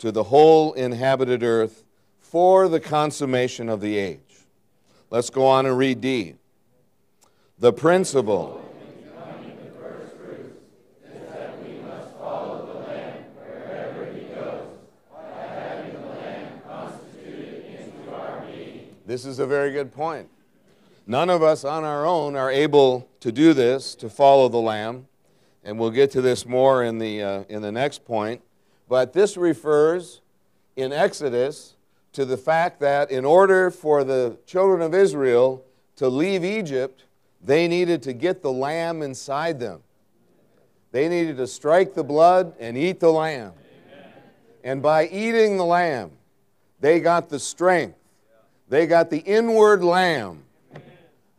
to 0.04 0.12
the 0.12 0.24
whole 0.24 0.74
inhabited 0.74 1.44
earth 1.44 1.86
for 2.20 2.68
the 2.68 2.82
consummation 2.82 3.70
of 3.70 3.80
the 3.80 3.96
age. 3.98 4.20
Let's 5.10 5.30
go 5.30 5.46
on 5.48 5.66
and 5.66 5.78
read 5.78 6.02
D. 6.02 6.36
The 7.58 7.72
principle. 7.72 8.60
This 19.06 19.24
is 19.24 19.40
a 19.40 19.48
very 19.48 19.72
good 19.72 19.94
point. 19.94 20.28
None 21.08 21.30
of 21.30 21.42
us 21.42 21.64
on 21.64 21.86
our 21.86 22.06
own 22.06 22.36
are 22.36 22.52
able 22.52 23.08
to 23.22 23.32
do 23.32 23.54
this, 23.54 23.96
to 23.96 24.10
follow 24.10 24.50
the 24.50 24.58
Lamb. 24.58 25.08
And 25.64 25.80
we'll 25.80 25.92
get 25.92 26.12
to 26.12 26.22
this 26.22 26.46
more 26.46 26.84
in 26.84 26.98
the, 26.98 27.24
uh, 27.24 27.44
in 27.48 27.62
the 27.62 27.72
next 27.72 28.04
point. 28.04 28.42
But 28.94 29.12
this 29.12 29.38
refers 29.38 30.22
in 30.76 30.94
Exodus 30.94 31.78
to 32.12 32.26
the 32.26 32.38
fact 32.38 32.80
that 32.82 33.10
in 33.10 33.26
order 33.26 33.72
for 33.72 34.04
the 34.04 34.38
children 34.46 34.84
of 34.84 34.94
Israel 34.94 35.66
to 35.96 36.08
leave 36.08 36.46
Egypt, 36.46 37.06
they 37.44 37.68
needed 37.68 38.04
to 38.04 38.14
get 38.14 38.44
the 38.44 38.52
lamb 38.52 39.02
inside 39.02 39.60
them. 39.60 39.82
They 40.92 41.10
needed 41.10 41.38
to 41.38 41.48
strike 41.48 41.96
the 41.96 42.04
blood 42.04 42.54
and 42.60 42.78
eat 42.78 43.00
the 43.00 43.12
lamb. 43.12 43.54
Amen. 43.90 44.12
And 44.64 44.84
by 44.84 45.08
eating 45.08 45.58
the 45.58 45.66
lamb, 45.66 46.12
they 46.80 47.00
got 47.00 47.30
the 47.30 47.40
strength. 47.40 47.98
They 48.70 48.86
got 48.86 49.10
the 49.10 49.22
inward 49.22 49.84
lamb 49.84 50.44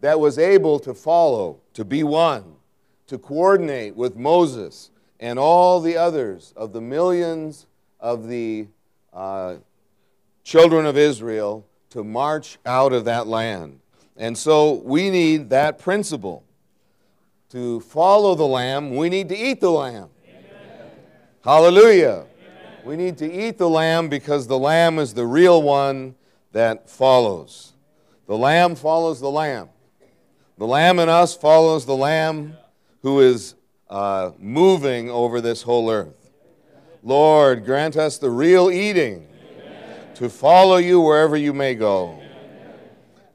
that 0.00 0.18
was 0.18 0.40
able 0.40 0.80
to 0.80 0.92
follow, 0.92 1.60
to 1.74 1.84
be 1.84 2.02
one, 2.02 2.56
to 3.06 3.16
coordinate 3.16 3.94
with 3.94 4.16
Moses 4.16 4.90
and 5.24 5.38
all 5.38 5.80
the 5.80 5.96
others 5.96 6.52
of 6.54 6.74
the 6.74 6.82
millions 6.82 7.66
of 7.98 8.28
the 8.28 8.66
uh, 9.14 9.54
children 10.42 10.84
of 10.84 10.98
Israel 10.98 11.64
to 11.88 12.04
march 12.04 12.58
out 12.66 12.92
of 12.92 13.06
that 13.06 13.26
land. 13.26 13.80
And 14.18 14.36
so 14.36 14.74
we 14.84 15.08
need 15.08 15.48
that 15.48 15.78
principle. 15.78 16.44
To 17.52 17.80
follow 17.80 18.34
the 18.34 18.44
lamb, 18.44 18.96
we 18.96 19.08
need 19.08 19.30
to 19.30 19.36
eat 19.36 19.62
the 19.62 19.70
lamb. 19.70 20.10
Amen. 20.28 20.44
Hallelujah. 21.42 22.26
Amen. 22.26 22.26
We 22.84 22.96
need 22.96 23.16
to 23.16 23.32
eat 23.32 23.56
the 23.56 23.70
lamb 23.70 24.10
because 24.10 24.46
the 24.46 24.58
lamb 24.58 24.98
is 24.98 25.14
the 25.14 25.24
real 25.24 25.62
one 25.62 26.16
that 26.52 26.90
follows. 26.90 27.72
The 28.26 28.36
lamb 28.36 28.74
follows 28.74 29.20
the 29.20 29.30
lamb. 29.30 29.70
The 30.58 30.66
Lamb 30.66 30.98
in 30.98 31.08
us 31.08 31.34
follows 31.34 31.86
the 31.86 31.96
Lamb 31.96 32.56
who 33.02 33.20
is 33.20 33.54
uh, 33.90 34.32
moving 34.38 35.10
over 35.10 35.40
this 35.40 35.62
whole 35.62 35.90
earth. 35.90 36.30
Lord, 37.02 37.64
grant 37.64 37.96
us 37.96 38.18
the 38.18 38.30
real 38.30 38.70
eating 38.70 39.28
Amen. 39.60 40.14
to 40.14 40.30
follow 40.30 40.76
you 40.76 41.00
wherever 41.00 41.36
you 41.36 41.52
may 41.52 41.74
go. 41.74 42.12
Amen. 42.12 42.28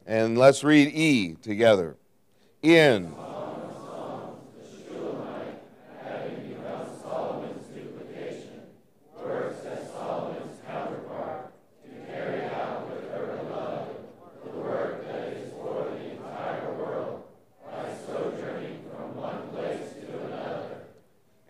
And 0.08 0.38
let's 0.38 0.64
read 0.64 0.88
E 0.94 1.36
together. 1.36 1.96
In. 2.62 3.14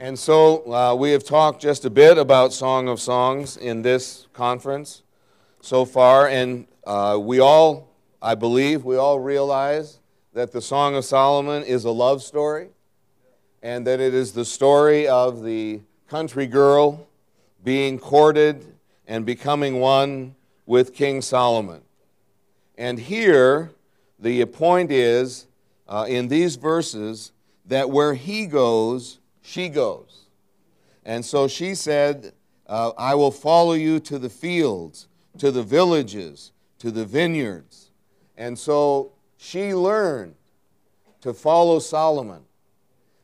And 0.01 0.17
so 0.17 0.65
uh, 0.73 0.95
we 0.95 1.11
have 1.11 1.25
talked 1.25 1.61
just 1.61 1.83
a 1.83 1.89
bit 1.89 2.17
about 2.17 2.53
Song 2.53 2.87
of 2.87 3.01
Songs 3.01 3.57
in 3.57 3.81
this 3.81 4.27
conference 4.31 5.03
so 5.59 5.83
far, 5.83 6.29
and 6.29 6.67
uh, 6.87 7.19
we 7.21 7.41
all, 7.41 7.89
I 8.21 8.35
believe, 8.35 8.85
we 8.85 8.95
all 8.95 9.19
realize 9.19 9.99
that 10.31 10.53
the 10.53 10.61
Song 10.61 10.95
of 10.95 11.03
Solomon 11.03 11.63
is 11.63 11.83
a 11.83 11.91
love 11.91 12.23
story, 12.23 12.69
and 13.61 13.85
that 13.87 13.99
it 13.99 14.13
is 14.13 14.31
the 14.31 14.45
story 14.45 15.05
of 15.05 15.43
the 15.43 15.81
country 16.07 16.47
girl 16.47 17.05
being 17.65 17.99
courted 17.99 18.65
and 19.05 19.25
becoming 19.25 19.81
one 19.81 20.33
with 20.65 20.93
King 20.93 21.21
Solomon. 21.21 21.81
And 22.77 22.97
here, 22.97 23.71
the 24.17 24.45
point 24.45 24.93
is, 24.93 25.47
uh, 25.89 26.05
in 26.07 26.29
these 26.29 26.55
verses, 26.55 27.33
that 27.65 27.89
where 27.89 28.13
he 28.13 28.45
goes, 28.45 29.19
she 29.49 29.67
goes. 29.67 30.27
And 31.03 31.25
so 31.25 31.47
she 31.47 31.73
said, 31.73 32.33
uh, 32.67 32.91
I 32.97 33.15
will 33.15 33.31
follow 33.31 33.73
you 33.73 33.99
to 34.01 34.19
the 34.19 34.29
fields, 34.29 35.07
to 35.39 35.49
the 35.49 35.63
villages, 35.63 36.51
to 36.77 36.91
the 36.91 37.03
vineyards. 37.03 37.89
And 38.37 38.57
so 38.59 39.13
she 39.37 39.73
learned 39.73 40.35
to 41.21 41.33
follow 41.33 41.79
Solomon. 41.79 42.43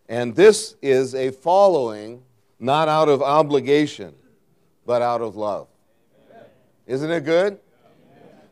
And 0.10 0.36
this 0.36 0.76
is 0.82 1.14
a 1.14 1.30
following 1.30 2.24
not 2.60 2.88
out 2.88 3.08
of 3.08 3.22
obligation, 3.22 4.16
but 4.84 5.04
out 5.04 5.22
of 5.22 5.36
love. 5.36 5.68
Isn't 6.88 7.12
it 7.12 7.24
good? 7.24 7.60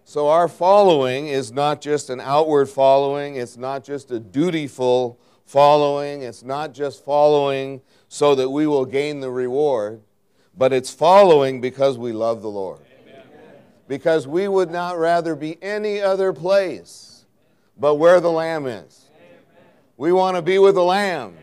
So, 0.05 0.27
our 0.27 0.49
following 0.49 1.27
is 1.27 1.53
not 1.53 1.79
just 1.79 2.09
an 2.09 2.19
outward 2.19 2.67
following, 2.67 3.37
it's 3.37 3.55
not 3.55 3.85
just 3.85 4.11
a 4.11 4.19
dutiful 4.19 5.17
following. 5.45 6.21
It's 6.21 6.43
not 6.43 6.73
just 6.73 7.03
following 7.03 7.81
so 8.07 8.35
that 8.35 8.49
we 8.49 8.67
will 8.67 8.85
gain 8.85 9.19
the 9.19 9.31
reward, 9.31 10.01
but 10.57 10.73
it's 10.73 10.93
following 10.93 11.61
because 11.61 11.97
we 11.97 12.11
love 12.11 12.41
the 12.41 12.49
Lord. 12.49 12.81
Because 13.87 14.27
we 14.27 14.47
would 14.47 14.71
not 14.71 14.97
rather 14.97 15.35
be 15.35 15.61
any 15.61 16.01
other 16.01 16.33
place 16.33 17.13
but 17.77 17.95
where 17.95 18.19
the 18.19 18.31
Lamb 18.31 18.65
is. 18.65 19.09
We 19.97 20.11
want 20.11 20.37
to 20.37 20.41
be 20.41 20.59
with 20.59 20.75
the 20.75 20.83
Lamb 20.83 21.37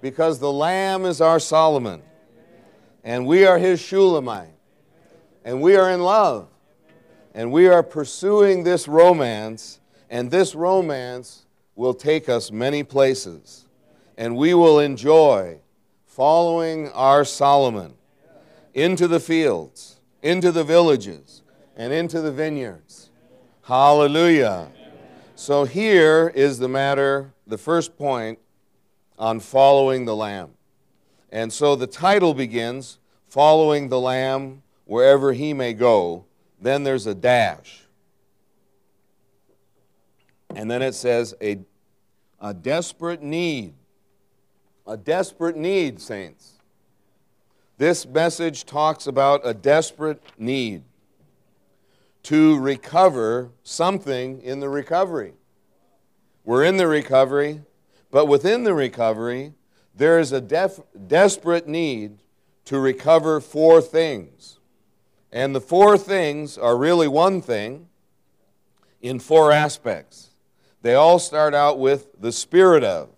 because 0.00 0.38
the 0.38 0.52
Lamb 0.52 1.04
is 1.04 1.20
our 1.20 1.40
Solomon 1.40 2.02
and 3.02 3.26
we 3.26 3.46
are 3.46 3.58
his 3.58 3.80
Shulamite 3.80 4.54
and 5.44 5.60
we 5.60 5.76
are 5.76 5.90
in 5.90 6.00
love 6.00 6.48
and 7.34 7.50
we 7.50 7.66
are 7.66 7.82
pursuing 7.82 8.62
this 8.62 8.86
romance, 8.86 9.80
and 10.08 10.30
this 10.30 10.54
romance 10.54 11.43
will 11.76 11.94
take 11.94 12.28
us 12.28 12.50
many 12.50 12.82
places, 12.82 13.66
and 14.16 14.36
we 14.36 14.54
will 14.54 14.78
enjoy 14.78 15.58
following 16.06 16.88
our 16.90 17.24
Solomon 17.24 17.94
into 18.72 19.08
the 19.08 19.20
fields, 19.20 20.00
into 20.22 20.52
the 20.52 20.64
villages, 20.64 21.42
and 21.76 21.92
into 21.92 22.20
the 22.20 22.32
vineyards. 22.32 23.10
Hallelujah. 23.62 24.70
So 25.34 25.64
here 25.64 26.30
is 26.34 26.58
the 26.58 26.68
matter, 26.68 27.32
the 27.46 27.58
first 27.58 27.96
point 27.96 28.38
on 29.18 29.40
following 29.40 30.04
the 30.04 30.14
Lamb. 30.14 30.50
And 31.30 31.52
so 31.52 31.74
the 31.74 31.86
title 31.86 32.34
begins 32.34 32.98
Following 33.26 33.88
the 33.88 33.98
Lamb 33.98 34.62
wherever 34.84 35.32
he 35.32 35.52
may 35.52 35.72
go. 35.72 36.24
Then 36.60 36.84
there's 36.84 37.06
a 37.06 37.14
dash. 37.14 37.83
And 40.54 40.70
then 40.70 40.82
it 40.82 40.94
says 40.94 41.34
a, 41.40 41.58
a 42.40 42.52
desperate 42.52 43.22
need. 43.22 43.74
A 44.86 44.96
desperate 44.96 45.56
need, 45.56 46.00
saints. 46.00 46.54
This 47.78 48.06
message 48.06 48.64
talks 48.64 49.06
about 49.06 49.40
a 49.44 49.54
desperate 49.54 50.22
need 50.38 50.82
to 52.24 52.58
recover 52.58 53.50
something 53.62 54.40
in 54.42 54.60
the 54.60 54.68
recovery. 54.68 55.34
We're 56.44 56.64
in 56.64 56.76
the 56.76 56.86
recovery, 56.86 57.62
but 58.10 58.26
within 58.26 58.64
the 58.64 58.74
recovery, 58.74 59.54
there 59.94 60.18
is 60.18 60.32
a 60.32 60.40
def- 60.40 60.80
desperate 61.06 61.66
need 61.66 62.18
to 62.66 62.78
recover 62.78 63.40
four 63.40 63.80
things. 63.80 64.58
And 65.32 65.54
the 65.54 65.60
four 65.60 65.98
things 65.98 66.56
are 66.56 66.76
really 66.76 67.08
one 67.08 67.42
thing 67.42 67.88
in 69.02 69.18
four 69.18 69.52
aspects. 69.52 70.30
They 70.84 70.96
all 70.96 71.18
start 71.18 71.54
out 71.54 71.78
with 71.78 72.08
the 72.20 72.30
spirit 72.30 72.84
of. 72.84 73.08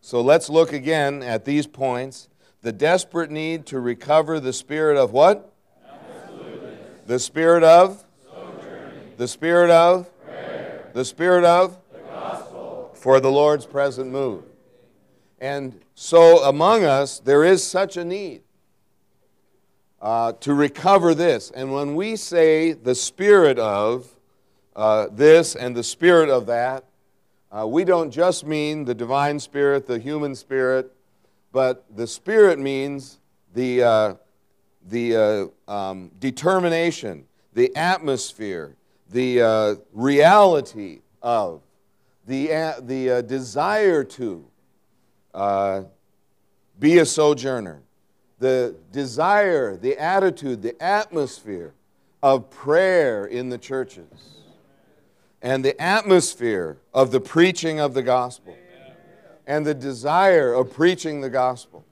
So 0.00 0.20
let's 0.20 0.48
look 0.48 0.72
again 0.72 1.24
at 1.24 1.44
these 1.44 1.66
points. 1.66 2.28
The 2.62 2.70
desperate 2.70 3.32
need 3.32 3.66
to 3.66 3.80
recover 3.80 4.38
the 4.38 4.52
spirit 4.52 4.96
of 4.96 5.10
what? 5.10 5.52
The 7.06 7.18
spirit 7.18 7.64
of? 7.64 8.04
Sojourning. 8.22 9.14
The 9.16 9.26
spirit 9.26 9.70
of? 9.70 10.08
Prayer. 10.24 10.88
The 10.92 11.04
spirit 11.04 11.42
of? 11.42 11.76
The 11.92 11.98
gospel. 11.98 12.92
For 12.94 13.18
the 13.18 13.32
Lord's 13.32 13.66
present 13.66 14.12
move. 14.12 14.44
And 15.40 15.80
so 15.96 16.44
among 16.44 16.84
us, 16.84 17.18
there 17.18 17.42
is 17.42 17.66
such 17.66 17.96
a 17.96 18.04
need 18.04 18.42
uh, 20.00 20.34
to 20.34 20.54
recover 20.54 21.12
this. 21.12 21.50
And 21.50 21.72
when 21.72 21.96
we 21.96 22.14
say 22.14 22.72
the 22.72 22.94
spirit 22.94 23.58
of 23.58 24.14
uh, 24.78 25.08
this 25.10 25.56
and 25.56 25.76
the 25.76 25.82
spirit 25.82 26.28
of 26.28 26.46
that, 26.46 26.84
uh, 27.50 27.66
we 27.66 27.84
don't 27.84 28.10
just 28.10 28.46
mean 28.46 28.84
the 28.84 28.94
divine 28.94 29.40
spirit, 29.40 29.86
the 29.86 29.98
human 29.98 30.34
spirit, 30.34 30.92
but 31.52 31.84
the 31.96 32.06
spirit 32.06 32.58
means 32.58 33.18
the, 33.54 33.82
uh, 33.82 34.14
the 34.88 35.50
uh, 35.68 35.70
um, 35.70 36.10
determination, 36.20 37.24
the 37.54 37.74
atmosphere, 37.74 38.76
the 39.10 39.42
uh, 39.42 39.74
reality 39.92 41.00
of, 41.22 41.62
the, 42.26 42.46
the 42.82 43.24
desire 43.26 44.04
to 44.04 44.46
be 46.78 46.98
a 46.98 47.06
sojourner 47.06 47.82
the 48.38 48.76
desire, 48.92 49.76
the 49.76 49.98
attitude, 49.98 50.62
the 50.62 50.80
atmosphere 50.82 51.74
of 52.22 52.50
prayer 52.50 53.26
in 53.26 53.48
the 53.48 53.58
churches, 53.58 54.37
and 55.42 55.64
the 55.64 55.80
atmosphere 55.80 56.78
of 56.92 57.10
the 57.10 57.20
preaching 57.20 57.80
of 57.80 57.94
the 57.94 58.02
gospel, 58.02 58.56
and 59.46 59.66
the 59.66 59.74
desire 59.74 60.52
of 60.52 60.72
preaching 60.72 61.20
the 61.20 61.30
gospel. 61.30 61.84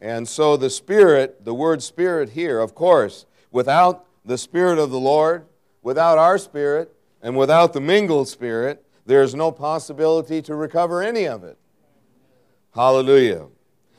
And 0.00 0.28
so 0.28 0.56
the 0.56 0.70
Spirit, 0.70 1.44
the 1.44 1.54
word 1.54 1.82
Spirit 1.82 2.30
here, 2.30 2.60
of 2.60 2.74
course, 2.74 3.26
without 3.50 4.06
the 4.24 4.36
Spirit 4.36 4.78
of 4.78 4.90
the 4.90 4.98
Lord, 4.98 5.46
without 5.82 6.18
our 6.18 6.38
Spirit, 6.38 6.92
and 7.22 7.36
without 7.36 7.72
the 7.72 7.80
mingled 7.80 8.28
Spirit, 8.28 8.84
there 9.06 9.22
is 9.22 9.34
no 9.34 9.52
possibility 9.52 10.42
to 10.42 10.54
recover 10.54 11.02
any 11.02 11.26
of 11.26 11.44
it. 11.44 11.56
Hallelujah. 12.74 13.46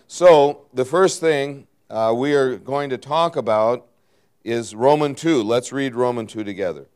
So, 0.08 0.66
the 0.74 0.86
first 0.86 1.20
thing 1.20 1.68
uh, 1.90 2.14
we 2.16 2.34
are 2.34 2.58
going 2.58 2.90
to 2.90 2.98
talk 2.98 3.36
about 3.36 3.88
is 4.44 4.76
Roman 4.76 5.16
2. 5.16 5.42
Let's 5.44 5.72
read 5.72 5.96
Roman 5.96 6.28
2 6.28 6.44
together. 6.44 6.88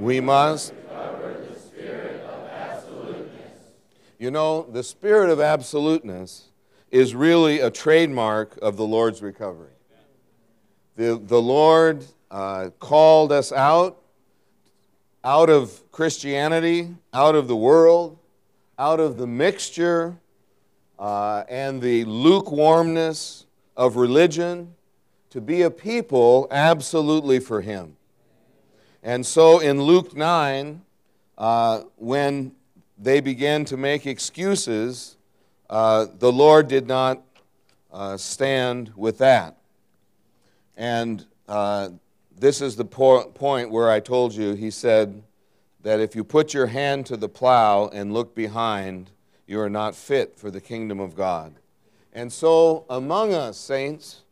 We 0.00 0.18
must. 0.18 0.72
You 4.18 4.30
know, 4.30 4.62
the 4.62 4.82
spirit 4.82 5.28
of 5.28 5.40
absoluteness 5.40 6.48
is 6.90 7.14
really 7.14 7.60
a 7.60 7.70
trademark 7.70 8.56
of 8.62 8.78
the 8.78 8.84
Lord's 8.86 9.20
recovery. 9.20 9.74
The, 10.96 11.20
the 11.22 11.40
Lord 11.40 12.06
uh, 12.30 12.70
called 12.78 13.30
us 13.30 13.52
out, 13.52 14.00
out 15.22 15.50
of 15.50 15.82
Christianity, 15.92 16.94
out 17.12 17.34
of 17.34 17.46
the 17.46 17.56
world, 17.56 18.18
out 18.78 19.00
of 19.00 19.18
the 19.18 19.26
mixture 19.26 20.16
uh, 20.98 21.44
and 21.46 21.82
the 21.82 22.06
lukewarmness 22.06 23.44
of 23.76 23.96
religion 23.96 24.74
to 25.28 25.42
be 25.42 25.60
a 25.60 25.70
people 25.70 26.48
absolutely 26.50 27.38
for 27.38 27.60
Him. 27.60 27.96
And 29.02 29.24
so 29.24 29.60
in 29.60 29.82
Luke 29.82 30.14
9, 30.14 30.82
uh, 31.38 31.82
when 31.96 32.52
they 32.98 33.20
began 33.20 33.64
to 33.66 33.76
make 33.76 34.06
excuses, 34.06 35.16
uh, 35.70 36.06
the 36.18 36.30
Lord 36.30 36.68
did 36.68 36.86
not 36.86 37.22
uh, 37.92 38.16
stand 38.16 38.92
with 38.94 39.18
that. 39.18 39.56
And 40.76 41.24
uh, 41.48 41.90
this 42.38 42.60
is 42.60 42.76
the 42.76 42.84
po- 42.84 43.28
point 43.30 43.70
where 43.70 43.90
I 43.90 44.00
told 44.00 44.34
you, 44.34 44.52
he 44.52 44.70
said 44.70 45.22
that 45.82 46.00
if 46.00 46.14
you 46.14 46.22
put 46.22 46.52
your 46.52 46.66
hand 46.66 47.06
to 47.06 47.16
the 47.16 47.28
plow 47.28 47.88
and 47.88 48.12
look 48.12 48.34
behind, 48.34 49.10
you 49.46 49.60
are 49.60 49.70
not 49.70 49.94
fit 49.94 50.36
for 50.36 50.50
the 50.50 50.60
kingdom 50.60 51.00
of 51.00 51.16
God. 51.16 51.54
And 52.12 52.32
so, 52.32 52.84
among 52.90 53.32
us, 53.32 53.56
saints, 53.56 54.22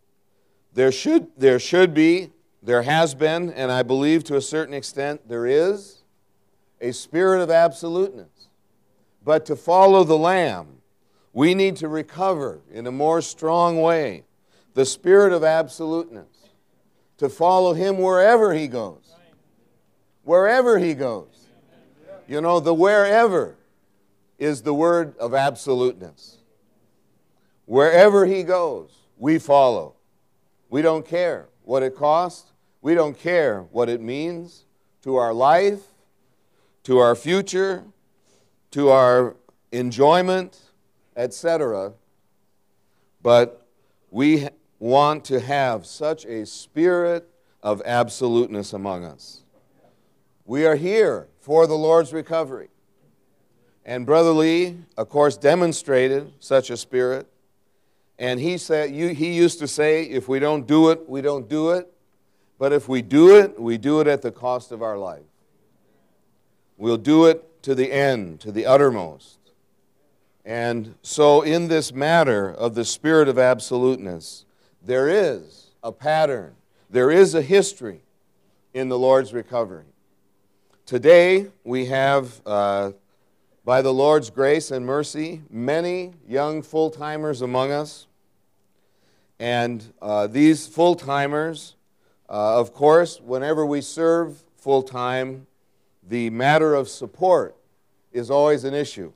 there 0.74 0.92
should, 0.92 1.28
there 1.37 1.59
should 1.59 1.94
be, 1.94 2.31
there 2.62 2.83
has 2.83 3.14
been, 3.14 3.51
and 3.51 3.71
I 3.71 3.83
believe 3.83 4.25
to 4.25 4.37
a 4.37 4.40
certain 4.40 4.75
extent 4.75 5.29
there 5.29 5.47
is, 5.47 6.03
a 6.81 6.92
spirit 6.92 7.40
of 7.40 7.51
absoluteness. 7.51 8.49
But 9.25 9.47
to 9.47 9.57
follow 9.57 10.05
the 10.05 10.16
Lamb, 10.16 10.79
we 11.33 11.55
need 11.55 11.77
to 11.77 11.88
recover 11.88 12.61
in 12.73 12.87
a 12.87 12.92
more 12.92 13.21
strong 13.21 13.81
way 13.81 14.25
the 14.75 14.87
spirit 14.87 15.33
of 15.33 15.42
absoluteness, 15.42 16.49
to 17.16 17.29
follow 17.29 17.73
Him 17.73 17.99
wherever 17.99 18.55
He 18.55 18.68
goes. 18.68 19.14
Wherever 20.23 20.79
He 20.79 20.94
goes. 20.94 21.47
You 22.29 22.40
know, 22.40 22.61
the 22.61 22.75
wherever 22.75 23.57
is 24.38 24.62
the 24.62 24.75
word 24.75 25.16
of 25.18 25.35
absoluteness. 25.35 26.38
Wherever 27.67 28.25
he 28.25 28.44
goes, 28.44 28.90
we 29.19 29.38
follow. 29.38 29.94
We 30.71 30.81
don't 30.81 31.06
care 31.06 31.48
what 31.69 31.83
it 31.83 31.94
costs, 31.94 32.50
we 32.81 32.94
don't 32.94 33.19
care 33.19 33.60
what 33.73 33.90
it 33.90 34.00
means 34.00 34.64
to 35.02 35.16
our 35.16 35.35
life, 35.35 35.83
to 36.83 36.96
our 36.96 37.14
future, 37.14 37.85
to 38.71 38.88
our 38.88 39.37
enjoyment, 39.71 40.58
etc. 41.14 41.92
But 43.23 43.66
we 44.10 44.48
want 44.79 45.27
to 45.27 45.40
have 45.40 45.85
such 45.85 46.25
a 46.25 46.46
spirit 46.46 47.29
of 47.62 47.83
absoluteness 47.85 48.73
among 48.73 49.04
us. 49.04 49.42
We 50.46 50.64
are 50.64 50.77
here 50.77 51.29
for 51.38 51.66
the 51.66 51.75
Lord's 51.75 52.14
recovery. 52.14 52.71
And 53.85 54.06
Brother 54.06 54.31
Lee, 54.31 54.79
of 54.96 55.10
course, 55.10 55.37
demonstrated 55.37 56.33
such 56.40 56.71
a 56.71 56.79
spirit. 56.79 57.31
And 58.19 58.40
he 58.40 58.58
said, 58.58 58.90
you, 58.90 59.08
he 59.08 59.33
used 59.33 59.58
to 59.60 59.69
say, 59.69 60.02
if 60.04 60.29
we 60.29 60.38
don't 60.38 60.66
do 60.66 60.90
it, 60.90 61.08
we 61.08 61.21
don't 61.21 61.48
do 61.48 61.71
it. 61.71 61.92
But 62.58 62.73
if 62.73 62.88
we 62.88 63.02
do 63.02 63.37
it, 63.37 63.58
we 63.60 63.79
do 63.79 64.00
it 64.00 64.08
at 64.08 64.23
the 64.23 64.33
cost 64.33 64.73
of 64.73 64.83
our 64.83 64.98
life. 64.98 65.23
We'll 66.77 66.96
do 66.96 67.27
it 67.27 67.62
to 67.62 67.75
the 67.75 67.92
end, 67.92 68.40
to 68.40 68.50
the 68.50 68.66
uttermost. 68.66 69.38
And 70.44 70.94
so, 71.02 71.42
in 71.42 71.69
this 71.69 71.92
matter 71.92 72.50
of 72.50 72.75
the 72.75 72.85
spirit 72.85 73.29
of 73.29 73.38
absoluteness, 73.38 74.44
there 74.83 75.08
is 75.08 75.66
a 75.83 75.92
pattern, 75.92 76.54
there 76.88 77.10
is 77.10 77.35
a 77.35 77.42
history 77.42 78.00
in 78.75 78.88
the 78.88 78.98
Lord's 78.98 79.33
recovery. 79.33 79.85
Today, 80.87 81.48
we 81.64 81.87
have, 81.87 82.40
uh, 82.46 82.92
by 83.64 83.83
the 83.83 83.92
Lord's 83.92 84.31
grace 84.31 84.71
and 84.71 84.87
mercy, 84.87 85.42
many 85.50 86.14
young 86.27 86.62
full 86.62 86.90
timers 86.90 87.42
among 87.42 87.71
us. 87.71 88.08
And 89.39 89.93
uh, 90.03 90.27
these 90.27 90.67
full 90.67 90.95
timers, 90.95 91.77
uh, 92.29 92.59
of 92.59 92.75
course, 92.75 93.21
whenever 93.21 93.65
we 93.65 93.81
serve 93.81 94.43
full 94.57 94.83
time, 94.83 95.47
the 96.07 96.31
matter 96.31 96.75
of 96.75 96.89
support 96.89 97.57
is 98.13 98.31
always 98.31 98.65
an 98.65 98.75
issue. 98.75 99.13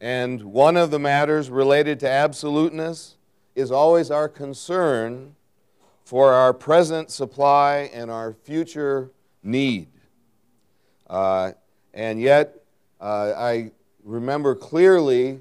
And 0.00 0.42
one 0.42 0.76
of 0.76 0.90
the 0.90 0.98
matters 0.98 1.50
related 1.50 2.00
to 2.00 2.10
absoluteness 2.10 3.16
is 3.54 3.70
always 3.70 4.10
our 4.10 4.28
concern 4.28 5.34
for 6.04 6.32
our 6.32 6.52
present 6.52 7.10
supply 7.10 7.90
and 7.92 8.10
our 8.10 8.32
future 8.32 9.10
need. 9.42 9.88
Uh, 11.08 11.52
and 11.92 12.20
yet, 12.20 12.62
uh, 13.00 13.32
I 13.36 13.72
remember 14.04 14.54
clearly 14.54 15.40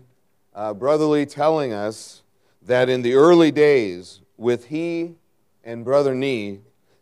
uh, 0.56 0.74
Brother 0.74 1.06
Lee 1.06 1.26
telling 1.26 1.74
us 1.74 2.24
that 2.68 2.90
in 2.90 3.02
the 3.02 3.16
early 3.16 3.50
days, 3.50 4.20
with 4.36 4.66
he 4.68 5.16
and 5.64 5.84
Brother 5.84 6.14
Nee, 6.14 6.60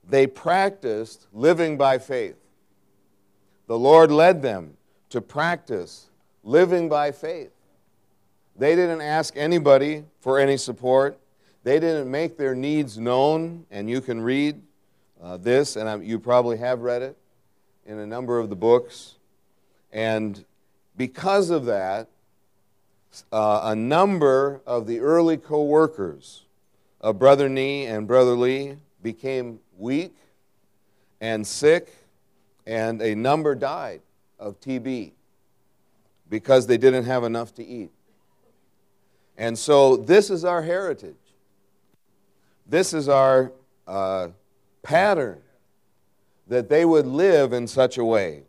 they 0.07 0.27
practiced 0.27 1.27
living 1.33 1.75
by 1.75 1.97
faith. 1.97 2.37
The 3.67 3.77
Lord 3.77 4.11
led 4.11 4.41
them 4.41 4.77
to 5.09 5.21
practice 5.21 6.07
living 6.43 6.87
by 6.87 7.11
faith. 7.11 7.51
They 8.55 8.75
didn't 8.75 9.01
ask 9.01 9.35
anybody 9.35 10.05
for 10.19 10.39
any 10.39 10.55
support. 10.55 11.17
They 11.63 11.79
didn't 11.79 12.09
make 12.09 12.37
their 12.37 12.53
needs 12.53 12.99
known, 12.99 13.65
and 13.71 13.89
you 13.89 14.01
can 14.01 14.21
read 14.21 14.61
uh, 15.21 15.37
this, 15.37 15.75
and 15.75 16.05
you 16.05 16.19
probably 16.19 16.57
have 16.57 16.81
read 16.81 17.01
it 17.01 17.17
in 17.87 17.97
a 17.97 18.05
number 18.05 18.37
of 18.39 18.49
the 18.49 18.55
books. 18.55 19.15
And 19.91 20.45
because 20.95 21.49
of 21.49 21.65
that, 21.65 22.07
uh, 23.31 23.61
a 23.63 23.75
number 23.75 24.61
of 24.65 24.87
the 24.87 24.99
early 24.99 25.37
co 25.37 25.63
workers 25.63 26.43
of 27.01 27.19
Brother 27.19 27.49
Nee 27.49 27.85
and 27.85 28.07
Brother 28.07 28.31
Lee 28.31 28.77
became 29.01 29.59
weak 29.77 30.15
and 31.21 31.45
sick, 31.45 31.93
and 32.65 33.01
a 33.01 33.15
number 33.15 33.55
died 33.55 34.01
of 34.39 34.59
TB 34.59 35.11
because 36.29 36.67
they 36.67 36.77
didn't 36.77 37.05
have 37.05 37.23
enough 37.23 37.53
to 37.55 37.65
eat. 37.65 37.91
And 39.37 39.57
so, 39.57 39.97
this 39.97 40.29
is 40.29 40.45
our 40.45 40.61
heritage. 40.61 41.15
This 42.65 42.93
is 42.93 43.09
our 43.09 43.51
uh, 43.87 44.29
pattern 44.81 45.41
that 46.47 46.69
they 46.69 46.85
would 46.85 47.05
live 47.05 47.53
in 47.53 47.67
such 47.67 47.97
a 47.97 48.03
way. 48.03 48.43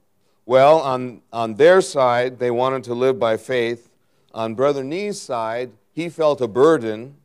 Well, 0.45 0.79
on, 0.79 1.23
on 1.33 1.55
their 1.55 1.81
side, 1.81 2.39
they 2.39 2.51
wanted 2.51 2.85
to 2.85 2.95
live 2.95 3.19
by 3.19 3.37
faith. 3.37 3.91
On 4.37 4.55
Brother 4.55 4.85
Nee's 4.85 5.19
side, 5.19 5.71
he 5.95 6.11
felt 6.11 6.43
a 6.43 6.47
burden 6.47 7.17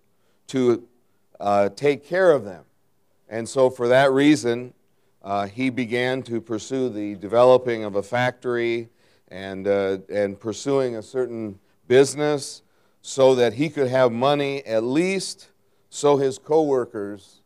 to 0.47 0.87
uh, 1.41 1.67
take 1.75 2.05
care 2.05 2.31
of 2.31 2.45
them. 2.45 2.63
And 3.27 3.49
so, 3.49 3.69
for 3.69 3.89
that 3.89 4.13
reason, 4.13 4.73
uh, 5.21 5.47
he 5.47 5.69
began 5.69 6.23
to 6.23 6.39
pursue 6.39 6.87
the 6.87 7.15
developing 7.15 7.83
of 7.83 7.95
a 7.95 8.01
factory 8.01 8.87
and, 9.27 9.67
uh, 9.67 9.97
and 10.09 10.39
pursuing 10.39 10.95
a 10.95 11.03
certain 11.03 11.59
business 11.89 12.61
so 13.01 13.35
that 13.35 13.55
he 13.55 13.69
could 13.69 13.89
have 13.89 14.13
money 14.13 14.65
at 14.65 14.81
least 14.81 15.49
so 15.89 16.15
his 16.15 16.39
coworkers 16.39 17.41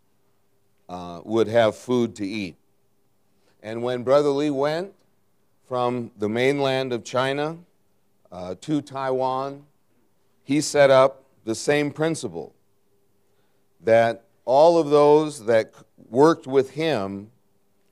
uh, 0.90 1.22
would 1.24 1.48
have 1.48 1.76
food 1.76 2.16
to 2.18 2.28
eat. 2.28 2.56
And 3.64 3.82
when 3.82 4.04
Brother 4.04 4.30
Lee 4.30 4.52
went 4.52 4.94
from 5.68 6.12
the 6.20 6.30
mainland 6.30 6.94
of 6.94 7.04
China 7.04 7.58
uh, 8.36 8.54
to 8.60 8.82
Taiwan, 8.82 9.64
he 10.44 10.60
set 10.60 10.92
up 10.92 11.24
the 11.46 11.56
same 11.56 11.90
principle 11.90 12.54
that 13.82 14.26
all 14.44 14.78
of 14.78 14.90
those 14.90 15.46
that 15.46 15.74
worked 16.10 16.46
with 16.46 16.72
him, 16.72 17.32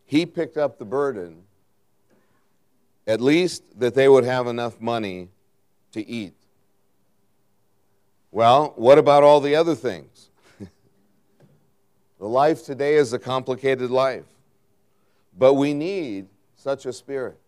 he 0.06 0.26
picked 0.26 0.58
up 0.58 0.78
the 0.78 0.86
burden, 0.86 1.44
at 3.08 3.22
least 3.22 3.64
that 3.80 3.96
they 3.96 4.10
would 4.10 4.26
have 4.26 4.46
enough 4.48 4.82
money 4.82 5.30
to 5.94 6.06
eat. 6.06 6.34
Well, 8.30 8.74
what 8.76 8.98
about 8.98 9.24
all 9.24 9.40
the 9.40 9.56
other 9.56 9.76
things? 9.76 10.30
the 12.20 12.28
life 12.28 12.66
today 12.66 12.96
is 12.96 13.14
a 13.14 13.20
complicated 13.20 13.90
life, 13.90 14.26
but 15.38 15.54
we 15.54 15.74
need 15.74 16.28
such 16.58 16.86
a 16.86 16.92
spirit. 16.92 17.40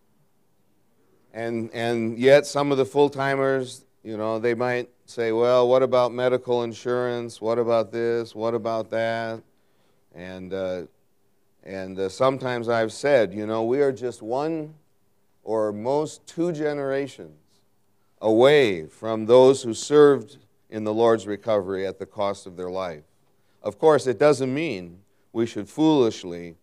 And, 1.36 1.68
and 1.74 2.18
yet, 2.18 2.46
some 2.46 2.72
of 2.72 2.78
the 2.78 2.86
full 2.86 3.10
timers, 3.10 3.84
you 4.02 4.16
know, 4.16 4.38
they 4.38 4.54
might 4.54 4.88
say, 5.04 5.32
well, 5.32 5.68
what 5.68 5.82
about 5.82 6.10
medical 6.10 6.62
insurance? 6.62 7.42
What 7.42 7.58
about 7.58 7.92
this? 7.92 8.34
What 8.34 8.54
about 8.54 8.88
that? 8.88 9.42
And, 10.14 10.54
uh, 10.54 10.84
and 11.62 11.98
uh, 11.98 12.08
sometimes 12.08 12.70
I've 12.70 12.90
said, 12.90 13.34
you 13.34 13.46
know, 13.46 13.64
we 13.64 13.82
are 13.82 13.92
just 13.92 14.22
one 14.22 14.76
or 15.44 15.74
most 15.74 16.26
two 16.26 16.52
generations 16.52 17.36
away 18.22 18.86
from 18.86 19.26
those 19.26 19.62
who 19.62 19.74
served 19.74 20.38
in 20.70 20.84
the 20.84 20.94
Lord's 20.94 21.26
recovery 21.26 21.86
at 21.86 21.98
the 21.98 22.06
cost 22.06 22.46
of 22.46 22.56
their 22.56 22.70
life. 22.70 23.04
Of 23.62 23.78
course, 23.78 24.06
it 24.06 24.18
doesn't 24.18 24.54
mean 24.54 25.00
we 25.34 25.44
should 25.44 25.68
foolishly 25.68 26.56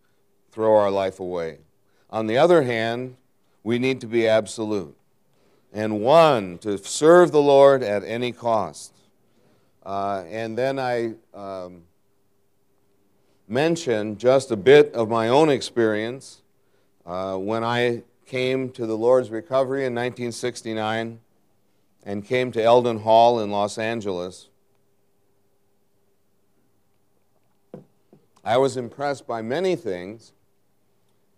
throw 0.50 0.74
our 0.74 0.90
life 0.90 1.20
away. 1.20 1.58
On 2.10 2.26
the 2.26 2.38
other 2.38 2.62
hand, 2.62 3.14
we 3.64 3.78
need 3.78 4.00
to 4.02 4.06
be 4.06 4.28
absolute 4.28 4.96
and 5.72 6.00
one 6.00 6.56
to 6.58 6.78
serve 6.78 7.32
the 7.32 7.42
Lord 7.42 7.82
at 7.82 8.04
any 8.04 8.30
cost. 8.30 8.94
Uh, 9.84 10.22
and 10.28 10.56
then 10.56 10.78
I 10.78 11.14
um, 11.34 11.82
mentioned 13.48 14.20
just 14.20 14.52
a 14.52 14.56
bit 14.56 14.94
of 14.94 15.08
my 15.08 15.28
own 15.28 15.50
experience 15.50 16.42
uh, 17.04 17.36
when 17.36 17.64
I 17.64 18.04
came 18.24 18.70
to 18.70 18.86
the 18.86 18.96
Lord's 18.96 19.30
recovery 19.30 19.80
in 19.80 19.94
1969 19.94 21.18
and 22.04 22.24
came 22.24 22.52
to 22.52 22.62
Elden 22.62 23.00
Hall 23.00 23.40
in 23.40 23.50
Los 23.50 23.76
Angeles, 23.76 24.48
I 28.44 28.58
was 28.58 28.76
impressed 28.76 29.26
by 29.26 29.42
many 29.42 29.74
things, 29.74 30.33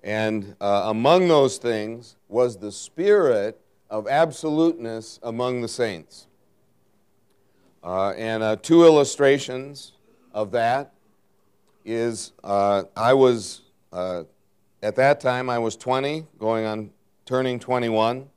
and 0.03 0.55
uh, 0.61 0.82
among 0.86 1.28
those 1.28 1.59
things 1.59 2.16
was 2.28 2.57
the 2.59 2.72
spirit 2.72 3.61
of 3.90 4.07
absoluteness 4.09 5.18
among 5.22 5.61
the 5.61 5.68
saints. 5.68 6.26
Uh, 7.82 8.11
and 8.11 8.42
uh, 8.42 8.57
two 8.57 8.84
illustrations 8.84 9.92
of 10.32 10.51
that 10.51 10.92
is 11.84 12.32
uh, 12.42 12.82
I 12.97 13.14
was, 13.14 13.62
uh, 13.92 14.24
at 14.82 14.97
that 14.97 15.20
time, 15.20 15.49
I 15.49 15.59
was 15.59 15.76
20, 15.76 16.26
going 16.38 16.66
on 16.66 16.90
turning 17.24 17.61
21. 17.61 18.28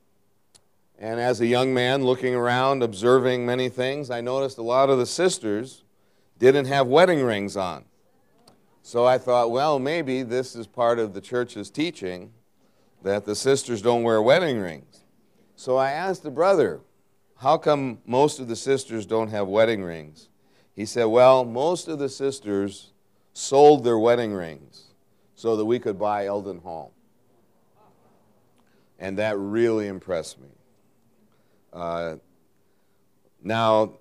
And 0.99 1.19
as 1.19 1.41
a 1.41 1.47
young 1.47 1.73
man 1.73 2.03
looking 2.03 2.35
around, 2.35 2.83
observing 2.83 3.45
many 3.45 3.69
things, 3.69 4.11
I 4.11 4.21
noticed 4.21 4.57
a 4.57 4.61
lot 4.63 4.89
of 4.89 4.99
the 4.99 5.05
sisters 5.05 5.83
didn't 6.37 6.65
have 6.65 6.87
wedding 6.87 7.23
rings 7.23 7.57
on. 7.57 7.85
So 8.81 9.05
I 9.05 9.17
thought, 9.17 9.51
well, 9.51 9.77
maybe 9.79 10.23
this 10.23 10.55
is 10.55 10.65
part 10.65 10.99
of 10.99 11.13
the 11.13 11.21
church's 11.21 11.69
teaching 11.69 12.31
that 13.03 13.25
the 13.25 13.35
sisters 13.35 13.81
don't 13.81 14.03
wear 14.03 14.21
wedding 14.21 14.59
rings. 14.59 15.03
So 15.55 15.77
I 15.77 15.91
asked 15.91 16.23
the 16.23 16.31
brother, 16.31 16.81
how 17.37 17.57
come 17.57 17.99
most 18.05 18.39
of 18.39 18.47
the 18.47 18.55
sisters 18.55 19.05
don't 19.05 19.29
have 19.29 19.47
wedding 19.47 19.83
rings? 19.83 20.29
He 20.75 20.85
said, 20.85 21.05
well, 21.05 21.45
most 21.45 21.87
of 21.87 21.99
the 21.99 22.09
sisters 22.09 22.91
sold 23.33 23.83
their 23.83 23.97
wedding 23.97 24.33
rings 24.33 24.87
so 25.35 25.55
that 25.55 25.65
we 25.65 25.79
could 25.79 25.97
buy 25.97 26.25
Elden 26.25 26.59
Hall. 26.59 26.93
And 28.97 29.17
that 29.17 29.37
really 29.37 29.87
impressed 29.87 30.39
me. 30.39 30.49
Uh, 31.71 32.15
now, 33.41 33.93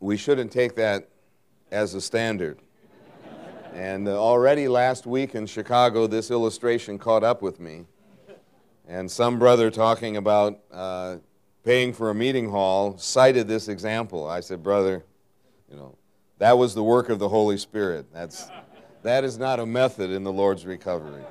we 0.00 0.16
shouldn't 0.18 0.52
take 0.52 0.74
that 0.76 1.08
as 1.70 1.94
a 1.94 2.00
standard. 2.00 2.58
And 3.74 4.08
uh, 4.08 4.12
already 4.18 4.68
last 4.68 5.06
week 5.06 5.34
in 5.34 5.46
Chicago, 5.46 6.06
this 6.06 6.30
illustration 6.30 6.98
caught 6.98 7.24
up 7.24 7.42
with 7.42 7.60
me. 7.60 7.84
And 8.88 9.10
some 9.10 9.38
brother 9.38 9.70
talking 9.70 10.16
about 10.16 10.60
uh, 10.72 11.16
paying 11.64 11.92
for 11.92 12.10
a 12.10 12.14
meeting 12.14 12.50
hall 12.50 12.96
cited 12.96 13.48
this 13.48 13.68
example. 13.68 14.28
I 14.28 14.40
said, 14.40 14.62
Brother, 14.62 15.04
you 15.70 15.76
know, 15.76 15.96
that 16.38 16.56
was 16.56 16.74
the 16.74 16.82
work 16.82 17.08
of 17.08 17.18
the 17.18 17.28
Holy 17.28 17.58
Spirit. 17.58 18.06
That's, 18.12 18.46
that 19.02 19.24
is 19.24 19.38
not 19.38 19.60
a 19.60 19.66
method 19.66 20.10
in 20.10 20.24
the 20.24 20.32
Lord's 20.32 20.64
recovery. 20.64 21.22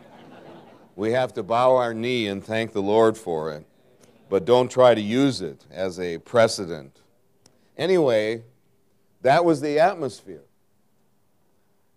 We 0.96 1.12
have 1.12 1.34
to 1.34 1.44
bow 1.44 1.76
our 1.76 1.94
knee 1.94 2.28
and 2.28 2.44
thank 2.44 2.74
the 2.74 2.82
Lord 2.82 3.18
for 3.18 3.52
it 3.52 3.66
but 4.34 4.46
don't 4.46 4.72
try 4.72 4.96
to 4.96 5.00
use 5.00 5.42
it 5.42 5.64
as 5.70 6.00
a 6.00 6.18
precedent. 6.18 7.02
Anyway, 7.78 8.42
that 9.22 9.46
was 9.46 9.62
the 9.62 9.80
atmosphere. 9.80 10.42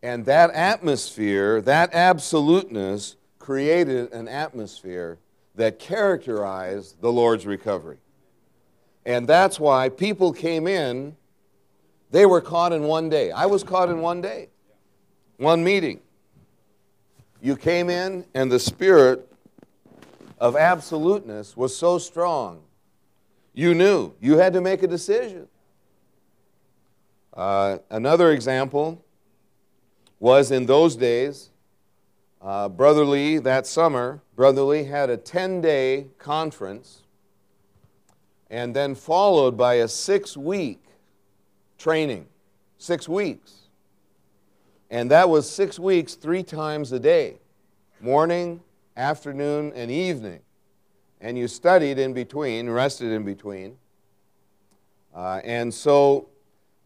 And 0.06 0.24
that 0.26 0.52
atmosphere, 0.52 1.60
that 1.62 1.92
absoluteness, 1.92 3.16
created 3.40 4.12
an 4.12 4.28
atmosphere 4.28 5.18
that 5.56 5.80
characterized 5.80 7.00
the 7.00 7.10
Lord's 7.10 7.44
recovery. 7.44 7.98
And 9.04 9.26
that's 9.26 9.58
why 9.58 9.88
people 9.88 10.32
came 10.32 10.68
in, 10.68 11.16
they 12.12 12.24
were 12.24 12.40
caught 12.40 12.72
in 12.72 12.84
one 12.84 13.08
day. 13.08 13.32
I 13.32 13.46
was 13.46 13.64
caught 13.64 13.88
in 13.88 14.00
one 14.00 14.20
day, 14.20 14.48
one 15.38 15.64
meeting. 15.64 15.98
You 17.42 17.56
came 17.56 17.90
in, 17.90 18.26
and 18.32 18.50
the 18.50 18.60
spirit 18.60 19.28
of 20.38 20.54
absoluteness 20.54 21.56
was 21.56 21.76
so 21.76 21.98
strong. 21.98 22.62
You 23.54 23.74
knew. 23.74 24.12
You 24.20 24.38
had 24.38 24.52
to 24.52 24.60
make 24.60 24.84
a 24.84 24.86
decision. 24.86 25.48
Uh, 27.34 27.78
another 27.90 28.30
example 28.30 29.02
was 30.18 30.50
in 30.50 30.66
those 30.66 30.96
days, 30.96 31.50
uh, 32.40 32.68
Brother 32.68 33.04
Lee, 33.04 33.38
that 33.38 33.66
summer, 33.66 34.22
Brother 34.34 34.62
Lee 34.62 34.84
had 34.84 35.10
a 35.10 35.16
10 35.16 35.60
day 35.60 36.06
conference 36.18 37.02
and 38.50 38.74
then 38.74 38.94
followed 38.94 39.56
by 39.56 39.74
a 39.74 39.88
six 39.88 40.36
week 40.36 40.82
training. 41.78 42.26
Six 42.78 43.08
weeks. 43.08 43.54
And 44.90 45.10
that 45.10 45.28
was 45.28 45.50
six 45.50 45.78
weeks, 45.78 46.14
three 46.14 46.42
times 46.42 46.92
a 46.92 47.00
day 47.00 47.38
morning, 48.00 48.60
afternoon, 48.96 49.72
and 49.74 49.90
evening. 49.90 50.40
And 51.20 51.36
you 51.38 51.48
studied 51.48 51.98
in 51.98 52.12
between, 52.12 52.68
rested 52.68 53.10
in 53.10 53.24
between. 53.24 53.78
Uh, 55.14 55.40
and 55.44 55.72
so 55.72 56.28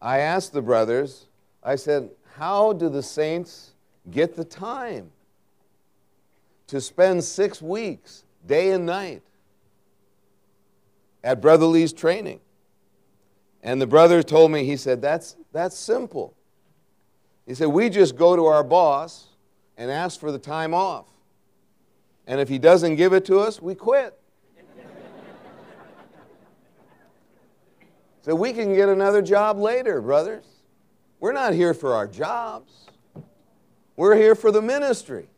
I 0.01 0.19
asked 0.19 0.53
the 0.53 0.61
brothers, 0.61 1.27
I 1.61 1.75
said, 1.75 2.09
How 2.41 2.73
do 2.73 2.89
the 2.89 3.03
saints 3.03 3.75
get 4.09 4.35
the 4.35 4.43
time 4.43 5.11
to 6.65 6.81
spend 6.81 7.23
six 7.23 7.61
weeks, 7.61 8.23
day 8.47 8.71
and 8.71 8.83
night, 8.83 9.21
at 11.23 11.39
Brother 11.39 11.67
Lee's 11.67 11.93
training? 11.93 12.39
And 13.61 13.79
the 13.79 13.85
brother 13.85 14.23
told 14.23 14.49
me, 14.49 14.63
he 14.63 14.75
said, 14.75 15.03
That's, 15.03 15.35
that's 15.51 15.77
simple. 15.77 16.33
He 17.45 17.53
said, 17.53 17.67
We 17.67 17.91
just 17.91 18.15
go 18.15 18.35
to 18.35 18.47
our 18.47 18.63
boss 18.63 19.27
and 19.77 19.91
ask 19.91 20.19
for 20.19 20.31
the 20.31 20.39
time 20.39 20.73
off. 20.73 21.05
And 22.25 22.41
if 22.41 22.49
he 22.49 22.57
doesn't 22.57 22.95
give 22.95 23.13
it 23.13 23.23
to 23.25 23.37
us, 23.37 23.61
we 23.61 23.75
quit. 23.75 24.19
so 28.23 28.33
we 28.33 28.51
can 28.51 28.73
get 28.73 28.89
another 28.89 29.21
job 29.21 29.59
later, 29.59 30.01
brothers. 30.01 30.50
We're 31.21 31.33
not 31.33 31.53
here 31.53 31.75
for 31.75 31.93
our 31.93 32.07
jobs, 32.07 32.73
we're 33.95 34.15
here 34.15 34.33
for 34.33 34.51
the 34.51 34.61
ministry. 34.61 35.29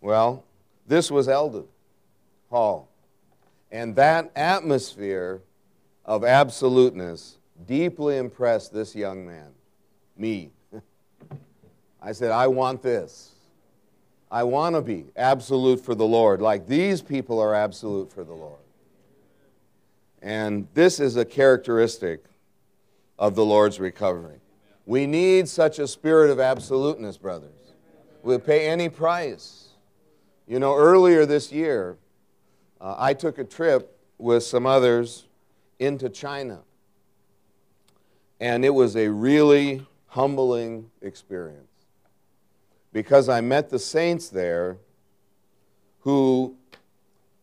Well, 0.00 0.44
this 0.88 1.10
was 1.10 1.28
Elden 1.28 1.66
Hall. 2.50 2.88
And 3.70 3.94
that 3.94 4.32
atmosphere 4.34 5.42
of 6.04 6.24
absoluteness 6.24 7.38
deeply 7.68 8.16
impressed 8.16 8.72
this 8.72 8.96
young 8.96 9.24
man, 9.24 9.52
me. 10.16 10.50
I 12.02 12.10
said, 12.10 12.32
I 12.32 12.48
want 12.48 12.82
this. 12.82 13.30
I 14.28 14.42
want 14.42 14.74
to 14.74 14.82
be 14.82 15.04
absolute 15.14 15.78
for 15.78 15.94
the 15.94 16.06
Lord, 16.06 16.40
like 16.40 16.66
these 16.66 17.00
people 17.00 17.38
are 17.38 17.54
absolute 17.54 18.12
for 18.12 18.24
the 18.24 18.32
Lord. 18.32 18.58
And 20.20 20.66
this 20.74 20.98
is 20.98 21.16
a 21.16 21.24
characteristic 21.24 22.24
of 23.20 23.36
the 23.36 23.44
Lord's 23.44 23.78
recovery. 23.78 24.40
We 24.86 25.06
need 25.06 25.48
such 25.48 25.78
a 25.78 25.86
spirit 25.86 26.30
of 26.30 26.40
absoluteness, 26.40 27.16
brothers. 27.16 27.52
We'll 28.22 28.40
pay 28.40 28.66
any 28.66 28.88
price. 28.88 29.68
You 30.48 30.58
know, 30.58 30.74
earlier 30.74 31.26
this 31.26 31.52
year, 31.52 31.96
uh, 32.80 32.96
I 32.98 33.14
took 33.14 33.38
a 33.38 33.44
trip 33.44 33.96
with 34.18 34.42
some 34.42 34.66
others 34.66 35.26
into 35.78 36.08
China. 36.08 36.60
And 38.40 38.64
it 38.64 38.70
was 38.70 38.96
a 38.96 39.08
really 39.08 39.86
humbling 40.06 40.90
experience 41.02 41.66
because 42.92 43.28
I 43.28 43.42
met 43.42 43.68
the 43.68 43.78
saints 43.78 44.28
there 44.28 44.78
who 46.00 46.56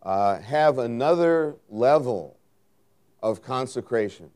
uh, 0.01 0.39
have 0.39 0.79
another 0.79 1.55
level 1.69 2.37
of 3.21 3.43
consecration, 3.43 4.31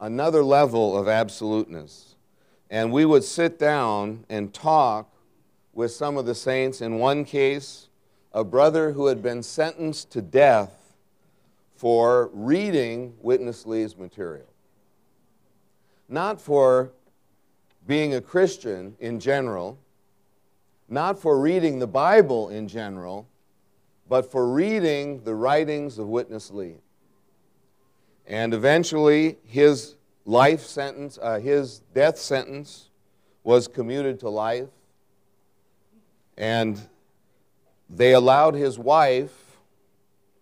another 0.00 0.42
level 0.42 0.96
of 0.96 1.08
absoluteness. 1.08 2.16
And 2.70 2.92
we 2.92 3.04
would 3.04 3.24
sit 3.24 3.58
down 3.58 4.24
and 4.28 4.52
talk 4.52 5.10
with 5.72 5.90
some 5.90 6.16
of 6.16 6.26
the 6.26 6.34
saints. 6.34 6.80
In 6.80 6.98
one 6.98 7.24
case, 7.24 7.88
a 8.32 8.44
brother 8.44 8.92
who 8.92 9.06
had 9.06 9.22
been 9.22 9.42
sentenced 9.42 10.10
to 10.12 10.22
death 10.22 10.94
for 11.76 12.30
reading 12.32 13.14
Witness 13.20 13.64
Lee's 13.64 13.96
material. 13.96 14.46
Not 16.08 16.40
for 16.40 16.90
being 17.86 18.14
a 18.14 18.20
Christian 18.20 18.96
in 19.00 19.20
general, 19.20 19.78
not 20.88 21.18
for 21.18 21.38
reading 21.40 21.78
the 21.78 21.86
Bible 21.86 22.48
in 22.48 22.66
general, 22.66 23.28
but 24.08 24.30
for 24.30 24.48
reading 24.48 25.22
the 25.24 25.34
writings 25.34 25.98
of 25.98 26.08
Witness 26.08 26.50
Lee. 26.50 26.76
And 28.28 28.52
eventually, 28.52 29.38
his 29.46 29.96
life 30.26 30.60
sentence, 30.60 31.18
uh, 31.20 31.40
his 31.40 31.80
death 31.94 32.18
sentence, 32.18 32.90
was 33.42 33.66
commuted 33.66 34.20
to 34.20 34.28
life. 34.28 34.68
And 36.36 36.78
they 37.88 38.12
allowed 38.12 38.54
his 38.54 38.78
wife, 38.78 39.32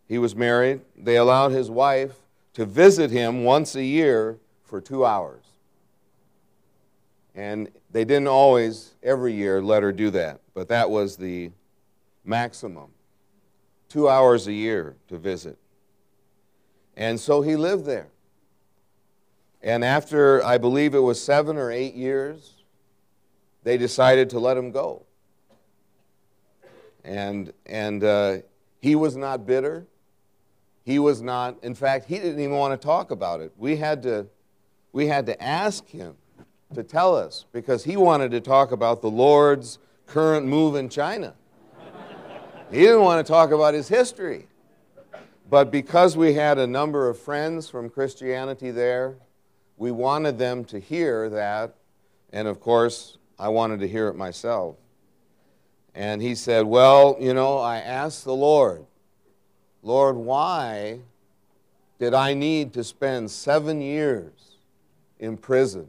he 0.08 0.18
was 0.18 0.34
married, 0.34 0.80
they 0.96 1.16
allowed 1.16 1.52
his 1.52 1.70
wife 1.70 2.16
to 2.54 2.64
visit 2.64 3.12
him 3.12 3.44
once 3.44 3.76
a 3.76 3.84
year 3.84 4.38
for 4.64 4.80
two 4.80 5.06
hours. 5.06 5.44
And 7.36 7.68
they 7.92 8.04
didn't 8.04 8.28
always, 8.28 8.94
every 9.00 9.32
year, 9.32 9.62
let 9.62 9.84
her 9.84 9.92
do 9.92 10.10
that, 10.10 10.40
but 10.54 10.68
that 10.68 10.90
was 10.90 11.16
the 11.16 11.52
maximum. 12.24 12.90
Two 13.88 14.08
hours 14.08 14.48
a 14.48 14.52
year 14.52 14.96
to 15.06 15.18
visit. 15.18 15.56
And 16.96 17.20
so 17.20 17.42
he 17.42 17.56
lived 17.56 17.84
there. 17.84 18.08
And 19.62 19.84
after, 19.84 20.44
I 20.44 20.58
believe 20.58 20.94
it 20.94 21.00
was 21.00 21.22
seven 21.22 21.56
or 21.56 21.70
eight 21.70 21.94
years, 21.94 22.54
they 23.64 23.76
decided 23.76 24.30
to 24.30 24.38
let 24.38 24.56
him 24.56 24.70
go. 24.70 25.04
And, 27.04 27.52
and 27.66 28.02
uh, 28.02 28.36
he 28.80 28.94
was 28.94 29.16
not 29.16 29.46
bitter. 29.46 29.86
He 30.84 30.98
was 30.98 31.20
not, 31.20 31.56
in 31.62 31.74
fact, 31.74 32.06
he 32.06 32.16
didn't 32.16 32.38
even 32.38 32.56
want 32.56 32.80
to 32.80 32.84
talk 32.84 33.10
about 33.10 33.40
it. 33.40 33.52
We 33.56 33.76
had 33.76 34.02
to, 34.04 34.28
we 34.92 35.08
had 35.08 35.26
to 35.26 35.42
ask 35.42 35.88
him 35.88 36.14
to 36.74 36.82
tell 36.82 37.16
us 37.16 37.44
because 37.52 37.84
he 37.84 37.96
wanted 37.96 38.30
to 38.32 38.40
talk 38.40 38.72
about 38.72 39.02
the 39.02 39.10
Lord's 39.10 39.78
current 40.06 40.46
move 40.46 40.76
in 40.76 40.88
China. 40.88 41.34
he 42.70 42.78
didn't 42.78 43.02
want 43.02 43.24
to 43.24 43.32
talk 43.32 43.50
about 43.50 43.74
his 43.74 43.88
history. 43.88 44.46
But 45.48 45.70
because 45.70 46.16
we 46.16 46.34
had 46.34 46.58
a 46.58 46.66
number 46.66 47.08
of 47.08 47.18
friends 47.18 47.68
from 47.70 47.88
Christianity 47.88 48.70
there, 48.70 49.16
we 49.76 49.90
wanted 49.92 50.38
them 50.38 50.64
to 50.66 50.80
hear 50.80 51.28
that. 51.30 51.74
And 52.32 52.48
of 52.48 52.60
course, 52.60 53.18
I 53.38 53.48
wanted 53.48 53.80
to 53.80 53.88
hear 53.88 54.08
it 54.08 54.14
myself. 54.14 54.76
And 55.94 56.20
he 56.20 56.34
said, 56.34 56.66
Well, 56.66 57.16
you 57.20 57.32
know, 57.32 57.58
I 57.58 57.78
asked 57.78 58.24
the 58.24 58.34
Lord, 58.34 58.84
Lord, 59.82 60.16
why 60.16 61.00
did 61.98 62.12
I 62.12 62.34
need 62.34 62.72
to 62.74 62.84
spend 62.84 63.30
seven 63.30 63.80
years 63.80 64.56
in 65.18 65.36
prison 65.36 65.88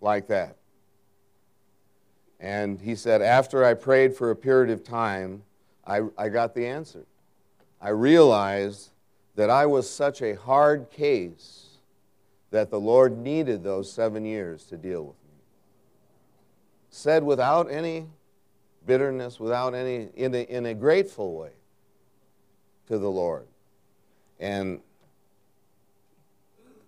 like 0.00 0.28
that. 0.28 0.56
And 2.40 2.80
he 2.80 2.96
said, 2.96 3.22
after 3.22 3.64
I 3.64 3.74
prayed 3.74 4.16
for 4.16 4.30
a 4.30 4.36
period 4.36 4.70
of 4.70 4.82
time, 4.82 5.42
I, 5.86 6.02
I 6.18 6.28
got 6.28 6.54
the 6.54 6.66
answer. 6.66 7.04
I 7.82 7.88
realized 7.88 8.90
that 9.34 9.50
I 9.50 9.66
was 9.66 9.90
such 9.90 10.22
a 10.22 10.34
hard 10.34 10.88
case 10.90 11.78
that 12.52 12.70
the 12.70 12.78
Lord 12.78 13.18
needed 13.18 13.64
those 13.64 13.90
seven 13.90 14.24
years 14.24 14.62
to 14.64 14.76
deal 14.76 15.02
with 15.02 15.16
me. 15.24 15.40
Said 16.90 17.24
without 17.24 17.68
any 17.68 18.06
bitterness, 18.86 19.40
without 19.40 19.74
any, 19.74 20.10
in 20.14 20.32
a, 20.32 20.42
in 20.42 20.66
a 20.66 20.74
grateful 20.74 21.34
way 21.34 21.50
to 22.86 22.98
the 22.98 23.10
Lord. 23.10 23.46
And, 24.38 24.80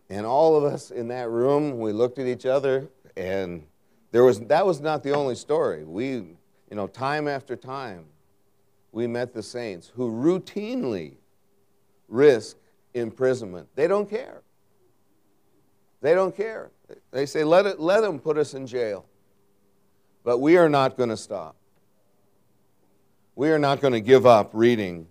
and 0.09 0.25
all 0.25 0.57
of 0.57 0.63
us 0.63 0.93
in 0.93 1.09
that 1.09 1.29
room, 1.29 1.81
we 1.81 1.93
looked 1.93 2.21
at 2.21 2.27
each 2.27 2.47
other 2.47 2.89
and 3.17 3.65
there 4.13 4.23
was, 4.23 4.39
that 4.43 4.65
was 4.65 4.81
not 4.81 5.03
the 5.03 5.13
only 5.13 5.35
story. 5.35 5.83
We, 5.83 6.07
you 6.07 6.37
know, 6.71 6.87
time 6.87 7.27
after 7.27 7.57
time, 7.57 8.05
we 8.95 9.09
met 9.09 9.35
the 9.35 9.43
saints 9.43 9.91
who 9.97 10.11
routinely 10.11 11.15
risk 12.09 12.57
imprisonment. 12.95 13.69
They 13.75 13.89
don't 13.89 14.09
care. 14.09 14.43
They 16.01 16.15
don't 16.15 16.37
care. 16.37 16.71
They 17.11 17.27
say, 17.27 17.43
let, 17.43 17.67
it, 17.67 17.81
let 17.81 18.03
them 18.03 18.21
put 18.21 18.39
us 18.39 18.55
in 18.55 18.67
jail. 18.67 19.05
But 20.23 20.39
we 20.39 20.57
are 20.57 20.69
not 20.69 20.97
going 20.97 21.09
to 21.09 21.17
stop. 21.17 21.57
We 23.35 23.51
are 23.51 23.59
not 23.59 23.81
going 23.81 23.95
to 23.95 24.01
give 24.01 24.27
up 24.27 24.51
reading. 24.53 25.09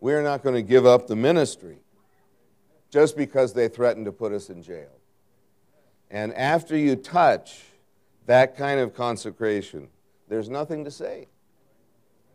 We 0.00 0.12
are 0.12 0.22
not 0.22 0.42
going 0.42 0.54
to 0.54 0.62
give 0.62 0.84
up 0.84 1.06
the 1.06 1.16
ministry 1.16 1.78
just 2.90 3.16
because 3.16 3.54
they 3.54 3.68
threaten 3.68 4.04
to 4.04 4.12
put 4.12 4.32
us 4.32 4.50
in 4.50 4.62
jail. 4.62 4.90
And 6.10 6.34
after 6.34 6.76
you 6.76 6.94
touch 6.94 7.62
that 8.26 8.56
kind 8.56 8.80
of 8.80 8.94
consecration, 8.94 9.88
there's 10.28 10.50
nothing 10.50 10.84
to 10.84 10.90
say. 10.90 11.28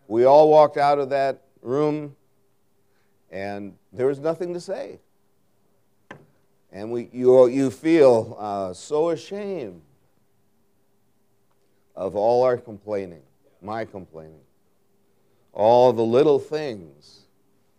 We 0.08 0.26
all 0.26 0.50
walked 0.50 0.78
out 0.78 1.00
of 1.00 1.10
that 1.10 1.42
room 1.62 2.16
and 3.34 3.74
there 3.92 4.08
was 4.08 4.20
nothing 4.20 4.54
to 4.54 4.60
say. 4.60 5.00
And 6.72 6.92
we, 6.92 7.10
you, 7.12 7.48
you 7.48 7.72
feel 7.72 8.38
uh, 8.40 8.74
so 8.74 9.10
ashamed 9.10 9.82
of 11.96 12.16
all 12.16 12.44
our 12.44 12.58
complaining, 12.58 13.22
my 13.62 13.86
complaining, 13.86 14.42
all 15.52 15.94
the 15.94 16.04
little 16.04 16.40
things 16.40 17.22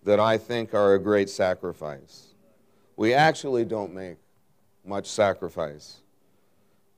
that 0.04 0.20
I 0.20 0.38
think 0.38 0.74
are 0.74 0.94
a 0.94 0.98
great 0.98 1.30
sacrifice. 1.30 2.34
We 2.96 3.14
actually 3.14 3.64
don't 3.64 3.94
make 3.94 4.16
much 4.84 5.06
sacrifice. 5.06 6.00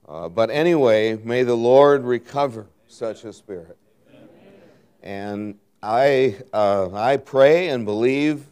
Uh, 0.08 0.28
but 0.28 0.50
anyway, 0.50 1.16
may 1.22 1.42
the 1.42 1.56
Lord 1.56 2.04
recover 2.04 2.66
such 2.88 3.24
a 3.24 3.32
spirit. 3.32 3.78
And 5.06 5.60
I, 5.84 6.34
uh, 6.52 6.92
I 6.92 7.18
pray 7.18 7.68
and 7.68 7.84
believe 7.84 8.44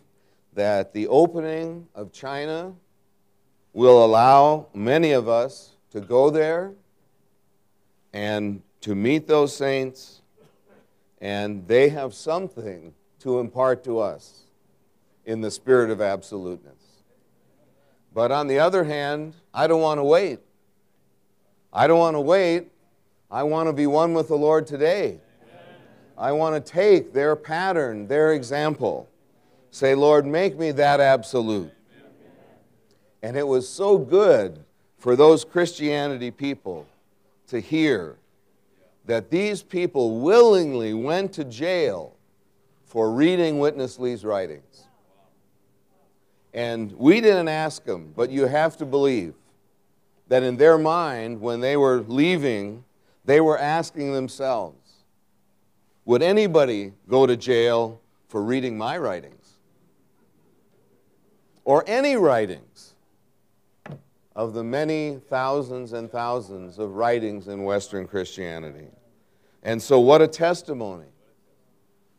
that 0.52 0.92
the 0.92 1.08
opening 1.08 1.88
of 1.96 2.12
China 2.12 2.74
will 3.72 4.04
allow 4.04 4.68
many 4.72 5.10
of 5.10 5.28
us 5.28 5.72
to 5.90 6.00
go 6.00 6.30
there 6.30 6.70
and 8.12 8.62
to 8.82 8.94
meet 8.94 9.26
those 9.26 9.56
saints, 9.56 10.22
and 11.20 11.66
they 11.66 11.88
have 11.88 12.14
something 12.14 12.94
to 13.18 13.40
impart 13.40 13.82
to 13.82 13.98
us 13.98 14.44
in 15.24 15.40
the 15.40 15.50
spirit 15.50 15.90
of 15.90 16.00
absoluteness. 16.00 17.02
But 18.14 18.30
on 18.30 18.46
the 18.46 18.60
other 18.60 18.84
hand, 18.84 19.34
I 19.52 19.66
don't 19.66 19.82
want 19.82 19.98
to 19.98 20.04
wait. 20.04 20.38
I 21.72 21.88
don't 21.88 21.98
want 21.98 22.14
to 22.14 22.20
wait. 22.20 22.68
I 23.28 23.42
want 23.42 23.68
to 23.68 23.72
be 23.72 23.88
one 23.88 24.14
with 24.14 24.28
the 24.28 24.36
Lord 24.36 24.68
today. 24.68 25.18
I 26.16 26.32
want 26.32 26.54
to 26.54 26.72
take 26.72 27.12
their 27.12 27.34
pattern, 27.36 28.06
their 28.06 28.32
example. 28.32 29.08
Say, 29.70 29.94
Lord, 29.94 30.26
make 30.26 30.58
me 30.58 30.70
that 30.72 31.00
absolute. 31.00 31.72
And 33.22 33.36
it 33.36 33.46
was 33.46 33.68
so 33.68 33.98
good 33.98 34.64
for 34.98 35.16
those 35.16 35.44
Christianity 35.44 36.30
people 36.30 36.86
to 37.48 37.60
hear 37.60 38.16
that 39.06 39.30
these 39.30 39.62
people 39.62 40.20
willingly 40.20 40.94
went 40.94 41.32
to 41.34 41.44
jail 41.44 42.14
for 42.84 43.10
reading 43.10 43.58
Witness 43.58 43.98
Lee's 43.98 44.24
writings. 44.24 44.86
And 46.54 46.92
we 46.92 47.20
didn't 47.20 47.48
ask 47.48 47.84
them, 47.84 48.12
but 48.14 48.30
you 48.30 48.46
have 48.46 48.76
to 48.76 48.86
believe 48.86 49.34
that 50.28 50.42
in 50.42 50.56
their 50.56 50.78
mind, 50.78 51.40
when 51.40 51.60
they 51.60 51.76
were 51.76 52.00
leaving, 52.06 52.84
they 53.24 53.40
were 53.40 53.58
asking 53.58 54.12
themselves, 54.12 54.83
would 56.04 56.22
anybody 56.22 56.92
go 57.08 57.26
to 57.26 57.36
jail 57.36 58.00
for 58.28 58.42
reading 58.42 58.76
my 58.76 58.98
writings? 58.98 59.52
Or 61.64 61.82
any 61.86 62.16
writings 62.16 62.94
of 64.36 64.52
the 64.52 64.64
many 64.64 65.20
thousands 65.28 65.92
and 65.92 66.10
thousands 66.10 66.78
of 66.78 66.96
writings 66.96 67.48
in 67.48 67.62
Western 67.64 68.06
Christianity. 68.06 68.88
And 69.62 69.80
so, 69.80 70.00
what 70.00 70.20
a 70.20 70.28
testimony 70.28 71.06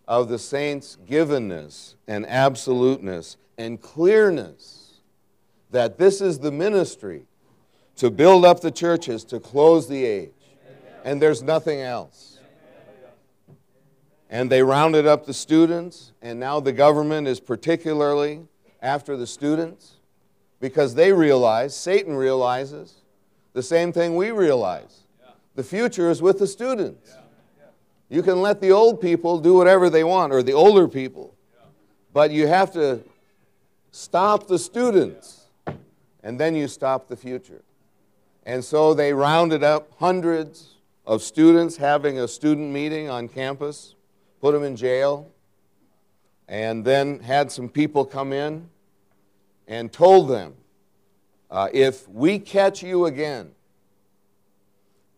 of 0.08 0.30
the 0.30 0.40
saints' 0.40 0.98
givenness 1.08 1.96
and 2.08 2.26
absoluteness 2.26 3.38
and 3.58 3.82
clearness 3.82 5.02
that 5.72 5.98
this 5.98 6.22
is 6.22 6.40
the 6.40 6.52
ministry 6.52 7.26
to 7.98 8.10
build 8.10 8.46
up 8.46 8.62
the 8.62 8.72
churches, 8.72 9.24
to 9.26 9.40
close 9.40 9.88
the 9.88 10.04
age, 10.06 10.32
and 11.04 11.22
there's 11.22 11.42
nothing 11.42 11.82
else. 11.82 12.35
And 14.36 14.52
they 14.52 14.64
rounded 14.64 15.08
up 15.08 15.26
the 15.26 15.34
students, 15.34 16.12
and 16.22 16.38
now 16.38 16.60
the 16.60 16.74
government 16.74 17.26
is 17.26 17.40
particularly 17.40 18.42
after 18.82 19.16
the 19.16 19.26
students 19.26 19.94
because 20.60 20.94
they 20.94 21.14
realize, 21.14 21.74
Satan 21.74 22.18
realizes, 22.18 22.96
the 23.54 23.64
same 23.64 23.94
thing 23.94 24.18
we 24.18 24.32
realize. 24.32 25.04
The 25.56 25.64
future 25.64 26.10
is 26.10 26.22
with 26.22 26.40
the 26.40 26.48
students. 26.48 27.16
You 28.10 28.22
can 28.22 28.42
let 28.42 28.60
the 28.60 28.74
old 28.74 29.00
people 29.00 29.40
do 29.40 29.54
whatever 29.54 29.90
they 29.90 30.04
want, 30.04 30.34
or 30.34 30.44
the 30.44 30.52
older 30.52 30.90
people, 30.90 31.34
but 32.12 32.30
you 32.30 32.46
have 32.46 32.74
to 32.74 33.06
stop 33.92 34.48
the 34.48 34.60
students, 34.60 35.46
and 36.24 36.38
then 36.38 36.58
you 36.58 36.68
stop 36.68 37.08
the 37.08 37.16
future. 37.16 37.62
And 38.46 38.66
so 38.66 38.94
they 38.94 39.14
rounded 39.14 39.64
up 39.64 39.94
hundreds 39.98 40.74
of 41.06 41.22
students 41.22 41.78
having 41.78 42.20
a 42.20 42.28
student 42.28 42.74
meeting 42.74 43.10
on 43.10 43.30
campus, 43.30 43.95
put 44.46 44.52
them 44.52 44.64
in 44.64 44.76
jail, 44.76 45.32
and 46.48 46.86
then 46.86 47.20
had 47.20 47.52
some 47.52 47.68
people 47.68 48.06
come 48.06 48.32
in 48.32 48.70
and 49.68 49.92
told 49.92 50.30
them 50.30 50.54
uh, 51.50 51.68
if 51.74 52.08
we 52.08 52.38
catch 52.38 52.84
you 52.84 53.08
again 53.08 53.50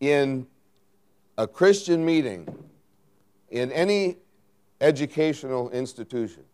in 0.00 0.46
a 1.36 1.46
Christian 1.46 2.06
meeting 2.06 2.48
in 3.50 3.70
any 3.72 4.16
educational 4.80 5.68
institution 5.72 6.44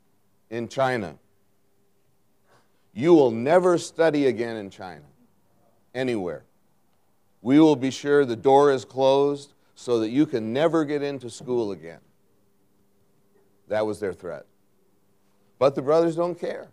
in 0.51 0.66
China, 0.66 1.16
you 2.93 3.14
will 3.14 3.31
never 3.31 3.79
study 3.79 4.27
again 4.27 4.57
in 4.57 4.68
China, 4.68 5.05
anywhere. 5.95 6.43
We 7.41 7.61
will 7.61 7.77
be 7.77 7.93
sure 7.93 8.25
the 8.25 8.35
door 8.35 8.72
is 8.72 8.85
closed 8.85 9.53
so 9.77 10.01
that 10.01 10.09
you 10.09 10.27
can 10.27 10.53
never 10.53 10.85
get 10.85 11.05
into 11.05 11.31
school 11.31 11.70
again. 11.70 12.01
That 13.69 13.87
was 13.87 14.01
their 14.01 14.12
threat. 14.12 14.47
But 15.59 15.75
the 15.75 15.83
brothers 15.83 16.17
don't 16.17 16.39
care 16.39 16.69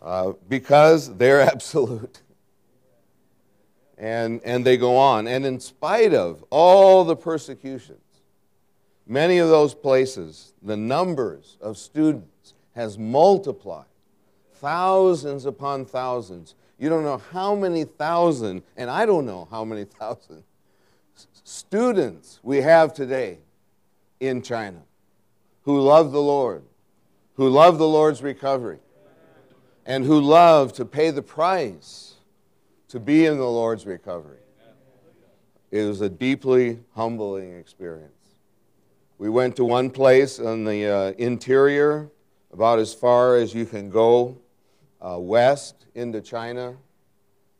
uh, 0.00 0.32
because 0.48 1.14
they're 1.16 1.40
absolute. 1.52 2.20
And, 3.98 4.40
and 4.44 4.64
they 4.64 4.76
go 4.76 4.96
on. 4.96 5.28
And 5.28 5.44
in 5.46 5.60
spite 5.60 6.12
of 6.12 6.44
all 6.50 7.04
the 7.04 7.14
persecutions, 7.14 8.00
many 9.06 9.38
of 9.38 9.48
those 9.48 9.74
places, 9.74 10.54
the 10.62 10.76
numbers 10.76 11.56
of 11.60 11.78
students 11.78 12.54
has 12.74 12.98
multiplied 12.98 13.84
thousands 14.54 15.44
upon 15.46 15.84
thousands. 15.84 16.54
You 16.78 16.88
don't 16.88 17.04
know 17.04 17.18
how 17.30 17.54
many 17.54 17.84
thousand, 17.84 18.62
and 18.76 18.90
I 18.90 19.06
don't 19.06 19.26
know 19.26 19.46
how 19.50 19.64
many 19.64 19.84
thousand 19.84 20.42
students 21.44 22.40
we 22.42 22.58
have 22.58 22.94
today 22.94 23.38
in 24.20 24.42
China 24.42 24.82
who 25.62 25.80
love 25.80 26.12
the 26.12 26.22
Lord, 26.22 26.62
who 27.34 27.48
love 27.48 27.78
the 27.78 27.88
Lord's 27.88 28.22
recovery, 28.22 28.78
and 29.86 30.04
who 30.04 30.20
love 30.20 30.72
to 30.74 30.84
pay 30.84 31.10
the 31.10 31.22
price 31.22 32.14
to 32.88 33.00
be 33.00 33.26
in 33.26 33.38
the 33.38 33.48
Lord's 33.48 33.86
recovery. 33.86 34.38
It 35.70 35.84
was 35.84 36.00
a 36.00 36.08
deeply 36.08 36.80
humbling 36.94 37.56
experience. 37.58 38.12
We 39.18 39.30
went 39.30 39.56
to 39.56 39.64
one 39.64 39.88
place 39.90 40.38
in 40.38 40.64
the 40.64 40.86
uh, 40.86 41.12
interior, 41.12 42.10
about 42.52 42.78
as 42.78 42.92
far 42.92 43.36
as 43.36 43.54
you 43.54 43.64
can 43.64 43.88
go 43.88 44.38
uh, 45.00 45.18
west 45.18 45.86
into 45.94 46.20
China, 46.20 46.76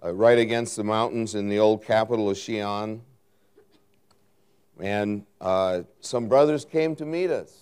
uh, 0.05 0.13
right 0.13 0.39
against 0.39 0.77
the 0.77 0.85
mountains 0.85 1.35
in 1.35 1.49
the 1.49 1.59
old 1.59 1.85
capital 1.85 2.29
of 2.29 2.37
Xi'an. 2.37 3.01
And 4.81 5.25
uh, 5.41 5.83
some 6.01 6.29
brothers 6.29 6.65
came 6.65 6.97
to 6.97 7.07
meet 7.07 7.31
us 7.31 7.62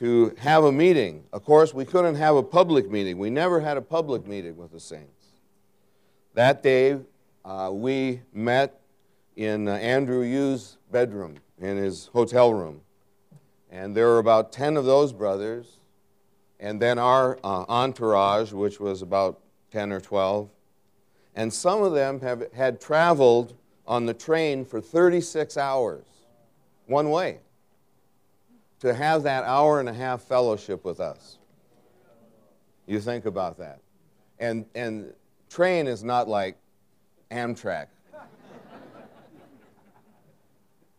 to 0.00 0.34
have 0.38 0.64
a 0.64 0.72
meeting. 0.72 1.22
Of 1.30 1.44
course, 1.44 1.74
we 1.74 1.84
couldn't 1.84 2.14
have 2.14 2.34
a 2.34 2.42
public 2.42 2.90
meeting. 2.90 3.18
We 3.18 3.28
never 3.28 3.60
had 3.60 3.76
a 3.76 3.82
public 3.82 4.26
meeting 4.26 4.56
with 4.56 4.72
the 4.72 4.80
saints. 4.80 5.26
That 6.32 6.62
day, 6.62 6.98
uh, 7.44 7.68
we 7.70 8.22
met 8.32 8.80
in 9.36 9.68
uh, 9.68 9.72
Andrew 9.72 10.22
Yu's 10.22 10.78
bedroom, 10.90 11.36
in 11.60 11.76
his 11.76 12.06
hotel 12.14 12.54
room. 12.54 12.80
And 13.70 13.94
there 13.94 14.06
were 14.06 14.18
about 14.18 14.52
10 14.52 14.78
of 14.78 14.86
those 14.86 15.12
brothers 15.12 15.76
and 16.58 16.80
then 16.80 16.98
our 16.98 17.38
uh, 17.44 17.66
entourage, 17.68 18.52
which 18.52 18.80
was 18.80 19.02
about 19.02 19.40
10 19.70 19.92
or 19.92 20.00
12. 20.00 20.48
And 21.34 21.52
some 21.52 21.82
of 21.82 21.92
them 21.92 22.20
have, 22.20 22.50
had 22.54 22.80
traveled 22.80 23.54
on 23.86 24.06
the 24.06 24.14
train 24.14 24.64
for 24.64 24.80
36 24.80 25.58
hours, 25.58 26.04
one 26.86 27.10
way, 27.10 27.40
to 28.80 28.94
have 28.94 29.22
that 29.22 29.44
hour 29.44 29.80
and 29.80 29.88
a 29.88 29.92
half 29.92 30.22
fellowship 30.22 30.84
with 30.84 31.00
us. 31.00 31.38
You 32.86 33.00
think 33.00 33.26
about 33.26 33.58
that. 33.58 33.80
And, 34.38 34.64
and 34.74 35.12
train 35.48 35.86
is 35.86 36.02
not 36.02 36.28
like 36.28 36.56
Amtrak. 37.30 37.86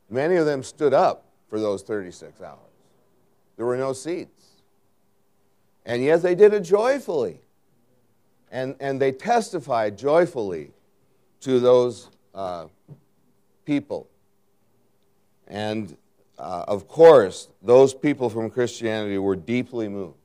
Many 0.09 0.35
of 0.35 0.45
them 0.45 0.61
stood 0.61 0.93
up 0.93 1.25
for 1.49 1.59
those 1.59 1.81
36 1.83 2.41
hours. 2.41 2.59
There 3.57 3.65
were 3.65 3.77
no 3.77 3.93
seats. 3.93 4.41
And 5.85 6.03
yet 6.03 6.21
they 6.21 6.35
did 6.35 6.53
it 6.53 6.61
joyfully. 6.61 7.41
And, 8.51 8.75
and 8.79 9.01
they 9.01 9.11
testified 9.11 9.97
joyfully 9.97 10.71
to 11.41 11.59
those 11.59 12.09
uh, 12.35 12.67
people. 13.65 14.07
And 15.47 15.97
uh, 16.41 16.65
of 16.67 16.87
course, 16.87 17.49
those 17.61 17.93
people 17.93 18.27
from 18.27 18.49
Christianity 18.49 19.19
were 19.19 19.35
deeply 19.35 19.87
moved. 19.87 20.17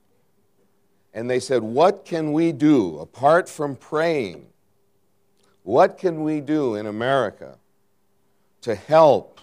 And 1.12 1.28
they 1.28 1.38
said, 1.38 1.62
What 1.62 2.06
can 2.06 2.32
we 2.32 2.52
do 2.52 2.98
apart 3.00 3.50
from 3.50 3.76
praying? 3.76 4.46
What 5.62 5.98
can 5.98 6.22
we 6.22 6.40
do 6.40 6.76
in 6.76 6.86
America 6.86 7.58
to 8.62 8.74
help 8.74 9.40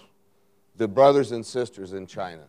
the 0.76 0.88
brothers 0.88 1.30
and 1.30 1.46
sisters 1.46 1.92
in 1.92 2.08
China? 2.08 2.42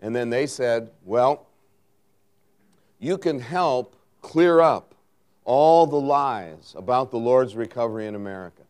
And 0.00 0.16
then 0.16 0.30
they 0.30 0.46
said, 0.46 0.90
Well, 1.04 1.48
you 2.98 3.18
can 3.18 3.40
help 3.40 3.94
clear 4.22 4.60
up 4.60 4.94
all 5.44 5.86
the 5.86 6.00
lies 6.00 6.74
about 6.76 7.10
the 7.10 7.18
Lord's 7.18 7.56
recovery 7.56 8.06
in 8.06 8.14
America. 8.14 8.62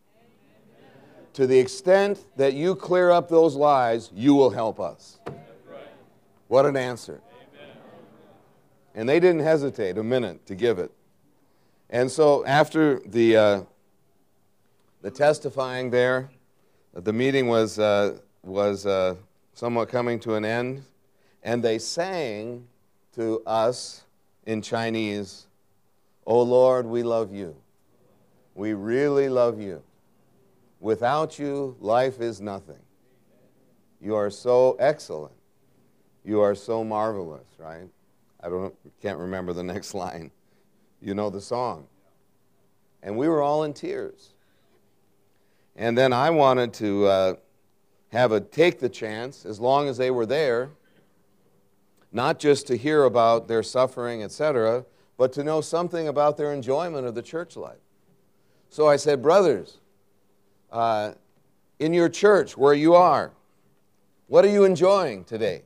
To 1.33 1.47
the 1.47 1.57
extent 1.57 2.19
that 2.35 2.53
you 2.53 2.75
clear 2.75 3.09
up 3.09 3.29
those 3.29 3.55
lies, 3.55 4.11
you 4.13 4.35
will 4.35 4.49
help 4.49 4.79
us. 4.79 5.19
What 6.47 6.65
an 6.65 6.75
answer. 6.75 7.21
Amen. 7.31 7.75
And 8.93 9.07
they 9.07 9.19
didn't 9.21 9.41
hesitate 9.41 9.97
a 9.97 10.03
minute 10.03 10.45
to 10.47 10.55
give 10.55 10.79
it. 10.79 10.91
And 11.89 12.11
so 12.11 12.45
after 12.45 12.99
the, 13.05 13.37
uh, 13.37 13.61
the 15.01 15.11
testifying 15.11 15.89
there, 15.89 16.29
the 16.93 17.13
meeting 17.13 17.47
was, 17.47 17.79
uh, 17.79 18.17
was 18.43 18.85
uh, 18.85 19.15
somewhat 19.53 19.87
coming 19.87 20.19
to 20.21 20.35
an 20.35 20.43
end, 20.43 20.83
and 21.43 21.63
they 21.63 21.79
sang 21.79 22.67
to 23.15 23.41
us 23.45 24.03
in 24.45 24.61
Chinese, 24.61 25.47
Oh 26.25 26.41
Lord, 26.41 26.85
we 26.85 27.03
love 27.03 27.33
you. 27.33 27.55
We 28.55 28.73
really 28.73 29.29
love 29.29 29.59
you. 29.59 29.81
Without 30.79 31.39
you, 31.39 31.75
life 31.79 32.19
is 32.21 32.41
nothing. 32.41 32.79
You 34.01 34.15
are 34.15 34.29
so 34.29 34.75
excellent. 34.79 35.33
You 36.23 36.41
are 36.41 36.55
so 36.55 36.83
marvelous, 36.83 37.47
right? 37.57 37.87
I 38.43 38.49
don't, 38.49 38.73
can't 39.01 39.19
remember 39.19 39.53
the 39.53 39.63
next 39.73 39.93
line. 39.93 40.31
You 41.01 41.13
know 41.13 41.29
the 41.29 41.41
song. 41.41 41.87
And 43.03 43.17
we 43.17 43.27
were 43.27 43.41
all 43.41 43.63
in 43.63 43.73
tears. 43.73 44.33
And 45.75 45.97
then 45.97 46.13
I 46.13 46.29
wanted 46.29 46.73
to 46.75 47.05
uh, 47.05 47.33
have 48.11 48.31
a 48.31 48.41
take 48.41 48.79
the 48.79 48.89
chance, 48.89 49.45
as 49.45 49.59
long 49.59 49.87
as 49.87 49.97
they 49.97 50.11
were 50.11 50.25
there, 50.25 50.71
not 52.11 52.39
just 52.39 52.67
to 52.67 52.77
hear 52.77 53.05
about 53.05 53.47
their 53.47 53.63
suffering, 53.63 54.21
etc., 54.21 54.85
but 55.17 55.33
to 55.33 55.43
know 55.43 55.61
something 55.61 56.07
about 56.07 56.37
their 56.37 56.53
enjoyment 56.53 57.05
of 57.05 57.15
the 57.15 57.21
church 57.21 57.55
life. 57.55 57.77
So 58.69 58.87
I 58.87 58.95
said, 58.95 59.21
Brothers, 59.21 59.79
uh, 60.71 61.13
in 61.79 61.93
your 61.93 62.09
church 62.09 62.57
where 62.57 62.73
you 62.73 62.95
are, 62.95 63.31
what 64.27 64.45
are 64.45 64.49
you 64.49 64.63
enjoying 64.63 65.25
today? 65.25 65.63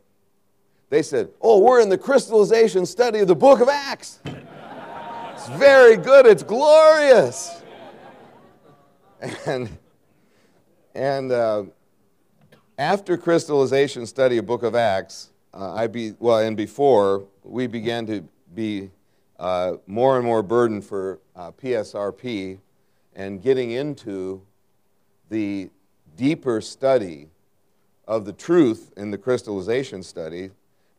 They 0.89 1.01
said, 1.01 1.29
Oh, 1.41 1.59
we're 1.59 1.81
in 1.81 1.89
the 1.89 1.97
crystallization 1.97 2.85
study 2.85 3.19
of 3.19 3.27
the 3.27 3.35
book 3.35 3.59
of 3.59 3.69
Acts. 3.69 4.19
it's 4.25 5.47
very 5.49 5.97
good, 5.97 6.25
it's 6.25 6.43
glorious. 6.43 7.61
And, 9.47 9.69
and 10.93 11.31
uh, 11.31 11.63
after 12.77 13.17
crystallization 13.17 14.05
study 14.05 14.37
of 14.37 14.45
book 14.45 14.63
of 14.63 14.75
Acts, 14.75 15.31
uh, 15.53 15.73
I 15.73 15.87
be, 15.87 16.13
well, 16.19 16.39
and 16.39 16.55
before, 16.55 17.25
we 17.43 17.65
began 17.65 18.05
to 18.07 18.27
be 18.53 18.91
uh, 19.39 19.73
more 19.87 20.17
and 20.17 20.25
more 20.25 20.41
burden 20.41 20.81
for 20.81 21.19
uh, 21.35 21.51
PSRP 21.51 22.59
and 23.15 23.41
getting 23.41 23.71
into 23.71 24.41
the 25.29 25.69
deeper 26.15 26.61
study 26.61 27.29
of 28.07 28.25
the 28.25 28.33
truth 28.33 28.93
in 28.97 29.11
the 29.11 29.17
crystallization 29.17 30.03
study. 30.03 30.51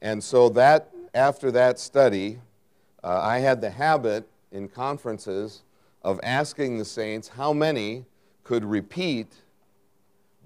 And 0.02 0.22
so 0.22 0.48
that, 0.50 0.90
after 1.14 1.50
that 1.52 1.78
study, 1.78 2.38
uh, 3.02 3.20
I 3.22 3.38
had 3.38 3.60
the 3.60 3.70
habit 3.70 4.28
in 4.52 4.68
conferences 4.68 5.62
of 6.02 6.20
asking 6.22 6.78
the 6.78 6.84
saints 6.84 7.28
how 7.28 7.52
many 7.52 8.04
could 8.44 8.64
repeat 8.64 9.32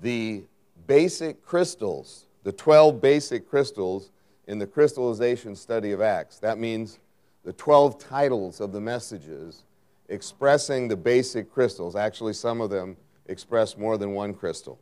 the 0.00 0.42
basic 0.86 1.44
crystals 1.44 2.26
the 2.42 2.52
12 2.52 3.00
basic 3.00 3.48
crystals 3.48 4.10
in 4.46 4.58
the 4.58 4.66
crystallization 4.66 5.54
study 5.54 5.92
of 5.92 6.00
Acts. 6.00 6.38
That 6.38 6.58
means 6.58 6.98
the 7.44 7.52
12 7.52 7.98
titles 7.98 8.60
of 8.60 8.72
the 8.72 8.80
messages 8.80 9.64
expressing 10.08 10.88
the 10.88 10.96
basic 10.96 11.50
crystals. 11.50 11.96
Actually, 11.96 12.32
some 12.34 12.60
of 12.60 12.68
them 12.70 12.96
express 13.26 13.76
more 13.76 13.96
than 13.96 14.12
one 14.12 14.34
crystal. 14.34 14.78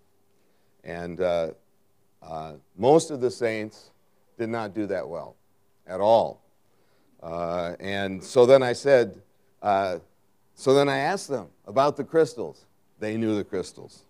And 0.82 1.20
uh, 1.20 1.52
uh, 2.22 2.54
most 2.76 3.10
of 3.10 3.20
the 3.20 3.30
saints 3.30 3.90
did 4.38 4.48
not 4.48 4.74
do 4.74 4.86
that 4.86 5.06
well 5.08 5.36
at 5.86 6.00
all. 6.00 6.42
Uh, 7.22 7.74
and 7.78 8.22
so 8.22 8.46
then 8.46 8.62
I 8.62 8.72
said, 8.72 9.20
uh, 9.62 9.98
so 10.54 10.74
then 10.74 10.88
I 10.88 10.98
asked 10.98 11.28
them 11.28 11.48
about 11.66 11.96
the 11.96 12.04
crystals. 12.04 12.64
They 12.98 13.16
knew 13.16 13.36
the 13.36 13.44
crystals. 13.44 14.04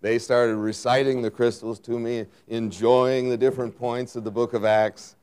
They 0.00 0.18
started 0.18 0.56
reciting 0.56 1.22
the 1.22 1.30
crystals 1.30 1.80
to 1.80 1.98
me, 1.98 2.26
enjoying 2.48 3.30
the 3.30 3.38
different 3.38 3.76
points 3.78 4.16
of 4.16 4.24
the 4.24 4.30
book 4.30 4.52
of 4.52 4.64
Acts, 4.64 5.16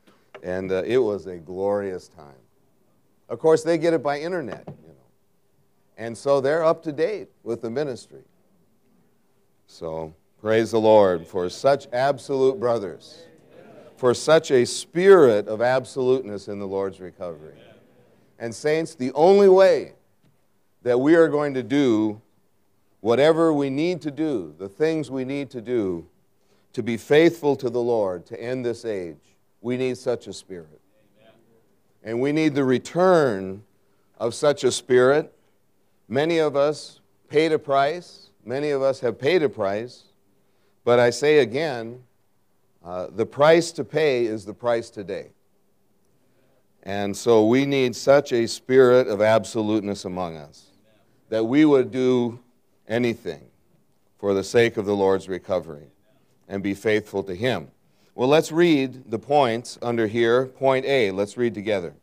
and 0.44 0.72
uh, 0.72 0.84
it 0.84 0.98
was 0.98 1.28
a 1.28 1.38
glorious 1.38 2.08
time. 2.08 2.34
Of 3.30 3.40
course, 3.40 3.64
they 3.64 3.78
get 3.78 3.94
it 3.94 4.04
by 4.04 4.20
internet, 4.20 4.64
you 4.68 4.88
know. 4.88 4.94
And 5.98 6.18
so 6.18 6.42
they're 6.42 6.64
up 6.64 6.84
to 6.84 6.92
date 6.92 7.30
with 7.44 7.62
the 7.62 7.70
ministry. 7.70 8.24
So 9.68 10.14
praise 10.42 10.72
the 10.72 10.80
Lord 10.80 11.28
for 11.28 11.50
such 11.50 11.88
absolute 11.94 12.60
brothers, 12.60 13.24
for 13.96 14.14
such 14.14 14.52
a 14.52 14.66
spirit 14.66 15.48
of 15.48 15.62
absoluteness 15.62 16.48
in 16.48 16.60
the 16.60 16.68
Lord's 16.68 17.00
recovery. 17.00 17.56
And, 18.40 18.54
saints, 18.54 18.96
the 18.96 19.14
only 19.14 19.48
way 19.48 19.94
that 20.82 21.00
we 21.00 21.16
are 21.16 21.28
going 21.28 21.54
to 21.54 21.64
do 21.64 22.22
whatever 23.00 23.54
we 23.54 23.70
need 23.70 24.02
to 24.02 24.12
do, 24.12 24.56
the 24.58 24.70
things 24.70 25.12
we 25.12 25.24
need 25.24 25.50
to 25.52 25.62
do 25.62 26.08
to 26.74 26.82
be 26.82 26.98
faithful 26.98 27.56
to 27.58 27.70
the 27.70 27.82
Lord 27.82 28.26
to 28.28 28.42
end 28.42 28.66
this 28.66 28.86
age, 28.86 29.31
we 29.62 29.78
need 29.78 29.98
such 29.98 30.28
a 30.28 30.34
spirit. 30.34 30.82
Amen. 31.20 31.34
And 32.04 32.22
we 32.22 32.32
need 32.32 32.56
the 32.56 32.64
return 32.64 33.64
of 34.18 34.34
such 34.34 34.64
a 34.64 34.72
spirit. 34.72 35.34
Many 36.08 36.40
of 36.40 36.56
us 36.56 37.00
paid 37.30 37.52
a 37.52 37.60
price, 37.60 38.30
many 38.44 38.72
of 38.72 38.82
us 38.82 39.00
have 39.00 39.18
paid 39.18 39.44
a 39.44 39.50
price, 39.50 40.04
but 40.84 41.00
I 41.00 41.12
say 41.12 41.40
again, 41.40 42.04
uh, 42.84 43.08
the 43.12 43.26
price 43.26 43.72
to 43.74 43.84
pay 43.84 44.26
is 44.26 44.44
the 44.44 44.54
price 44.54 44.90
today. 44.90 45.30
And 46.84 47.16
so 47.16 47.46
we 47.46 47.66
need 47.66 47.96
such 47.96 48.34
a 48.34 48.48
spirit 48.48 49.08
of 49.08 49.22
absoluteness 49.22 50.06
among 50.06 50.36
us 50.36 50.66
that 51.30 51.44
we 51.46 51.64
would 51.64 51.92
do 51.92 52.40
anything 52.88 53.46
for 54.20 54.34
the 54.34 54.44
sake 54.44 54.78
of 54.78 54.86
the 54.86 54.96
Lord's 54.96 55.30
recovery 55.30 55.88
and 56.48 56.62
be 56.62 56.74
faithful 56.74 57.24
to 57.24 57.36
Him. 57.36 57.70
Well, 58.14 58.28
let's 58.28 58.52
read 58.52 59.10
the 59.10 59.20
points 59.20 59.80
under 59.82 60.08
here. 60.08 60.46
Point 60.46 60.86
A, 60.86 61.12
let's 61.12 61.38
read 61.38 61.54
together. 61.54 61.96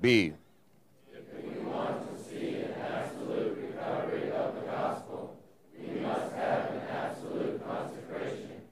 B. 0.00 0.32
If 1.12 1.44
we 1.44 1.58
want 1.66 2.16
to 2.16 2.24
see 2.24 2.60
an 2.60 2.72
absolute 2.80 3.58
recovery 3.58 4.30
of 4.30 4.54
the 4.54 4.60
gospel, 4.60 5.36
we 5.76 6.00
must 6.00 6.32
have 6.34 6.70
an 6.70 6.80
absolute 6.88 7.66
consecration. 7.66 8.62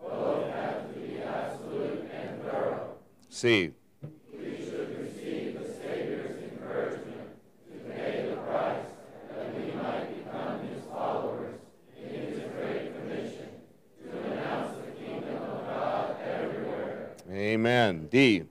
Both 0.00 0.52
have 0.52 0.92
to 0.92 1.00
be 1.00 1.22
absolute 1.22 2.10
and 2.12 2.42
thorough. 2.42 2.96
C. 3.30 3.72
We 4.30 4.56
should 4.62 4.98
receive 5.00 5.58
the 5.58 5.66
Savior's 5.72 6.42
encouragement 6.42 7.30
to 7.72 7.78
pay 7.90 8.28
the 8.28 8.36
price 8.36 8.86
that 9.30 9.56
we 9.56 9.72
might 9.72 10.24
become 10.24 10.60
Amen. 17.30 18.08
D. 18.10 18.44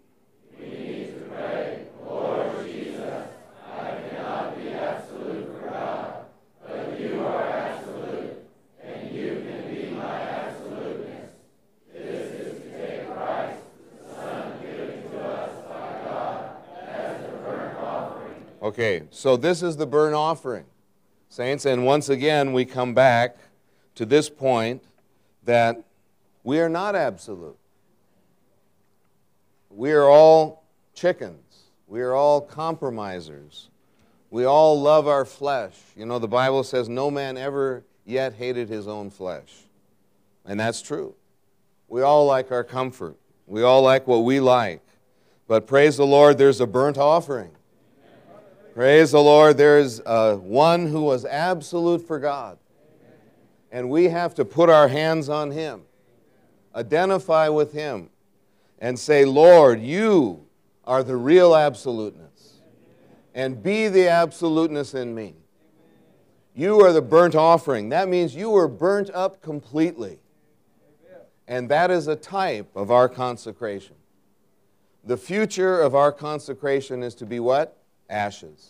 We 0.59 0.66
need 0.66 1.14
to 1.14 1.20
pray, 1.30 1.88
Lord 2.05 2.66
Jesus, 2.66 3.28
I 3.72 3.99
cannot 4.09 4.57
be 4.57 4.70
absolute 4.70 5.45
for 5.45 5.70
God, 5.70 6.26
but 6.66 6.99
you 6.99 7.26
are 7.26 7.49
absolute, 7.51 8.45
and 8.82 9.11
you 9.11 9.45
can 9.47 9.74
be 9.74 9.89
my 9.91 10.22
absoluteness. 10.22 11.32
This 11.93 12.32
is 12.32 12.61
to 12.61 12.70
take 12.78 13.14
Christ, 13.14 13.61
the 14.07 14.16
Son 14.16 14.61
given 14.61 15.01
to 15.11 15.22
us 15.22 15.55
by 15.68 15.88
God, 16.05 16.57
as 16.89 17.22
the 17.22 17.28
burnt 17.38 17.78
offering. 17.78 18.45
Okay, 18.61 19.03
so 19.24 19.38
this 19.38 19.63
is 19.63 19.78
the 19.78 19.86
burnt 19.86 20.15
offering, 20.15 20.65
saints, 21.30 21.63
and 21.63 21.86
once 21.86 22.09
again 22.09 22.51
we 22.51 22.65
come 22.65 22.93
back 22.93 23.38
to 23.95 24.05
this 24.05 24.30
point 24.30 24.84
that 25.45 25.82
we 26.43 26.59
are 26.59 26.67
not 26.67 26.93
absolute. 26.93 27.55
We 29.69 29.93
are 29.93 30.09
all 30.09 30.65
chickens. 30.93 31.69
We 31.88 32.01
are 32.01 32.13
all 32.13 32.41
compromisers. 32.41 33.69
We 34.30 34.43
all 34.43 34.82
love 34.82 35.07
our 35.07 35.24
flesh. 35.24 35.76
You 35.95 36.05
know, 36.05 36.19
the 36.19 36.28
Bible 36.28 36.65
says 36.65 36.89
no 36.89 37.09
man 37.09 37.38
ever 37.38 37.86
yet 38.05 38.34
hated 38.34 38.67
his 38.67 38.89
own 38.89 39.09
flesh. 39.09 39.53
And 40.43 40.59
that's 40.59 40.82
true. 40.82 41.15
We 41.88 42.01
all 42.01 42.26
like 42.26 42.51
our 42.51 42.65
comfort. 42.65 43.15
We 43.47 43.63
all 43.63 43.84
like 43.84 44.05
what 44.05 44.26
we 44.26 44.41
like. 44.41 44.82
But 45.47 45.65
praise 45.65 45.95
the 45.95 46.05
Lord, 46.05 46.38
there's 46.38 46.59
a 46.59 46.67
burnt 46.67 46.97
offering. 46.97 47.51
Praise 48.74 49.11
the 49.11 49.21
Lord, 49.21 49.57
there's 49.57 49.99
uh, 49.99 50.36
one 50.38 50.88
who 50.88 51.03
was 51.03 51.26
absolute 51.26 52.07
for 52.07 52.17
God. 52.17 52.57
And 53.71 53.88
we 53.88 54.05
have 54.05 54.34
to 54.36 54.45
put 54.45 54.67
our 54.67 54.88
hands 54.88 55.30
on 55.30 55.51
him, 55.51 55.84
identify 56.74 57.49
with 57.49 57.71
him, 57.71 58.09
and 58.80 58.97
say, 58.97 59.26
Lord, 59.26 59.80
you 59.80 60.47
are 60.86 61.03
the 61.03 61.15
real 61.15 61.55
absoluteness, 61.55 62.61
and 63.36 63.61
be 63.61 63.89
the 63.89 64.07
absoluteness 64.07 64.95
in 64.95 65.13
me. 65.13 65.36
You 66.55 66.82
are 66.82 66.93
the 66.93 67.01
burnt 67.01 67.36
offering. 67.36 67.89
That 67.89 68.09
means 68.09 68.36
you 68.36 68.49
were 68.49 68.67
burnt 68.67 69.11
up 69.11 69.43
completely. 69.43 70.17
And 71.47 71.69
that 71.69 71.91
is 71.91 72.07
a 72.07 72.15
type 72.15 72.76
of 72.76 72.89
our 72.89 73.07
consecration. 73.07 73.97
The 75.03 75.17
future 75.17 75.80
of 75.80 75.93
our 75.93 76.11
consecration 76.11 77.03
is 77.03 77.13
to 77.15 77.28
be 77.28 77.39
what? 77.39 77.82
Ashes. 78.14 78.70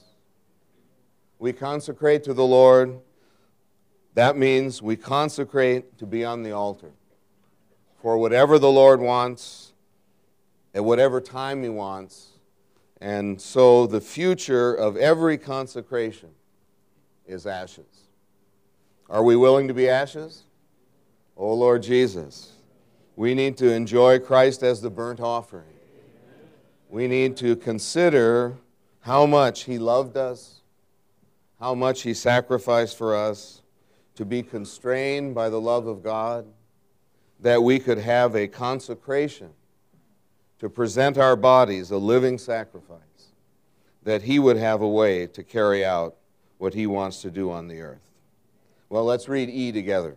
We 1.37 1.51
consecrate 1.51 2.23
to 2.23 2.33
the 2.33 2.45
Lord. 2.45 2.99
That 4.13 4.37
means 4.37 4.81
we 4.81 4.95
consecrate 4.95 5.97
to 5.97 6.05
be 6.05 6.23
on 6.23 6.43
the 6.43 6.53
altar 6.53 6.93
for 8.01 8.17
whatever 8.17 8.57
the 8.57 8.71
Lord 8.71 9.01
wants, 9.01 9.73
at 10.73 10.83
whatever 10.83 11.19
time 11.19 11.61
He 11.61 11.69
wants. 11.69 12.29
And 13.01 13.41
so 13.41 13.85
the 13.85 13.99
future 13.99 14.73
of 14.73 14.95
every 14.95 15.37
consecration 15.37 16.29
is 17.27 17.45
ashes. 17.45 18.07
Are 19.09 19.23
we 19.23 19.35
willing 19.35 19.67
to 19.67 19.73
be 19.73 19.89
ashes? 19.89 20.43
Oh 21.35 21.53
Lord 21.53 21.83
Jesus, 21.83 22.53
we 23.17 23.33
need 23.33 23.57
to 23.57 23.71
enjoy 23.73 24.19
Christ 24.19 24.63
as 24.63 24.81
the 24.81 24.89
burnt 24.89 25.19
offering. 25.19 25.65
We 26.89 27.07
need 27.07 27.35
to 27.37 27.57
consider 27.57 28.57
how 29.03 29.25
much 29.25 29.65
He 29.65 29.77
loved 29.77 30.15
us, 30.15 30.61
how 31.59 31.75
much 31.75 32.01
He 32.01 32.13
sacrificed 32.13 32.97
for 32.97 33.15
us, 33.15 33.61
to 34.15 34.25
be 34.25 34.41
constrained 34.41 35.35
by 35.35 35.49
the 35.49 35.59
love 35.59 35.87
of 35.87 36.01
God, 36.03 36.45
that 37.39 37.61
we 37.61 37.79
could 37.79 37.97
have 37.97 38.35
a 38.35 38.47
consecration 38.47 39.49
to 40.59 40.69
present 40.69 41.17
our 41.17 41.35
bodies 41.35 41.91
a 41.91 41.97
living 41.97 42.37
sacrifice, 42.37 43.33
that 44.03 44.21
He 44.21 44.39
would 44.39 44.57
have 44.57 44.81
a 44.81 44.87
way 44.87 45.27
to 45.27 45.43
carry 45.43 45.83
out 45.83 46.15
what 46.57 46.73
He 46.73 46.87
wants 46.87 47.21
to 47.23 47.29
do 47.29 47.51
on 47.51 47.67
the 47.67 47.81
earth. 47.81 48.09
Well, 48.87 49.03
let's 49.03 49.27
read 49.27 49.49
E 49.49 49.73
together. 49.73 50.15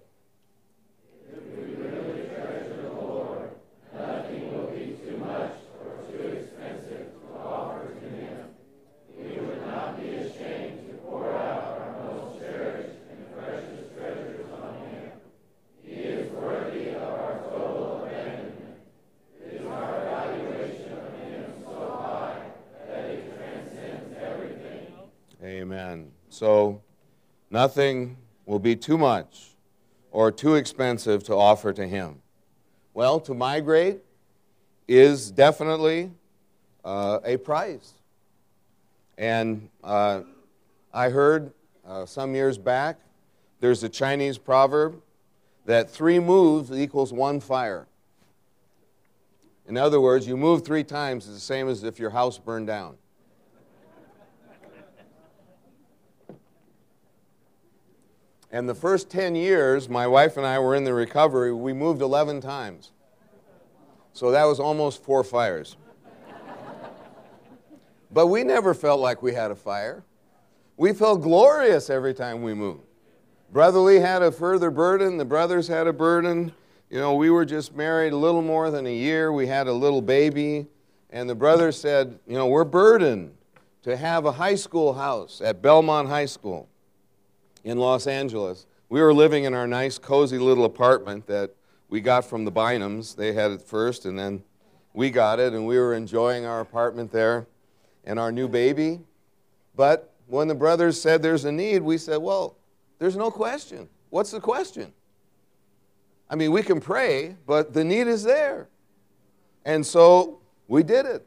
Amen. 25.47 26.11
So 26.29 26.83
nothing 27.67 28.17
will 28.45 28.61
be 28.61 28.77
too 28.77 28.97
much 28.97 29.49
or 30.13 30.31
too 30.31 30.55
expensive 30.55 31.25
to 31.25 31.35
offer 31.35 31.73
to 31.73 31.85
Him. 31.85 32.23
Well, 32.95 33.19
to 33.19 33.35
migrate 33.35 33.99
is 34.87 35.33
definitely 35.33 36.13
uh, 36.85 37.19
a 37.25 37.37
price. 37.39 37.95
And 39.19 39.69
uh, 39.83 40.21
I 40.95 41.09
heard 41.09 41.51
uh, 41.85 42.07
some 42.07 42.37
years 42.37 42.57
back 42.57 43.01
there's 43.59 43.83
a 43.83 43.89
Chinese 43.89 44.39
proverb 44.39 45.03
that 45.65 45.91
three 45.91 46.21
moves 46.21 46.71
equals 46.71 47.13
one 47.13 47.41
fire. 47.41 47.89
In 49.67 49.77
other 49.77 50.01
words, 50.01 50.25
you 50.29 50.37
move 50.37 50.65
three 50.65 50.85
times 50.85 51.27
is 51.27 51.35
the 51.35 51.41
same 51.41 51.69
as 51.69 51.83
if 51.83 51.99
your 51.99 52.11
house 52.11 52.39
burned 52.39 52.69
down. 52.69 52.97
And 58.57 58.67
the 58.67 58.75
first 58.75 59.11
10 59.11 59.35
years, 59.35 59.87
my 59.87 60.07
wife 60.07 60.39
and 60.39 60.47
I 60.47 60.59
were 60.59 60.75
in 60.75 60.85
the 60.85 60.95
recovery, 60.95 61.53
we 61.53 61.75
moved 61.75 62.01
11 62.01 62.41
times. 62.41 62.91
So 64.15 64.31
that 64.31 64.45
was 64.45 64.59
almost 64.59 65.05
four 65.05 65.23
fires. 65.23 65.77
but 68.11 68.29
we 68.29 68.45
never 68.45 68.73
felt 68.73 68.99
like 68.99 69.23
we 69.23 69.35
had 69.35 69.51
a 69.51 69.55
fire. 69.55 70.05
We 70.79 70.95
felt 70.95 71.21
glorious 71.21 71.91
every 71.91 72.15
time 72.15 72.43
we 72.43 72.55
moved. 72.55 72.85
Brother 73.53 73.81
Lee 73.81 73.97
had 73.97 74.23
a 74.23 74.33
further 74.33 74.71
burden, 74.71 75.19
the 75.19 75.27
brothers 75.27 75.69
had 75.69 75.87
a 75.87 75.93
burden. 75.93 76.51
You 76.89 76.99
know, 76.99 77.15
we 77.15 77.29
were 77.29 77.45
just 77.45 77.77
married 77.77 78.15
a 78.15 78.17
little 78.17 78.41
more 78.41 78.71
than 78.71 78.87
a 78.87 78.95
year. 78.95 79.35
We 79.35 79.49
had 79.49 79.67
a 79.67 79.73
little 79.75 80.01
baby. 80.01 80.67
And 81.11 81.29
the 81.29 81.35
brothers 81.35 81.79
said, 81.79 82.19
You 82.27 82.39
know, 82.39 82.47
we're 82.47 82.65
burdened 82.65 83.35
to 83.83 83.99
have 83.99 84.25
a 84.25 84.33
high 84.33 84.55
school 84.55 84.95
house 84.95 85.43
at 85.43 85.61
Belmont 85.61 86.09
High 86.09 86.25
School 86.25 86.71
in 87.67 87.79
Los 87.79 88.07
Angeles. 88.07 88.65
We 88.89 89.03
were 89.03 89.13
living 89.13 89.43
in 89.43 89.53
our 89.53 89.67
nice, 89.67 89.99
cozy 89.99 90.39
little 90.39 90.65
apartment 90.65 91.27
that 91.27 91.51
we 91.89 92.01
got 92.01 92.25
from 92.25 92.45
the 92.45 92.53
Bynums. 92.53 93.17
They 93.17 93.33
had 93.33 93.51
it 93.51 93.61
first, 93.61 94.07
and 94.07 94.17
then 94.17 94.45
we 94.95 95.11
got 95.11 95.41
it, 95.41 95.53
and 95.53 95.67
we 95.67 95.77
were 95.77 95.93
enjoying 95.93 96.47
our 96.47 96.61
apartment 96.61 97.11
there 97.11 97.49
and 98.05 98.21
our 98.21 98.31
new 98.31 98.47
baby. 98.47 99.01
But 99.75 100.15
when 100.29 100.47
the 100.47 100.55
brothers 100.55 101.01
said 101.01 101.23
there's 101.23 101.45
a 101.45 101.51
need, 101.51 101.83
we 101.83 101.99
said, 101.99 102.19
well, 102.19 102.57
there's 103.01 103.17
no 103.17 103.33
question. 103.33 103.89
What's 104.11 104.31
the 104.31 104.41
question? 104.41 104.93
I 106.31 106.37
mean, 106.37 106.53
we 106.53 106.63
can 106.63 106.81
pray, 106.81 107.35
but 107.49 107.75
the 107.75 107.83
need 107.83 108.07
is 108.07 108.23
there. 108.23 108.69
And 109.65 109.85
so 109.85 110.39
we 110.69 110.85
did 110.85 111.05
it. 111.05 111.27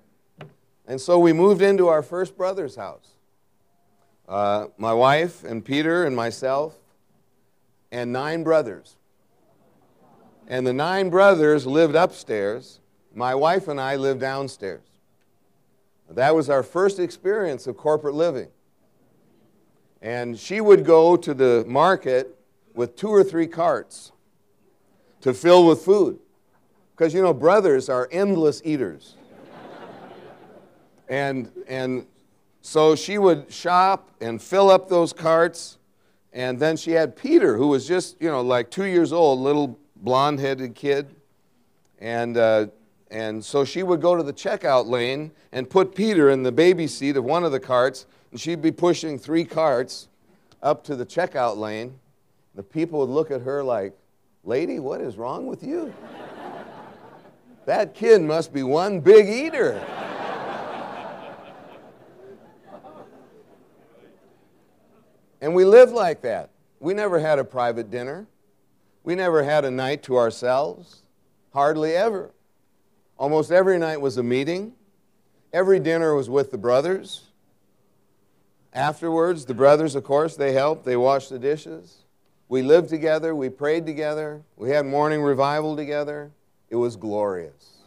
And 0.88 1.02
so 1.02 1.20
we 1.20 1.34
moved 1.34 1.62
into 1.62 1.90
our 1.90 2.02
first 2.02 2.38
brother's 2.38 2.78
house. 2.78 3.16
Uh, 4.30 4.68
my 4.78 4.94
wife 4.94 5.44
and 5.44 5.66
Peter 5.66 6.06
and 6.06 6.16
myself 6.16 6.76
and 7.92 8.14
nine 8.14 8.44
brothers. 8.44 8.96
And 10.48 10.68
the 10.68 10.74
nine 10.74 11.10
brothers 11.10 11.66
lived 11.66 11.96
upstairs. 11.96 12.80
My 13.16 13.34
wife 13.34 13.68
and 13.68 13.82
I 13.82 13.96
lived 13.96 14.22
downstairs. 14.22 14.84
That 16.12 16.36
was 16.36 16.48
our 16.48 16.62
first 16.62 17.00
experience 17.00 17.66
of 17.66 17.76
corporate 17.76 18.14
living. 18.14 18.50
And 20.00 20.38
she 20.38 20.62
would 20.62 20.86
go 20.86 21.18
to 21.18 21.34
the 21.34 21.66
market 21.68 22.40
with 22.76 22.96
two 22.96 23.10
or 23.10 23.24
three 23.24 23.48
carts 23.48 24.12
to 25.22 25.34
fill 25.34 25.66
with 25.66 25.82
food. 25.82 26.20
Because, 26.96 27.16
you 27.16 27.24
know, 27.24 27.34
brothers 27.34 27.90
are 27.90 28.08
endless 28.12 28.62
eaters. 28.64 29.16
and, 31.08 31.52
and 31.68 32.06
so 32.62 32.96
she 32.96 33.18
would 33.18 33.52
shop 33.52 34.10
and 34.22 34.42
fill 34.42 34.70
up 34.70 34.90
those 34.90 35.14
carts. 35.14 35.78
And 36.34 36.60
then 36.60 36.78
she 36.78 36.92
had 36.92 37.16
Peter, 37.16 37.58
who 37.58 37.68
was 37.68 37.88
just, 37.88 38.22
you 38.22 38.30
know, 38.30 38.42
like 38.42 38.70
two 38.70 38.86
years 38.86 39.12
old, 39.12 39.40
little 39.40 39.80
blonde 39.96 40.40
headed 40.40 40.76
kid. 40.76 41.16
And, 42.00 42.38
uh, 42.38 42.68
and 43.10 43.44
so 43.44 43.66
she 43.66 43.82
would 43.82 44.02
go 44.02 44.16
to 44.16 44.24
the 44.24 44.34
checkout 44.34 44.88
lane 44.88 45.32
and 45.52 45.70
put 45.70 45.96
Peter 45.96 46.30
in 46.30 46.44
the 46.44 46.52
baby 46.52 46.86
seat 46.88 47.18
of 47.18 47.24
one 47.24 47.44
of 47.44 47.52
the 47.52 47.60
carts. 47.60 48.06
And 48.32 48.40
she'd 48.40 48.62
be 48.62 48.72
pushing 48.72 49.18
three 49.18 49.44
carts 49.44 50.08
up 50.62 50.84
to 50.84 50.96
the 50.96 51.06
checkout 51.06 51.58
lane. 51.58 51.98
The 52.56 52.64
people 52.64 53.00
would 53.00 53.10
look 53.10 53.32
at 53.32 53.42
her 53.42 53.64
like, 53.64 53.98
Lady, 54.44 54.80
what 54.80 55.02
is 55.02 55.18
wrong 55.18 55.48
with 55.48 55.64
you? 55.64 55.94
That 57.66 57.94
kid 57.94 58.22
must 58.22 58.54
be 58.54 58.64
one 58.64 59.00
big 59.00 59.28
eater. 59.28 59.80
And 65.42 65.54
we 65.54 65.66
lived 65.66 65.94
like 65.94 66.22
that. 66.22 66.50
We 66.80 66.94
never 66.94 67.20
had 67.20 67.40
a 67.40 67.44
private 67.44 67.92
dinner. 67.92 68.28
We 69.04 69.16
never 69.16 69.44
had 69.44 69.66
a 69.66 69.72
night 69.72 70.04
to 70.04 70.18
ourselves. 70.18 71.04
Hardly 71.54 71.94
ever. 71.96 72.32
Almost 73.18 73.52
every 73.52 73.78
night 73.78 74.00
was 74.00 74.18
a 74.18 74.24
meeting. 74.24 74.74
Every 75.52 75.80
dinner 75.80 76.16
was 76.16 76.30
with 76.30 76.52
the 76.52 76.58
brothers. 76.58 77.24
Afterwards, 78.74 79.46
the 79.46 79.54
brothers, 79.54 79.96
of 79.96 80.04
course, 80.04 80.36
they 80.36 80.54
helped. 80.54 80.86
They 80.86 80.96
washed 80.96 81.30
the 81.30 81.40
dishes. 81.40 81.98
We 82.48 82.62
lived 82.62 82.90
together. 82.90 83.36
We 83.36 83.50
prayed 83.50 83.86
together. 83.86 84.44
We 84.58 84.70
had 84.70 84.86
morning 84.86 85.22
revival 85.22 85.76
together. 85.76 86.32
It 86.70 86.76
was 86.76 86.96
glorious. 86.96 87.78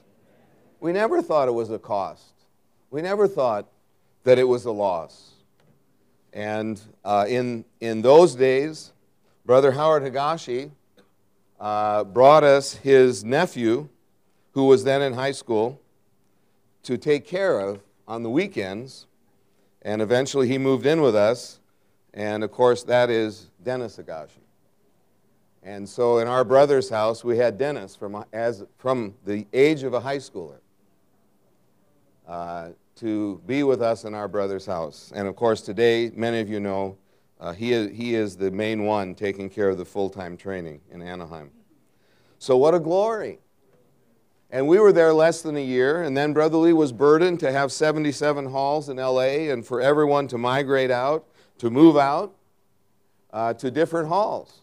We 0.80 0.92
never 0.92 1.22
thought 1.22 1.48
it 1.48 1.52
was 1.52 1.70
a 1.70 1.78
cost. 1.78 2.32
We 2.90 3.00
never 3.00 3.28
thought 3.28 3.66
that 4.24 4.38
it 4.38 4.44
was 4.44 4.64
a 4.64 4.72
loss. 4.72 5.31
And 6.32 6.80
uh, 7.04 7.26
in, 7.28 7.64
in 7.80 8.02
those 8.02 8.34
days, 8.34 8.92
Brother 9.44 9.72
Howard 9.72 10.02
Higashi 10.02 10.70
uh, 11.60 12.04
brought 12.04 12.44
us 12.44 12.74
his 12.74 13.24
nephew, 13.24 13.88
who 14.52 14.64
was 14.66 14.84
then 14.84 15.02
in 15.02 15.12
high 15.12 15.32
school, 15.32 15.80
to 16.84 16.96
take 16.96 17.26
care 17.26 17.60
of 17.60 17.80
on 18.08 18.22
the 18.22 18.30
weekends. 18.30 19.06
And 19.82 20.00
eventually 20.00 20.48
he 20.48 20.58
moved 20.58 20.86
in 20.86 21.02
with 21.02 21.14
us. 21.14 21.60
And 22.14 22.44
of 22.44 22.50
course, 22.50 22.82
that 22.84 23.10
is 23.10 23.50
Dennis 23.62 23.96
Higashi. 23.96 24.38
And 25.62 25.88
so 25.88 26.18
in 26.18 26.26
our 26.26 26.44
brother's 26.44 26.88
house, 26.88 27.22
we 27.22 27.38
had 27.38 27.56
Dennis 27.56 27.94
from, 27.94 28.24
as, 28.32 28.64
from 28.78 29.14
the 29.24 29.46
age 29.52 29.84
of 29.84 29.94
a 29.94 30.00
high 30.00 30.18
schooler 30.18 30.58
uh, 32.26 32.70
to 33.02 33.42
be 33.46 33.64
with 33.64 33.82
us 33.82 34.04
in 34.04 34.14
our 34.14 34.28
brother's 34.28 34.64
house. 34.64 35.10
And 35.12 35.26
of 35.26 35.34
course, 35.34 35.60
today, 35.60 36.12
many 36.14 36.38
of 36.38 36.48
you 36.48 36.60
know, 36.60 36.96
uh, 37.40 37.52
he, 37.52 37.72
is, 37.72 37.90
he 37.90 38.14
is 38.14 38.36
the 38.36 38.48
main 38.48 38.84
one 38.84 39.16
taking 39.16 39.50
care 39.50 39.68
of 39.68 39.76
the 39.76 39.84
full 39.84 40.08
time 40.08 40.36
training 40.36 40.80
in 40.88 41.02
Anaheim. 41.02 41.50
So, 42.38 42.56
what 42.56 42.74
a 42.74 42.78
glory! 42.78 43.40
And 44.50 44.68
we 44.68 44.78
were 44.78 44.92
there 44.92 45.12
less 45.12 45.42
than 45.42 45.56
a 45.56 45.64
year, 45.64 46.04
and 46.04 46.16
then 46.16 46.32
Brother 46.32 46.58
Lee 46.58 46.72
was 46.72 46.92
burdened 46.92 47.40
to 47.40 47.50
have 47.50 47.72
77 47.72 48.46
halls 48.46 48.88
in 48.88 48.98
LA 48.98 49.50
and 49.50 49.66
for 49.66 49.80
everyone 49.80 50.28
to 50.28 50.38
migrate 50.38 50.92
out, 50.92 51.26
to 51.58 51.70
move 51.70 51.96
out 51.96 52.36
uh, 53.32 53.52
to 53.54 53.68
different 53.72 54.06
halls. 54.06 54.60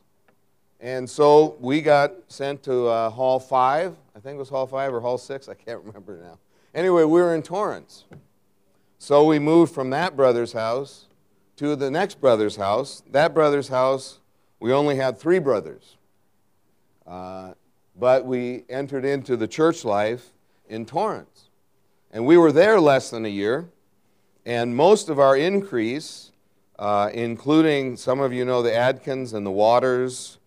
And 0.79 1.09
so 1.09 1.57
we 1.59 1.81
got 1.81 2.13
sent 2.29 2.63
to 2.63 2.87
uh, 2.87 3.09
Hall 3.09 3.37
5, 3.37 3.97
I 4.15 4.19
think 4.21 4.35
it 4.35 4.39
was 4.39 4.47
Hall 4.47 4.65
5 4.65 4.93
or 4.93 5.01
Hall 5.01 5.17
6, 5.17 5.49
I 5.49 5.55
can't 5.55 5.83
remember 5.83 6.21
now. 6.23 6.39
Anyway, 6.73 7.03
we 7.03 7.19
were 7.19 7.35
in 7.35 7.41
Torrance. 7.41 8.05
So 9.01 9.23
we 9.23 9.39
moved 9.39 9.73
from 9.73 9.89
that 9.91 10.17
brother's 10.17 10.51
house 10.51 11.05
to 11.55 11.75
the 11.77 11.89
next 11.89 12.19
brother's 12.19 12.57
house. 12.57 13.01
That 13.09 13.33
brother's 13.33 13.69
house, 13.69 14.19
we 14.59 14.73
only 14.73 14.97
had 14.97 15.17
three 15.17 15.39
brothers. 15.39 15.95
Uh, 17.07 17.53
but 17.97 18.25
we 18.25 18.65
entered 18.69 19.05
into 19.05 19.37
the 19.37 19.47
church 19.47 19.85
life 19.85 20.31
in 20.67 20.85
Torrance. 20.85 21.49
And 22.11 22.25
we 22.25 22.37
were 22.37 22.51
there 22.51 22.79
less 22.79 23.09
than 23.09 23.25
a 23.25 23.29
year, 23.29 23.69
and 24.45 24.75
most 24.75 25.09
of 25.09 25.17
our 25.17 25.35
increase, 25.37 26.31
uh, 26.77 27.09
including 27.13 27.95
some 27.97 28.19
of 28.19 28.33
you 28.33 28.43
know 28.45 28.61
the 28.61 28.75
Adkins 28.75 29.33
and 29.33 29.45
the 29.45 29.51
Waters, 29.51 30.39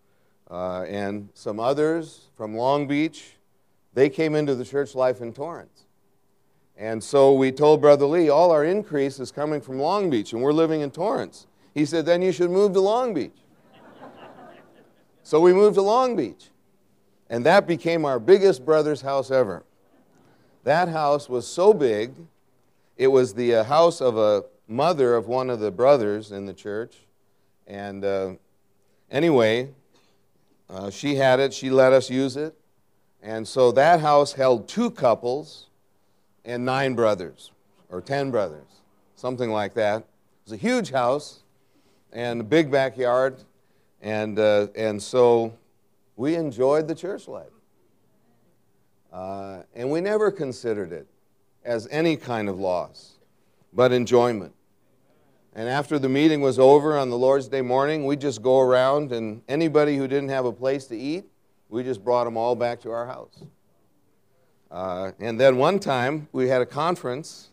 uh, 0.50 0.82
and 0.82 1.30
some 1.34 1.58
others 1.58 2.26
from 2.36 2.54
Long 2.54 2.86
Beach, 2.86 3.36
they 3.94 4.10
came 4.10 4.34
into 4.34 4.54
the 4.54 4.64
church 4.64 4.94
life 4.94 5.20
in 5.20 5.32
Torrance. 5.32 5.81
And 6.76 7.02
so 7.02 7.34
we 7.34 7.52
told 7.52 7.80
Brother 7.80 8.06
Lee, 8.06 8.28
all 8.28 8.50
our 8.50 8.64
increase 8.64 9.20
is 9.20 9.30
coming 9.30 9.60
from 9.60 9.78
Long 9.78 10.10
Beach, 10.10 10.32
and 10.32 10.42
we're 10.42 10.52
living 10.52 10.80
in 10.80 10.90
Torrance. 10.90 11.46
He 11.74 11.84
said, 11.84 12.06
then 12.06 12.22
you 12.22 12.32
should 12.32 12.50
move 12.50 12.72
to 12.72 12.80
Long 12.80 13.14
Beach. 13.14 13.36
so 15.22 15.40
we 15.40 15.52
moved 15.52 15.76
to 15.76 15.82
Long 15.82 16.16
Beach. 16.16 16.48
And 17.30 17.46
that 17.46 17.66
became 17.66 18.04
our 18.04 18.18
biggest 18.18 18.64
brother's 18.64 19.00
house 19.00 19.30
ever. 19.30 19.64
That 20.64 20.88
house 20.88 21.28
was 21.28 21.46
so 21.46 21.72
big, 21.72 22.14
it 22.96 23.08
was 23.08 23.34
the 23.34 23.56
uh, 23.56 23.64
house 23.64 24.00
of 24.00 24.16
a 24.16 24.44
mother 24.68 25.14
of 25.14 25.26
one 25.26 25.50
of 25.50 25.60
the 25.60 25.70
brothers 25.70 26.30
in 26.32 26.46
the 26.46 26.52
church. 26.52 26.96
And 27.66 28.04
uh, 28.04 28.32
anyway, 29.10 29.70
uh, 30.68 30.90
she 30.90 31.16
had 31.16 31.40
it, 31.40 31.52
she 31.52 31.70
let 31.70 31.92
us 31.92 32.10
use 32.10 32.36
it. 32.36 32.54
And 33.22 33.46
so 33.46 33.72
that 33.72 34.00
house 34.00 34.32
held 34.32 34.68
two 34.68 34.90
couples 34.90 35.68
and 36.44 36.64
nine 36.64 36.94
brothers, 36.94 37.52
or 37.88 38.00
ten 38.00 38.30
brothers, 38.30 38.82
something 39.14 39.50
like 39.50 39.74
that. 39.74 39.98
It 39.98 40.06
was 40.44 40.52
a 40.52 40.56
huge 40.56 40.90
house 40.90 41.42
and 42.12 42.40
a 42.40 42.44
big 42.44 42.70
backyard. 42.70 43.42
And, 44.00 44.38
uh, 44.38 44.66
and 44.74 45.00
so 45.00 45.54
we 46.16 46.34
enjoyed 46.34 46.88
the 46.88 46.94
church 46.94 47.28
life. 47.28 47.46
Uh, 49.12 49.62
and 49.74 49.90
we 49.90 50.00
never 50.00 50.32
considered 50.32 50.90
it 50.92 51.06
as 51.64 51.86
any 51.90 52.16
kind 52.16 52.48
of 52.48 52.58
loss, 52.58 53.12
but 53.72 53.92
enjoyment. 53.92 54.52
And 55.54 55.68
after 55.68 55.98
the 55.98 56.08
meeting 56.08 56.40
was 56.40 56.58
over 56.58 56.98
on 56.98 57.10
the 57.10 57.18
Lord's 57.18 57.46
Day 57.46 57.60
morning, 57.60 58.06
we 58.06 58.16
just 58.16 58.42
go 58.42 58.60
around, 58.60 59.12
and 59.12 59.42
anybody 59.48 59.96
who 59.96 60.08
didn't 60.08 60.30
have 60.30 60.46
a 60.46 60.52
place 60.52 60.86
to 60.86 60.96
eat, 60.96 61.26
we 61.68 61.84
just 61.84 62.02
brought 62.02 62.24
them 62.24 62.36
all 62.36 62.56
back 62.56 62.80
to 62.80 62.90
our 62.90 63.06
house. 63.06 63.44
Uh, 64.72 65.12
and 65.20 65.38
then 65.38 65.56
one 65.56 65.78
time 65.78 66.26
we 66.32 66.48
had 66.48 66.62
a 66.62 66.66
conference, 66.66 67.50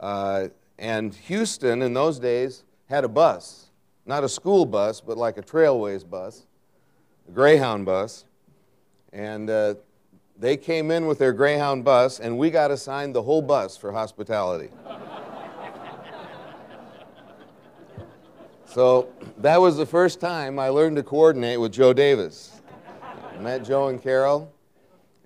uh, 0.00 0.48
and 0.78 1.14
Houston 1.14 1.82
in 1.82 1.92
those 1.92 2.18
days 2.18 2.64
had 2.88 3.04
a 3.04 3.08
bus, 3.08 3.66
not 4.06 4.24
a 4.24 4.28
school 4.28 4.64
bus, 4.66 5.00
but 5.00 5.16
like 5.16 5.36
a 5.36 5.42
Trailways 5.42 6.08
bus 6.08 6.46
a 7.28 7.32
Greyhound 7.32 7.84
bus, 7.84 8.24
and 9.12 9.50
uh, 9.50 9.74
they 10.38 10.56
came 10.56 10.90
in 10.90 11.06
with 11.06 11.18
their 11.18 11.32
Greyhound 11.32 11.84
bus, 11.84 12.20
and 12.20 12.38
we 12.38 12.50
got 12.50 12.70
assigned 12.70 13.14
the 13.14 13.22
whole 13.22 13.42
bus 13.42 13.76
for 13.76 13.92
hospitality. 13.92 14.70
so 18.66 19.08
that 19.38 19.60
was 19.60 19.76
the 19.76 19.86
first 19.86 20.20
time 20.20 20.58
I 20.58 20.68
learned 20.68 20.96
to 20.96 21.02
coordinate 21.02 21.60
with 21.60 21.72
Joe 21.72 21.92
Davis. 21.92 22.60
I 23.02 23.38
met 23.40 23.64
Joe 23.64 23.88
and 23.88 24.02
Carol, 24.02 24.52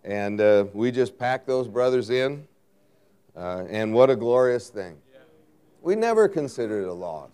and 0.05 0.41
uh, 0.41 0.67
we 0.73 0.91
just 0.91 1.19
packed 1.19 1.47
those 1.47 1.69
brothers 1.69 2.11
in, 2.11 2.47
uh, 3.37 3.65
and 3.69 3.93
what 3.93 4.11
a 4.11 4.17
glorious 4.17 4.69
thing. 4.69 4.97
We 5.83 5.95
never 5.97 6.29
considered 6.29 6.87
a 6.87 6.93
loss. 6.93 7.31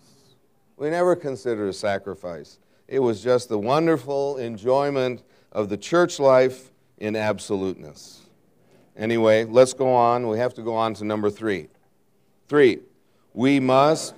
We 0.77 0.89
never 0.89 1.15
considered 1.15 1.67
a 1.67 1.73
sacrifice. 1.73 2.59
It 2.87 2.99
was 2.99 3.21
just 3.21 3.49
the 3.49 3.57
wonderful 3.57 4.37
enjoyment 4.37 5.23
of 5.51 5.69
the 5.69 5.77
church 5.77 6.19
life 6.19 6.71
in 6.97 7.15
absoluteness. 7.15 8.21
Anyway, 8.95 9.43
let's 9.43 9.73
go 9.73 9.93
on. 9.93 10.27
We 10.27 10.37
have 10.37 10.53
to 10.55 10.61
go 10.61 10.75
on 10.75 10.93
to 10.95 11.05
number 11.05 11.29
three. 11.29 11.67
Three, 12.47 12.79
we 13.33 13.59
must. 13.59 14.13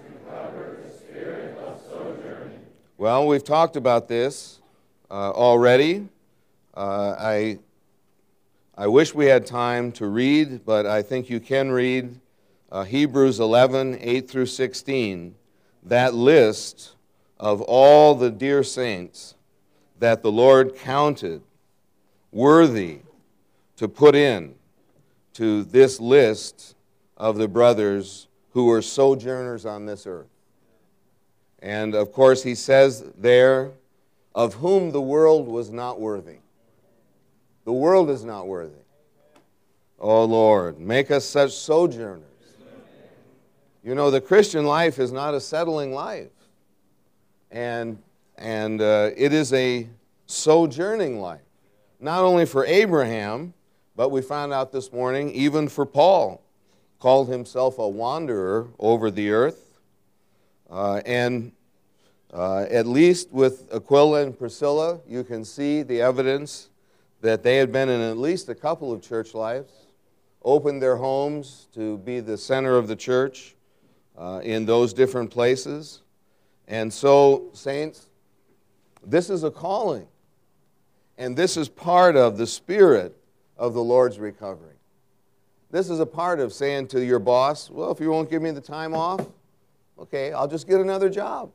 Well, 2.98 3.28
we've 3.28 3.44
talked 3.44 3.78
about 3.78 4.08
this 4.10 4.60
uh, 5.10 5.32
already. 5.32 6.10
Uh, 6.76 7.16
I, 7.18 7.60
I 8.80 8.88
wish 8.88 9.14
we 9.14 9.26
had 9.26 9.46
time 9.46 9.92
to 9.94 10.08
read, 10.08 10.64
but 10.64 10.86
I 10.86 11.02
think 11.02 11.30
you 11.30 11.42
can 11.42 11.70
read 11.70 12.18
uh, 12.72 12.86
Hebrews 12.86 13.42
11, 13.42 13.98
8 14.00 14.30
through 14.30 14.46
16. 14.46 15.36
That 15.84 16.14
list 16.14 16.96
of 17.38 17.60
all 17.60 18.16
the 18.16 18.32
dear 18.32 18.64
saints 18.64 19.36
that 20.00 20.24
the 20.24 20.32
Lord 20.32 20.78
counted 20.78 21.42
worthy 22.32 23.00
to 23.76 23.90
put 23.90 24.16
in 24.16 24.56
to 25.34 25.66
this 25.66 26.00
list 26.00 26.78
of 27.18 27.36
the 27.36 27.50
brothers 27.50 28.30
who 28.52 28.68
were 28.68 28.82
sojourners 28.82 29.66
on 29.66 29.88
this 29.88 30.08
earth. 30.08 30.30
And 31.62 31.94
of 31.96 32.14
course, 32.14 32.44
he 32.44 32.56
says 32.56 33.04
there, 33.18 33.72
of 34.34 34.54
whom 34.54 34.94
the 34.94 35.02
world 35.02 35.50
was 35.50 35.70
not 35.70 36.00
worthy. 36.00 36.38
The 37.70 37.74
world 37.74 38.10
is 38.10 38.24
not 38.24 38.48
worthy. 38.48 38.82
Oh 40.00 40.24
Lord, 40.24 40.80
make 40.80 41.12
us 41.12 41.24
such 41.24 41.52
sojourners. 41.52 42.24
You 43.84 43.94
know, 43.94 44.10
the 44.10 44.20
Christian 44.20 44.66
life 44.66 44.98
is 44.98 45.12
not 45.12 45.36
a 45.36 45.40
settling 45.40 45.94
life 45.94 46.32
and, 47.52 48.00
and 48.40 48.82
uh, 48.82 49.12
it 49.16 49.34
is 49.34 49.54
a 49.54 49.88
sojourning 50.26 51.22
life. 51.22 51.44
Not 52.00 52.24
only 52.24 52.48
for 52.48 52.66
Abraham, 52.66 53.54
but 53.96 54.10
we 54.10 54.24
found 54.24 54.52
out 54.52 54.72
this 54.72 54.92
morning, 54.92 55.30
even 55.30 55.68
for 55.68 55.86
Paul, 55.86 56.42
called 56.98 57.30
himself 57.30 57.78
a 57.78 57.88
wanderer 57.88 58.70
over 58.80 59.12
the 59.12 59.30
earth. 59.30 59.80
Uh, 60.72 61.04
and 61.06 61.52
uh, 62.34 62.66
at 62.72 62.88
least 62.88 63.32
with 63.32 63.72
Aquila 63.72 64.24
and 64.24 64.36
Priscilla, 64.36 65.02
you 65.08 65.24
can 65.24 65.46
see 65.46 65.84
the 65.84 66.02
evidence 66.02 66.70
that 67.22 67.44
they 67.44 67.58
had 67.58 67.72
been 67.72 67.90
in 67.90 68.02
at 68.02 68.18
least 68.18 68.50
a 68.50 68.56
couple 68.56 68.92
of 68.92 69.02
church 69.02 69.34
lives, 69.34 69.72
opened 70.44 70.82
their 70.82 70.96
homes 70.96 71.68
to 71.74 71.98
be 72.00 72.20
the 72.20 72.38
center 72.38 72.78
of 72.78 72.88
the 72.88 72.96
church 72.96 73.56
uh, 74.18 74.40
in 74.44 74.66
those 74.66 74.94
different 74.94 75.30
places. 75.32 76.02
And 76.68 76.92
so, 76.92 77.50
saints, 77.54 78.10
this 79.06 79.30
is 79.30 79.44
a 79.44 79.52
calling. 79.52 80.08
And 81.18 81.36
this 81.36 81.58
is 81.58 81.68
part 81.68 82.16
of 82.16 82.38
the 82.38 82.48
spirit 82.48 83.18
of 83.58 83.74
the 83.74 83.84
Lord's 83.84 84.20
recovery. 84.20 84.76
This 85.72 85.90
is 85.90 86.00
a 86.00 86.06
part 86.06 86.40
of 86.40 86.54
saying 86.54 86.88
to 86.90 87.04
your 87.04 87.20
boss, 87.20 87.70
well, 87.70 87.92
if 87.92 88.00
you 88.00 88.10
won't 88.10 88.30
give 88.30 88.42
me 88.42 88.52
the 88.52 88.62
time 88.62 88.96
off, 88.96 89.26
okay, 90.00 90.32
I'll 90.32 90.48
just 90.48 90.68
get 90.68 90.80
another 90.80 91.10
job 91.10 91.52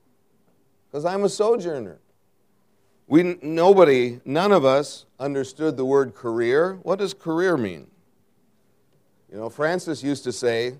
because 0.86 1.04
I'm 1.04 1.24
a 1.24 1.28
sojourner. 1.28 1.98
We, 3.06 3.38
nobody, 3.42 4.20
none 4.24 4.52
of 4.52 4.64
us 4.64 5.04
understood 5.18 5.76
the 5.76 5.84
word 5.84 6.14
career. 6.14 6.78
What 6.82 6.98
does 6.98 7.12
career 7.12 7.56
mean? 7.56 7.86
You 9.30 9.36
know, 9.38 9.50
Francis 9.50 10.02
used 10.02 10.24
to 10.24 10.32
say, 10.32 10.76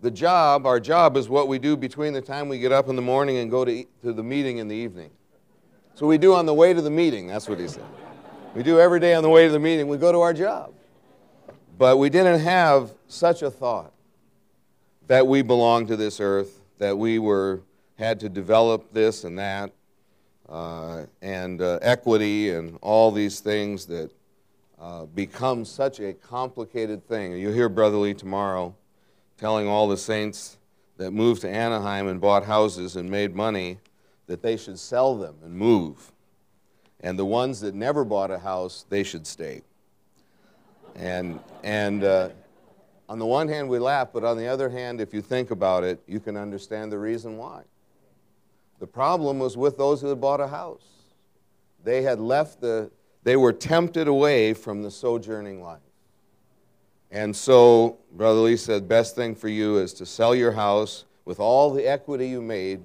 the 0.00 0.10
job, 0.10 0.66
our 0.66 0.80
job 0.80 1.16
is 1.16 1.28
what 1.28 1.46
we 1.46 1.58
do 1.58 1.76
between 1.76 2.12
the 2.12 2.22
time 2.22 2.48
we 2.48 2.58
get 2.58 2.72
up 2.72 2.88
in 2.88 2.96
the 2.96 3.02
morning 3.02 3.36
and 3.36 3.50
go 3.50 3.64
to, 3.64 3.84
to 4.02 4.12
the 4.12 4.22
meeting 4.22 4.58
in 4.58 4.66
the 4.66 4.74
evening. 4.74 5.10
So 5.94 6.06
we 6.06 6.16
do 6.16 6.34
on 6.34 6.46
the 6.46 6.54
way 6.54 6.72
to 6.72 6.80
the 6.80 6.90
meeting, 6.90 7.26
that's 7.26 7.48
what 7.48 7.60
he 7.60 7.68
said. 7.68 7.84
We 8.54 8.62
do 8.62 8.80
every 8.80 8.98
day 8.98 9.14
on 9.14 9.22
the 9.22 9.28
way 9.28 9.46
to 9.46 9.52
the 9.52 9.58
meeting, 9.58 9.86
we 9.88 9.98
go 9.98 10.10
to 10.10 10.20
our 10.20 10.32
job. 10.32 10.72
But 11.76 11.98
we 11.98 12.10
didn't 12.10 12.40
have 12.40 12.90
such 13.06 13.42
a 13.42 13.50
thought 13.50 13.92
that 15.06 15.26
we 15.26 15.42
belonged 15.42 15.88
to 15.88 15.96
this 15.96 16.20
earth, 16.20 16.60
that 16.78 16.96
we 16.96 17.18
were, 17.18 17.60
had 17.98 18.20
to 18.20 18.28
develop 18.28 18.92
this 18.92 19.24
and 19.24 19.38
that, 19.38 19.72
uh, 20.50 21.04
and 21.22 21.62
uh, 21.62 21.78
equity 21.80 22.50
and 22.50 22.76
all 22.82 23.12
these 23.12 23.40
things 23.40 23.86
that 23.86 24.10
uh, 24.80 25.04
become 25.06 25.64
such 25.64 26.00
a 26.00 26.12
complicated 26.12 27.06
thing. 27.06 27.36
You'll 27.36 27.52
hear 27.52 27.68
Brother 27.68 27.98
Lee 27.98 28.14
tomorrow 28.14 28.74
telling 29.38 29.68
all 29.68 29.88
the 29.88 29.96
saints 29.96 30.58
that 30.96 31.12
moved 31.12 31.42
to 31.42 31.48
Anaheim 31.48 32.08
and 32.08 32.20
bought 32.20 32.44
houses 32.44 32.96
and 32.96 33.08
made 33.08 33.34
money 33.34 33.78
that 34.26 34.42
they 34.42 34.56
should 34.56 34.78
sell 34.78 35.16
them 35.16 35.36
and 35.44 35.54
move. 35.54 36.12
And 37.00 37.18
the 37.18 37.24
ones 37.24 37.60
that 37.60 37.74
never 37.74 38.04
bought 38.04 38.30
a 38.30 38.38
house, 38.38 38.84
they 38.88 39.02
should 39.02 39.26
stay. 39.26 39.62
And, 40.94 41.40
and 41.62 42.04
uh, 42.04 42.30
on 43.08 43.18
the 43.18 43.26
one 43.26 43.48
hand, 43.48 43.68
we 43.68 43.78
laugh, 43.78 44.08
but 44.12 44.24
on 44.24 44.36
the 44.36 44.46
other 44.46 44.68
hand, 44.68 45.00
if 45.00 45.14
you 45.14 45.22
think 45.22 45.50
about 45.50 45.84
it, 45.84 46.02
you 46.06 46.20
can 46.20 46.36
understand 46.36 46.92
the 46.92 46.98
reason 46.98 47.36
why. 47.36 47.62
The 48.80 48.86
problem 48.86 49.38
was 49.38 49.56
with 49.56 49.76
those 49.76 50.00
who 50.00 50.08
had 50.08 50.20
bought 50.20 50.40
a 50.40 50.48
house. 50.48 50.82
They 51.84 52.02
had 52.02 52.18
left 52.18 52.60
the, 52.60 52.90
they 53.22 53.36
were 53.36 53.52
tempted 53.52 54.08
away 54.08 54.54
from 54.54 54.82
the 54.82 54.90
sojourning 54.90 55.62
life. 55.62 55.80
And 57.10 57.36
so, 57.36 57.98
Brother 58.12 58.40
Lee 58.40 58.56
said, 58.56 58.88
best 58.88 59.14
thing 59.14 59.34
for 59.34 59.48
you 59.48 59.78
is 59.78 59.92
to 59.94 60.06
sell 60.06 60.34
your 60.34 60.52
house 60.52 61.04
with 61.24 61.40
all 61.40 61.70
the 61.70 61.86
equity 61.86 62.28
you 62.28 62.40
made, 62.40 62.80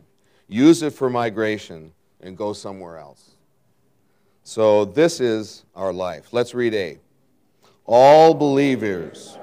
use 0.48 0.82
it 0.82 0.93
for 0.93 1.10
migration, 1.10 1.93
and 2.22 2.38
go 2.38 2.52
somewhere 2.52 2.98
else. 2.98 3.32
So 4.43 4.86
this 4.86 5.20
is 5.22 5.64
our 5.76 5.93
life. 5.93 6.34
Let's 6.34 6.54
read 6.54 6.74
A. 6.74 7.00
All 7.86 8.34
believers 8.34 9.38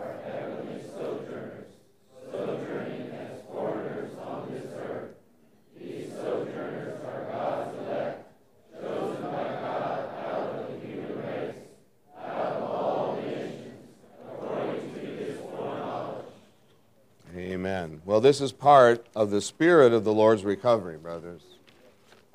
Well, 18.12 18.20
this 18.20 18.42
is 18.42 18.52
part 18.52 19.06
of 19.16 19.30
the 19.30 19.40
spirit 19.40 19.94
of 19.94 20.04
the 20.04 20.12
Lord's 20.12 20.44
recovery, 20.44 20.98
brothers. 20.98 21.40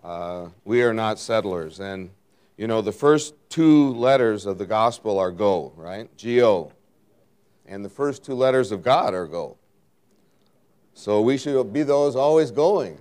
Uh, 0.03 0.47
we 0.65 0.81
are 0.81 0.91
not 0.91 1.19
settlers. 1.19 1.79
And, 1.79 2.09
you 2.57 2.65
know, 2.65 2.81
the 2.81 2.91
first 2.91 3.35
two 3.47 3.93
letters 3.93 4.47
of 4.47 4.57
the 4.57 4.65
gospel 4.65 5.19
are 5.19 5.29
go, 5.29 5.73
right? 5.75 6.09
G 6.17 6.41
O. 6.41 6.71
And 7.67 7.85
the 7.85 7.91
first 7.91 8.25
two 8.25 8.33
letters 8.33 8.71
of 8.71 8.81
God 8.81 9.13
are 9.13 9.27
go. 9.27 9.55
So 10.95 11.21
we 11.21 11.37
should 11.37 11.71
be 11.71 11.83
those 11.83 12.15
always 12.15 12.49
going. 12.49 12.99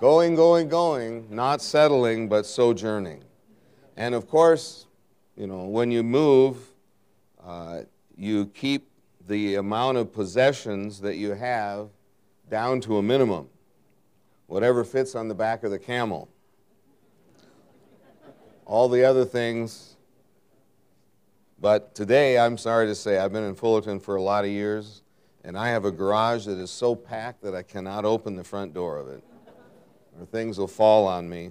Going, 0.00 0.36
going, 0.36 0.68
going, 0.68 1.26
not 1.28 1.60
settling, 1.60 2.28
but 2.28 2.46
sojourning. 2.46 3.24
And 3.96 4.14
of 4.14 4.28
course, 4.28 4.86
you 5.36 5.48
know, 5.48 5.64
when 5.64 5.90
you 5.90 6.04
move, 6.04 6.56
uh, 7.44 7.80
you 8.16 8.46
keep 8.46 8.87
the 9.28 9.56
amount 9.56 9.98
of 9.98 10.12
possessions 10.12 11.00
that 11.02 11.16
you 11.16 11.34
have 11.34 11.90
down 12.50 12.80
to 12.80 12.96
a 12.96 13.02
minimum, 13.02 13.46
whatever 14.46 14.82
fits 14.84 15.14
on 15.14 15.28
the 15.28 15.34
back 15.34 15.62
of 15.62 15.70
the 15.70 15.78
camel. 15.78 16.28
All 18.64 18.88
the 18.88 19.04
other 19.04 19.26
things. 19.26 19.96
But 21.60 21.94
today, 21.94 22.38
I'm 22.38 22.56
sorry 22.56 22.86
to 22.86 22.94
say, 22.94 23.18
I've 23.18 23.32
been 23.32 23.44
in 23.44 23.54
Fullerton 23.54 24.00
for 24.00 24.16
a 24.16 24.22
lot 24.22 24.44
of 24.44 24.50
years, 24.50 25.02
and 25.44 25.58
I 25.58 25.68
have 25.68 25.84
a 25.84 25.90
garage 25.90 26.46
that 26.46 26.58
is 26.58 26.70
so 26.70 26.94
packed 26.94 27.42
that 27.42 27.54
I 27.54 27.62
cannot 27.62 28.04
open 28.04 28.34
the 28.34 28.44
front 28.44 28.72
door 28.72 28.96
of 28.96 29.08
it, 29.08 29.22
or 30.18 30.24
things 30.26 30.58
will 30.58 30.68
fall 30.68 31.06
on 31.06 31.28
me. 31.28 31.50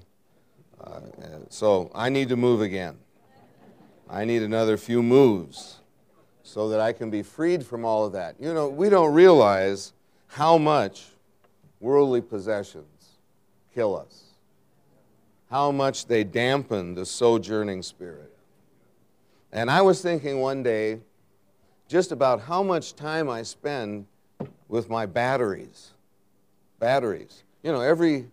Uh, 0.81 1.01
so 1.49 1.91
I 1.93 2.09
need 2.09 2.29
to 2.29 2.35
move 2.35 2.61
again. 2.61 2.97
I 4.09 4.25
need 4.25 4.41
another 4.41 4.77
few 4.77 5.03
moves 5.03 5.76
so 6.47 6.69
that 6.69 6.79
I 6.79 6.93
can 6.93 7.09
be 7.09 7.21
freed 7.21 7.65
from 7.65 7.83
all 7.83 8.05
of 8.05 8.13
that. 8.13 8.35
You 8.39 8.53
know, 8.53 8.69
we 8.69 8.89
don't 8.89 9.13
realize 9.13 9.91
how 10.27 10.57
much 10.57 11.07
worldly 11.81 12.21
possessions 12.21 13.17
kill 13.75 13.97
us, 13.97 14.23
how 15.51 15.71
much 15.71 16.05
they 16.05 16.23
dampen 16.23 16.95
the 16.95 17.05
sojourning 17.05 17.83
spirit. 17.83 18.33
And 19.51 19.69
I 19.69 19.81
was 19.81 20.01
thinking 20.01 20.39
one 20.39 20.63
day 20.63 21.01
just 21.89 22.13
about 22.13 22.39
how 22.41 22.63
much 22.63 22.95
time 22.95 23.29
I 23.29 23.43
spend 23.43 24.05
with 24.69 24.89
my 24.89 25.05
batteries. 25.05 25.91
Batteries. 26.79 27.43
You 27.61 27.73
know, 27.73 27.81
every, 27.81 28.25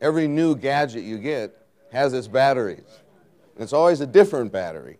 every 0.00 0.28
new 0.28 0.54
gadget 0.54 1.04
you 1.04 1.16
get 1.16 1.56
has 1.90 2.12
its 2.12 2.28
batteries. 2.28 3.00
It's 3.58 3.72
always 3.72 4.00
a 4.02 4.06
different 4.06 4.52
battery. 4.52 4.98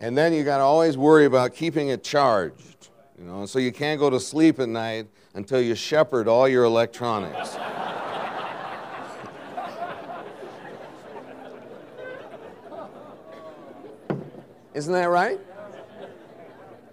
And 0.00 0.16
then 0.16 0.32
you 0.32 0.42
got 0.44 0.56
to 0.58 0.64
always 0.64 0.96
worry 0.96 1.26
about 1.26 1.54
keeping 1.54 1.90
it 1.90 2.02
charged. 2.02 2.88
You 3.18 3.26
know, 3.26 3.44
so 3.44 3.58
you 3.58 3.70
can't 3.70 4.00
go 4.00 4.08
to 4.08 4.18
sleep 4.18 4.58
at 4.58 4.70
night 4.70 5.08
until 5.34 5.60
you 5.60 5.74
shepherd 5.74 6.26
all 6.26 6.48
your 6.48 6.64
electronics. 6.64 7.54
Isn't 14.72 14.94
that 14.94 15.10
right? 15.10 15.38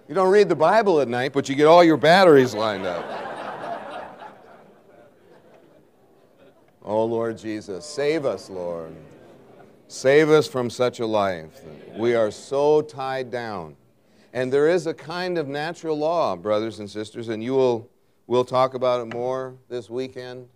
You 0.06 0.14
don't 0.14 0.30
read 0.30 0.50
the 0.50 0.56
Bible 0.56 1.00
at 1.00 1.08
night, 1.08 1.32
but 1.32 1.48
you 1.48 1.54
get 1.54 1.64
all 1.64 1.82
your 1.82 1.96
batteries 1.96 2.54
lined 2.54 2.84
up. 2.84 3.06
oh, 6.82 7.06
Lord 7.06 7.38
Jesus, 7.38 7.86
save 7.86 8.26
us, 8.26 8.50
Lord. 8.50 8.94
Save 9.90 10.28
us 10.28 10.46
from 10.46 10.68
such 10.68 11.00
a 11.00 11.06
life. 11.06 11.62
We 11.96 12.14
are 12.14 12.30
so 12.30 12.82
tied 12.82 13.30
down. 13.30 13.74
And 14.34 14.52
there 14.52 14.68
is 14.68 14.86
a 14.86 14.92
kind 14.92 15.38
of 15.38 15.48
natural 15.48 15.96
law, 15.96 16.36
brothers 16.36 16.78
and 16.78 16.90
sisters, 16.90 17.30
and 17.30 17.42
you 17.42 17.54
will 17.54 17.88
we'll 18.26 18.44
talk 18.44 18.74
about 18.74 19.00
it 19.00 19.14
more 19.14 19.56
this 19.70 19.88
weekend. 19.88 20.46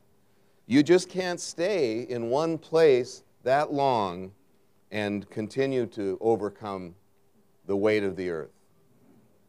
You 0.67 0.83
just 0.83 1.09
can't 1.09 1.41
stay 1.41 2.03
in 2.03 2.29
one 2.29 2.59
place 2.59 3.25
that 3.43 3.73
long 3.73 4.33
and 4.91 5.29
continue 5.31 5.87
to 5.87 6.19
overcome 6.21 6.95
the 7.67 7.77
weight 7.77 8.05
of 8.05 8.17
the 8.17 8.29
earth. 8.29 8.53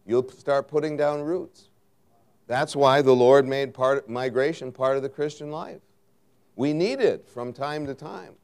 You'll 0.06 0.30
start 0.30 0.70
putting 0.70 0.96
down 0.96 1.22
roots. 1.22 1.68
That's 2.48 2.74
why 2.74 3.02
the 3.02 3.14
Lord 3.14 3.46
made 3.46 3.74
part, 3.74 4.08
migration 4.08 4.72
part 4.72 4.96
of 4.96 5.04
the 5.04 5.10
Christian 5.10 5.52
life. 5.52 5.82
We 6.56 6.72
need 6.72 7.02
it 7.02 7.28
from 7.28 7.52
time 7.52 7.86
to 7.88 7.94
time 7.94 8.36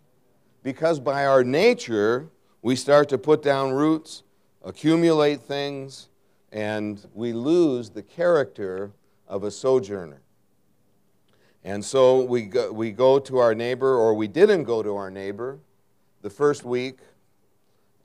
because 0.63 0.99
by 0.99 1.25
our 1.25 1.43
nature, 1.43 2.29
we 2.61 2.75
start 2.75 3.09
to 3.09 3.17
put 3.17 3.41
down 3.41 3.71
roots, 3.71 4.23
accumulate 4.63 5.41
things, 5.41 6.09
and 6.51 7.05
we 7.13 7.33
lose 7.33 7.89
the 7.89 8.01
character 8.01 8.91
of 9.27 9.43
a 9.43 9.51
sojourner. 9.51 10.21
And 11.63 11.83
so 11.83 12.23
we 12.23 12.43
go, 12.43 12.71
we 12.71 12.91
go 12.91 13.19
to 13.19 13.37
our 13.37 13.53
neighbor, 13.53 13.95
or 13.95 14.13
we 14.13 14.27
didn't 14.27 14.63
go 14.63 14.81
to 14.81 14.95
our 14.95 15.11
neighbor 15.11 15.59
the 16.21 16.29
first 16.29 16.63
week, 16.63 16.99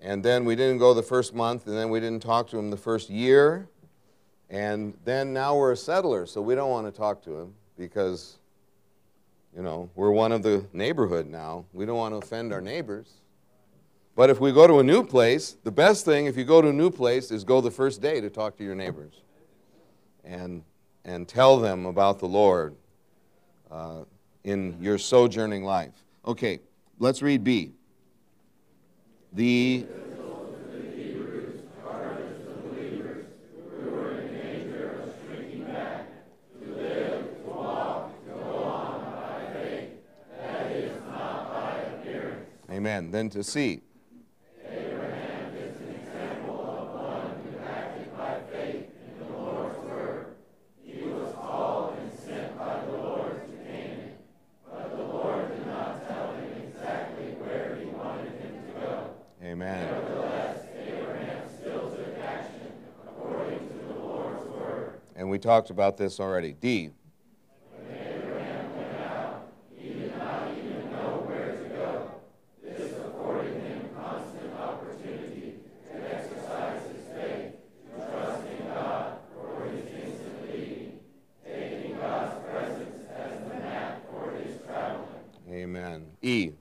and 0.00 0.22
then 0.22 0.44
we 0.44 0.54
didn't 0.54 0.78
go 0.78 0.92
the 0.92 1.02
first 1.02 1.34
month, 1.34 1.66
and 1.66 1.76
then 1.76 1.88
we 1.88 2.00
didn't 2.00 2.22
talk 2.22 2.48
to 2.50 2.58
him 2.58 2.70
the 2.70 2.76
first 2.76 3.08
year, 3.08 3.68
and 4.50 4.96
then 5.04 5.32
now 5.32 5.56
we're 5.56 5.72
a 5.72 5.76
settler, 5.76 6.26
so 6.26 6.40
we 6.42 6.54
don't 6.54 6.70
want 6.70 6.86
to 6.86 6.92
talk 6.92 7.22
to 7.22 7.34
him 7.36 7.54
because 7.78 8.38
you 9.56 9.62
know, 9.62 9.88
we're 9.94 10.10
one 10.10 10.32
of 10.32 10.42
the 10.42 10.64
neighborhood 10.72 11.26
now. 11.26 11.64
We 11.72 11.86
don't 11.86 11.96
want 11.96 12.12
to 12.14 12.18
offend 12.18 12.52
our 12.52 12.60
neighbors. 12.60 13.08
But 14.16 14.30
if 14.30 14.40
we 14.40 14.52
go 14.52 14.66
to 14.66 14.78
a 14.78 14.82
new 14.82 15.04
place, 15.04 15.56
the 15.64 15.72
best 15.72 16.04
thing 16.04 16.26
if 16.26 16.36
you 16.36 16.44
go 16.44 16.62
to 16.62 16.68
a 16.68 16.72
new 16.72 16.90
place 16.90 17.30
is 17.30 17.44
go 17.44 17.60
the 17.60 17.70
first 17.70 18.00
day 18.00 18.20
to 18.20 18.30
talk 18.30 18.56
to 18.58 18.64
your 18.64 18.74
neighbors 18.74 19.14
and, 20.24 20.62
and 21.04 21.26
tell 21.26 21.58
them 21.58 21.86
about 21.86 22.18
the 22.20 22.26
Lord 22.26 22.76
uh, 23.70 24.04
in 24.44 24.76
your 24.80 24.98
sojourning 24.98 25.64
life. 25.64 25.94
Okay, 26.26 26.60
let's 26.98 27.22
read 27.22 27.42
B. 27.42 27.72
The 29.32 29.84
Amen. 42.84 43.10
Then 43.10 43.30
to 43.30 43.42
see. 43.42 43.80
Amen. 59.42 59.88
And 65.16 65.30
we 65.30 65.38
talked 65.38 65.70
about 65.70 65.96
this 65.96 66.20
already. 66.20 66.52
D. 66.52 66.90
Amen. 85.64 86.06
E. 86.20 86.52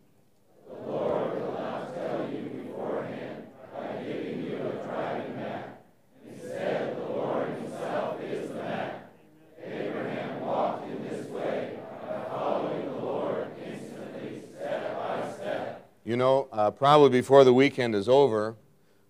You 16.05 16.17
know, 16.17 16.47
uh, 16.51 16.69
probably 16.83 17.07
before 17.07 17.45
the 17.45 17.53
weekend 17.53 17.95
is 17.95 18.09
over, 18.09 18.57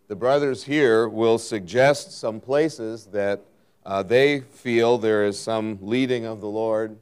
the 0.08 0.16
brothers 0.16 0.64
here 0.66 1.10
will 1.10 1.40
suggest 1.40 2.12
some 2.12 2.40
places 2.40 3.08
that 3.08 3.41
uh, 3.84 4.04
they 4.04 4.41
feel 4.41 5.00
there 5.00 5.26
is 5.26 5.40
some 5.40 5.80
leading 5.82 6.24
of 6.24 6.40
the 6.40 6.48
Lord 6.48 6.95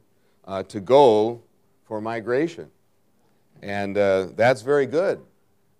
uh, 0.46 0.62
to 0.62 0.80
go 0.80 1.42
for 1.84 2.00
migration. 2.00 2.70
And 3.60 3.98
uh, 3.98 4.28
that's 4.34 4.62
very 4.62 4.86
good 4.86 5.20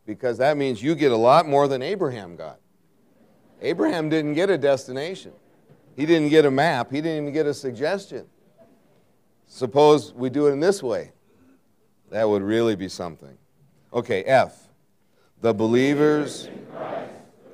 because 0.05 0.37
that 0.37 0.59
means 0.59 0.83
you 0.83 0.95
get 0.95 1.11
a 1.11 1.17
lot 1.17 1.49
more 1.49 1.69
than 1.69 1.81
Abraham 1.81 2.37
got. 2.37 2.59
Abraham 3.63 4.11
didn't 4.11 4.35
get 4.35 4.51
a 4.51 4.59
destination, 4.59 5.33
he 5.97 6.05
didn't 6.05 6.29
get 6.29 6.45
a 6.45 6.51
map, 6.51 6.91
he 6.91 7.01
didn't 7.01 7.23
even 7.23 7.33
get 7.33 7.47
a 7.47 7.55
suggestion. 7.55 8.27
Suppose 9.47 10.13
we 10.13 10.29
do 10.29 10.49
it 10.49 10.51
in 10.51 10.61
this 10.61 10.83
way. 10.83 11.13
That 12.11 12.29
would 12.29 12.43
really 12.43 12.77
be 12.77 12.91
something. 12.91 13.39
Okay, 13.95 14.23
F. 14.25 14.69
The 15.43 15.53
believers. 15.53 16.47
In 16.47 16.67
Christ, 16.67 17.11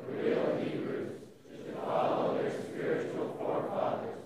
the 0.06 0.12
real 0.12 0.56
Hebrews, 0.58 1.12
should 1.48 1.74
follow 1.74 2.36
their 2.36 2.52
spiritual 2.60 3.34
forefathers, 3.38 4.24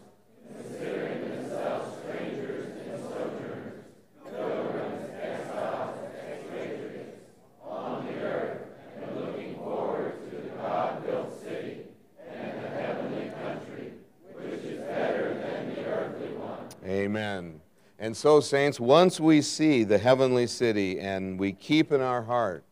considering 0.48 1.20
themselves 1.30 1.96
strangers 2.02 2.76
and 2.90 3.00
sojourners, 3.04 3.84
pilgrims, 4.28 5.14
exiles, 5.22 5.96
expatriates, 6.02 7.20
on 7.64 8.06
the 8.06 8.14
earth, 8.24 8.66
and 9.00 9.20
looking 9.20 9.54
forward 9.54 10.14
to 10.28 10.36
the 10.38 10.48
God-built 10.56 11.40
city 11.40 11.86
and 12.28 12.64
the 12.64 12.68
heavenly 12.68 13.30
country, 13.44 13.92
which 14.34 14.64
is 14.64 14.80
better 14.80 15.34
than 15.34 15.72
the 15.72 15.84
earthly 15.84 16.32
one. 16.34 16.66
Amen. 16.84 17.60
And 18.00 18.16
so, 18.16 18.40
saints, 18.40 18.80
once 18.80 19.20
we 19.20 19.40
see 19.40 19.84
the 19.84 19.98
heavenly 19.98 20.48
city 20.48 20.98
and 20.98 21.38
we 21.38 21.52
keep 21.52 21.92
in 21.92 22.00
our 22.00 22.22
heart 22.22 22.64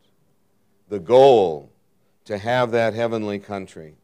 the 0.91 0.99
goal 0.99 1.71
to 2.25 2.37
have 2.37 2.71
that 2.71 2.93
heavenly 2.93 3.39
country, 3.39 3.95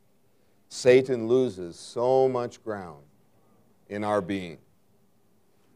Satan 0.70 1.28
loses 1.28 1.76
so 1.76 2.30
much 2.30 2.64
ground 2.64 3.04
in 3.90 4.06
our 4.06 4.22
being 4.22 4.58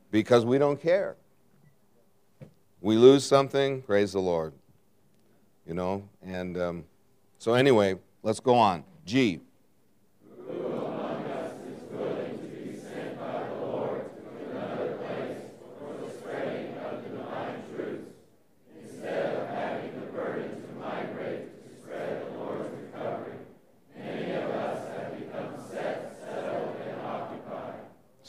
because 0.09 0.45
we 0.45 0.57
don't 0.57 0.81
care. 0.81 1.17
We 2.79 2.95
lose 2.95 3.25
something, 3.25 3.81
praise 3.81 4.13
the 4.13 4.21
Lord. 4.21 4.53
You 5.67 5.73
know, 5.73 6.07
and 6.23 6.57
um, 6.57 6.85
so 7.39 7.55
anyway, 7.55 7.97
let's 8.23 8.39
go 8.39 8.55
on. 8.55 8.85
G. 9.05 9.41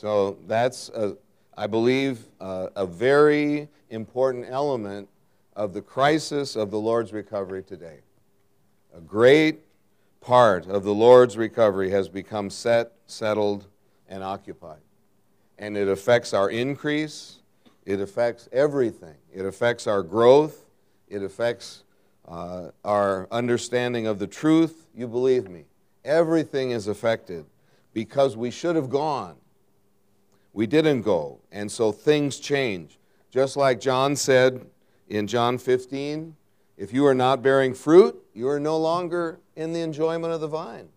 So 0.03 0.37
that's, 0.63 0.91
a, 0.91 1.17
I 1.57 1.67
believe, 1.67 2.21
a 2.41 2.87
very 2.87 3.69
important 3.91 4.47
element 4.49 5.09
of 5.57 5.75
the 5.75 5.83
crisis 5.83 6.55
of 6.55 6.71
the 6.71 6.79
Lord's 6.79 7.13
recovery 7.13 7.65
today. 7.65 7.99
A 8.97 9.01
great 9.01 9.65
part 10.21 10.69
of 10.69 10.85
the 10.85 10.95
Lord's 10.95 11.37
recovery 11.37 11.91
has 11.91 12.09
become 12.09 12.49
set, 12.49 12.93
settled, 13.07 13.67
and 14.09 14.23
occupied. 14.23 14.79
And 15.59 15.77
it 15.77 15.89
affects 15.89 16.33
our 16.33 16.49
increase, 16.49 17.41
it 17.85 18.01
affects 18.01 18.49
everything. 18.53 19.17
It 19.35 19.45
affects 19.45 19.89
our 19.89 20.05
growth, 20.05 20.65
it 21.09 21.25
affects 21.25 21.83
uh, 22.29 22.69
our 22.85 23.27
understanding 23.33 24.07
of 24.07 24.21
the 24.21 24.29
truth. 24.29 24.87
You 24.95 25.09
believe 25.09 25.49
me. 25.49 25.65
Everything 26.05 26.71
is 26.71 26.87
affected 26.87 27.47
because 27.93 28.37
we 28.37 28.53
should 28.53 28.77
have 28.77 28.91
gone 28.91 29.35
we 30.53 30.67
didn't 30.67 31.03
go. 31.03 31.41
And 31.51 31.71
so 31.71 31.93
things 31.93 32.39
change. 32.39 32.99
Just 33.31 33.57
like 33.57 33.81
John 33.81 34.17
said 34.17 34.67
in 35.09 35.27
John 35.27 35.59
15, 35.59 36.37
if 36.77 36.93
you 36.93 37.07
are 37.07 37.15
not 37.15 37.43
bearing 37.43 37.75
fruit, 37.75 38.21
you 38.35 38.49
are 38.49 38.61
no 38.61 38.77
longer 38.77 39.39
in 39.57 39.73
the 39.73 39.81
enjoyment 39.81 40.33
of 40.33 40.41
the 40.41 40.49
vine. 40.49 40.89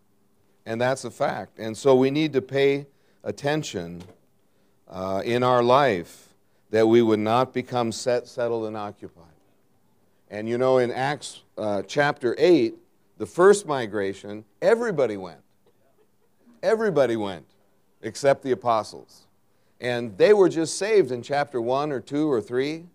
And 0.65 0.81
that's 0.81 1.05
a 1.05 1.11
fact. 1.11 1.59
And 1.59 1.77
so 1.77 1.95
we 1.95 2.11
need 2.11 2.33
to 2.33 2.41
pay 2.41 2.87
attention 3.23 4.03
uh, 4.87 5.21
in 5.23 5.43
our 5.43 5.63
life 5.63 6.29
that 6.71 6.87
we 6.87 7.01
would 7.01 7.19
not 7.19 7.53
become 7.53 7.91
set, 7.91 8.27
settled, 8.27 8.65
and 8.65 8.75
occupied. 8.75 9.23
And 10.29 10.49
you 10.49 10.57
know, 10.57 10.79
in 10.79 10.91
Acts 10.91 11.43
uh, 11.57 11.83
chapter 11.83 12.35
8, 12.37 12.75
the 13.17 13.25
first 13.25 13.67
migration, 13.67 14.43
everybody 14.61 15.17
went. 15.17 15.39
Everybody 16.63 17.15
went 17.15 17.45
except 18.01 18.43
the 18.43 18.51
apostles. 18.51 19.24
And 19.79 20.17
they 20.17 20.33
were 20.33 20.49
just 20.49 20.77
saved 20.77 21.11
in 21.11 21.21
chapter 21.21 21.61
1 21.61 21.91
or 21.91 21.99
2 21.99 22.31
or 22.31 22.41
3. 22.41 22.85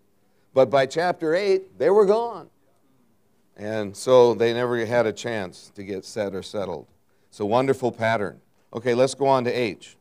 But 0.53 0.69
by 0.69 0.85
chapter 0.85 1.33
8, 1.35 1.77
they 1.77 1.89
were 1.89 2.05
gone. 2.05 2.49
And 3.55 3.95
so 3.95 4.33
they 4.33 4.53
never 4.53 4.85
had 4.85 5.05
a 5.05 5.13
chance 5.13 5.71
to 5.75 5.83
get 5.83 6.03
set 6.03 6.33
or 6.33 6.41
settled. 6.41 6.87
It's 7.29 7.39
a 7.39 7.45
wonderful 7.45 7.91
pattern. 7.91 8.41
Okay, 8.73 8.93
let's 8.93 9.13
go 9.13 9.27
on 9.27 9.43
to 9.45 9.51
H. 9.51 9.97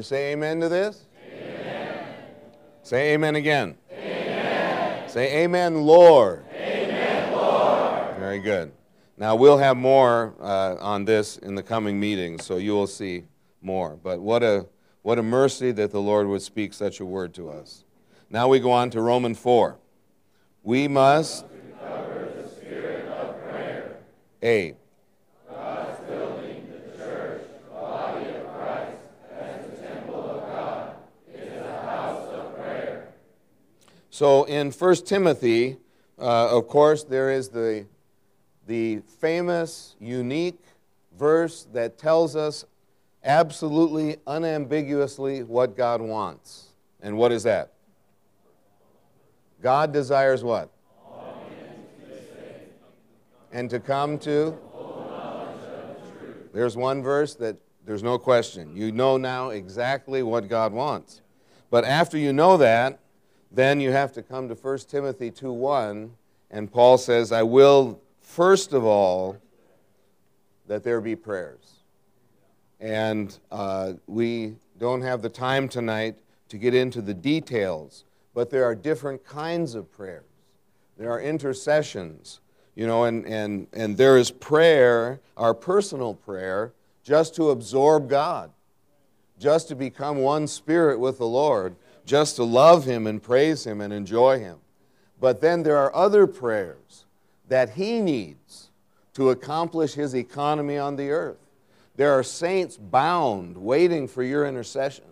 You 0.00 0.04
say 0.04 0.32
amen 0.32 0.60
to 0.60 0.70
this? 0.70 1.04
Amen. 1.30 2.14
Say 2.82 3.12
amen 3.12 3.36
again. 3.36 3.76
Amen. 3.92 5.06
Say 5.10 5.42
amen, 5.42 5.82
Lord. 5.82 6.42
Amen, 6.54 7.32
Lord. 7.34 8.16
Very 8.16 8.38
good. 8.38 8.72
Now 9.18 9.34
we'll 9.34 9.58
have 9.58 9.76
more 9.76 10.34
uh, 10.40 10.76
on 10.80 11.04
this 11.04 11.36
in 11.36 11.54
the 11.54 11.62
coming 11.62 12.00
meetings, 12.00 12.46
so 12.46 12.56
you 12.56 12.72
will 12.72 12.86
see 12.86 13.24
more. 13.60 13.98
But 14.02 14.22
what 14.22 14.42
a, 14.42 14.66
what 15.02 15.18
a 15.18 15.22
mercy 15.22 15.70
that 15.72 15.90
the 15.90 16.00
Lord 16.00 16.26
would 16.28 16.40
speak 16.40 16.72
such 16.72 17.00
a 17.00 17.04
word 17.04 17.34
to 17.34 17.50
us. 17.50 17.84
Now 18.30 18.48
we 18.48 18.58
go 18.58 18.72
on 18.72 18.88
to 18.92 19.02
Romans 19.02 19.38
4. 19.38 19.76
We 20.62 20.88
must. 20.88 21.44
A. 24.42 24.74
So 34.20 34.44
in 34.44 34.70
1 34.70 34.94
Timothy, 34.96 35.78
uh, 36.18 36.54
of 36.54 36.68
course, 36.68 37.04
there 37.04 37.30
is 37.30 37.48
the, 37.48 37.86
the 38.66 38.98
famous, 39.18 39.96
unique 39.98 40.62
verse 41.18 41.66
that 41.72 41.96
tells 41.96 42.36
us 42.36 42.66
absolutely, 43.24 44.18
unambiguously 44.26 45.42
what 45.42 45.74
God 45.74 46.02
wants. 46.02 46.74
And 47.00 47.16
what 47.16 47.32
is 47.32 47.44
that? 47.44 47.72
God 49.62 49.90
desires 49.90 50.44
what? 50.44 50.68
And 53.52 53.70
to 53.70 53.80
come 53.80 54.18
to? 54.18 54.54
There's 56.52 56.76
one 56.76 57.02
verse 57.02 57.36
that 57.36 57.56
there's 57.86 58.02
no 58.02 58.18
question. 58.18 58.76
You 58.76 58.92
know 58.92 59.16
now 59.16 59.48
exactly 59.48 60.22
what 60.22 60.46
God 60.46 60.74
wants. 60.74 61.22
But 61.70 61.86
after 61.86 62.18
you 62.18 62.34
know 62.34 62.58
that, 62.58 63.00
then 63.50 63.80
you 63.80 63.90
have 63.90 64.12
to 64.12 64.22
come 64.22 64.48
to 64.48 64.54
1 64.54 64.78
Timothy 64.88 65.30
2:1, 65.30 66.10
and 66.50 66.70
Paul 66.70 66.98
says, 66.98 67.32
I 67.32 67.42
will 67.42 68.00
first 68.20 68.72
of 68.72 68.84
all 68.84 69.36
that 70.66 70.84
there 70.84 71.00
be 71.00 71.16
prayers. 71.16 71.80
And 72.78 73.36
uh, 73.50 73.94
we 74.06 74.54
don't 74.78 75.02
have 75.02 75.20
the 75.20 75.28
time 75.28 75.68
tonight 75.68 76.16
to 76.48 76.56
get 76.56 76.74
into 76.74 77.02
the 77.02 77.12
details, 77.12 78.04
but 78.34 78.50
there 78.50 78.64
are 78.64 78.74
different 78.74 79.24
kinds 79.24 79.74
of 79.74 79.90
prayers. 79.92 80.24
There 80.96 81.10
are 81.10 81.20
intercessions, 81.20 82.40
you 82.74 82.86
know, 82.86 83.04
and, 83.04 83.26
and, 83.26 83.66
and 83.72 83.96
there 83.96 84.16
is 84.16 84.30
prayer, 84.30 85.20
our 85.36 85.54
personal 85.54 86.14
prayer, 86.14 86.72
just 87.02 87.34
to 87.36 87.50
absorb 87.50 88.08
God, 88.08 88.50
just 89.38 89.68
to 89.68 89.74
become 89.74 90.18
one 90.18 90.46
spirit 90.46 91.00
with 91.00 91.18
the 91.18 91.26
Lord 91.26 91.74
just 92.10 92.34
to 92.34 92.42
love 92.42 92.86
Him 92.86 93.06
and 93.06 93.22
praise 93.22 93.64
Him 93.64 93.80
and 93.80 93.92
enjoy 93.92 94.40
Him. 94.40 94.58
But 95.20 95.40
then 95.40 95.62
there 95.62 95.76
are 95.76 95.94
other 95.94 96.26
prayers 96.26 97.04
that 97.46 97.70
He 97.70 98.00
needs 98.00 98.70
to 99.14 99.30
accomplish 99.30 99.94
His 99.94 100.16
economy 100.16 100.76
on 100.76 100.96
the 100.96 101.10
earth. 101.10 101.38
There 101.94 102.10
are 102.10 102.24
saints 102.24 102.76
bound, 102.76 103.56
waiting 103.56 104.08
for 104.08 104.24
your 104.24 104.44
intercession. 104.44 105.04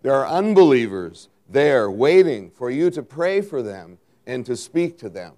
There 0.00 0.14
are 0.14 0.26
unbelievers 0.26 1.28
there 1.50 1.90
waiting 1.90 2.50
for 2.50 2.70
you 2.70 2.88
to 2.92 3.02
pray 3.02 3.42
for 3.42 3.62
them 3.62 3.98
and 4.26 4.46
to 4.46 4.56
speak 4.56 4.96
to 5.00 5.10
them. 5.10 5.34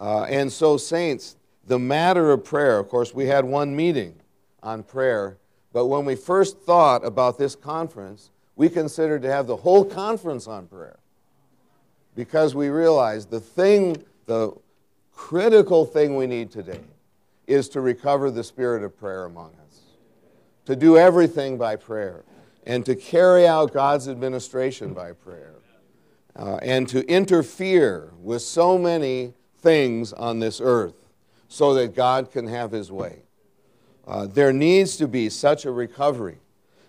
Uh, 0.00 0.24
and 0.24 0.52
so, 0.52 0.76
saints, 0.78 1.36
the 1.64 1.78
matter 1.78 2.32
of 2.32 2.42
prayer, 2.42 2.80
of 2.80 2.88
course, 2.88 3.14
we 3.14 3.26
had 3.26 3.44
one 3.44 3.76
meeting 3.76 4.16
on 4.64 4.82
prayer, 4.82 5.38
but 5.72 5.86
when 5.86 6.04
we 6.04 6.16
first 6.16 6.58
thought 6.58 7.06
about 7.06 7.38
this 7.38 7.54
conference, 7.54 8.31
we 8.56 8.68
considered 8.68 9.22
to 9.22 9.30
have 9.30 9.46
the 9.46 9.56
whole 9.56 9.84
conference 9.84 10.46
on 10.46 10.66
prayer 10.66 10.98
because 12.14 12.54
we 12.54 12.68
realized 12.68 13.30
the 13.30 13.40
thing, 13.40 14.02
the 14.26 14.52
critical 15.12 15.84
thing 15.84 16.16
we 16.16 16.26
need 16.26 16.50
today 16.50 16.80
is 17.46 17.68
to 17.70 17.80
recover 17.80 18.30
the 18.30 18.44
spirit 18.44 18.82
of 18.82 18.96
prayer 18.98 19.24
among 19.24 19.50
us, 19.66 19.80
to 20.66 20.76
do 20.76 20.96
everything 20.96 21.56
by 21.56 21.76
prayer, 21.76 22.24
and 22.66 22.86
to 22.86 22.94
carry 22.94 23.46
out 23.46 23.72
God's 23.72 24.08
administration 24.08 24.92
by 24.92 25.12
prayer, 25.12 25.54
uh, 26.36 26.56
and 26.62 26.88
to 26.88 27.06
interfere 27.08 28.12
with 28.20 28.42
so 28.42 28.78
many 28.78 29.34
things 29.58 30.12
on 30.12 30.38
this 30.38 30.60
earth 30.62 30.94
so 31.48 31.74
that 31.74 31.94
God 31.94 32.30
can 32.30 32.46
have 32.46 32.72
His 32.72 32.92
way. 32.92 33.22
Uh, 34.06 34.26
there 34.26 34.52
needs 34.52 34.96
to 34.96 35.08
be 35.08 35.28
such 35.28 35.64
a 35.64 35.70
recovery 35.70 36.38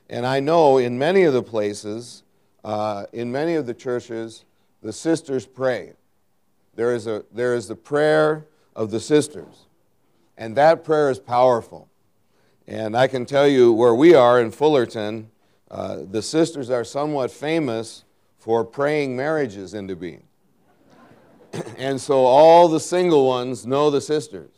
and 0.10 0.26
I 0.26 0.40
know 0.40 0.78
in 0.78 0.98
many 0.98 1.24
of 1.24 1.34
the 1.34 1.44
places, 1.44 2.24
uh, 2.64 3.06
in 3.14 3.32
many 3.32 3.56
of 3.56 3.66
the 3.66 3.74
churches, 3.74 4.46
the 4.82 4.94
sisters 4.94 5.46
pray. 5.46 5.94
There 6.76 6.94
is, 6.94 7.08
a, 7.08 7.24
there 7.32 7.56
is 7.56 7.68
the 7.68 7.76
prayer 7.76 8.46
of 8.76 8.92
the 8.92 9.00
sisters. 9.00 9.66
And 10.38 10.56
that 10.56 10.84
prayer 10.84 11.10
is 11.10 11.20
powerful. 11.20 11.90
And 12.68 12.96
I 12.96 13.08
can 13.08 13.26
tell 13.26 13.48
you 13.48 13.72
where 13.72 13.94
we 13.94 14.16
are 14.16 14.40
in 14.42 14.52
Fullerton, 14.52 15.30
uh, 15.70 16.00
the 16.10 16.22
sisters 16.22 16.70
are 16.70 16.84
somewhat 16.84 17.32
famous 17.32 18.04
for 18.38 18.64
praying 18.64 19.16
marriages 19.16 19.74
into 19.74 19.96
being. 19.96 20.24
and 21.78 22.00
so 22.00 22.26
all 22.26 22.68
the 22.68 22.80
single 22.80 23.28
ones 23.28 23.66
know 23.66 23.90
the 23.90 24.02
sisters. 24.02 24.52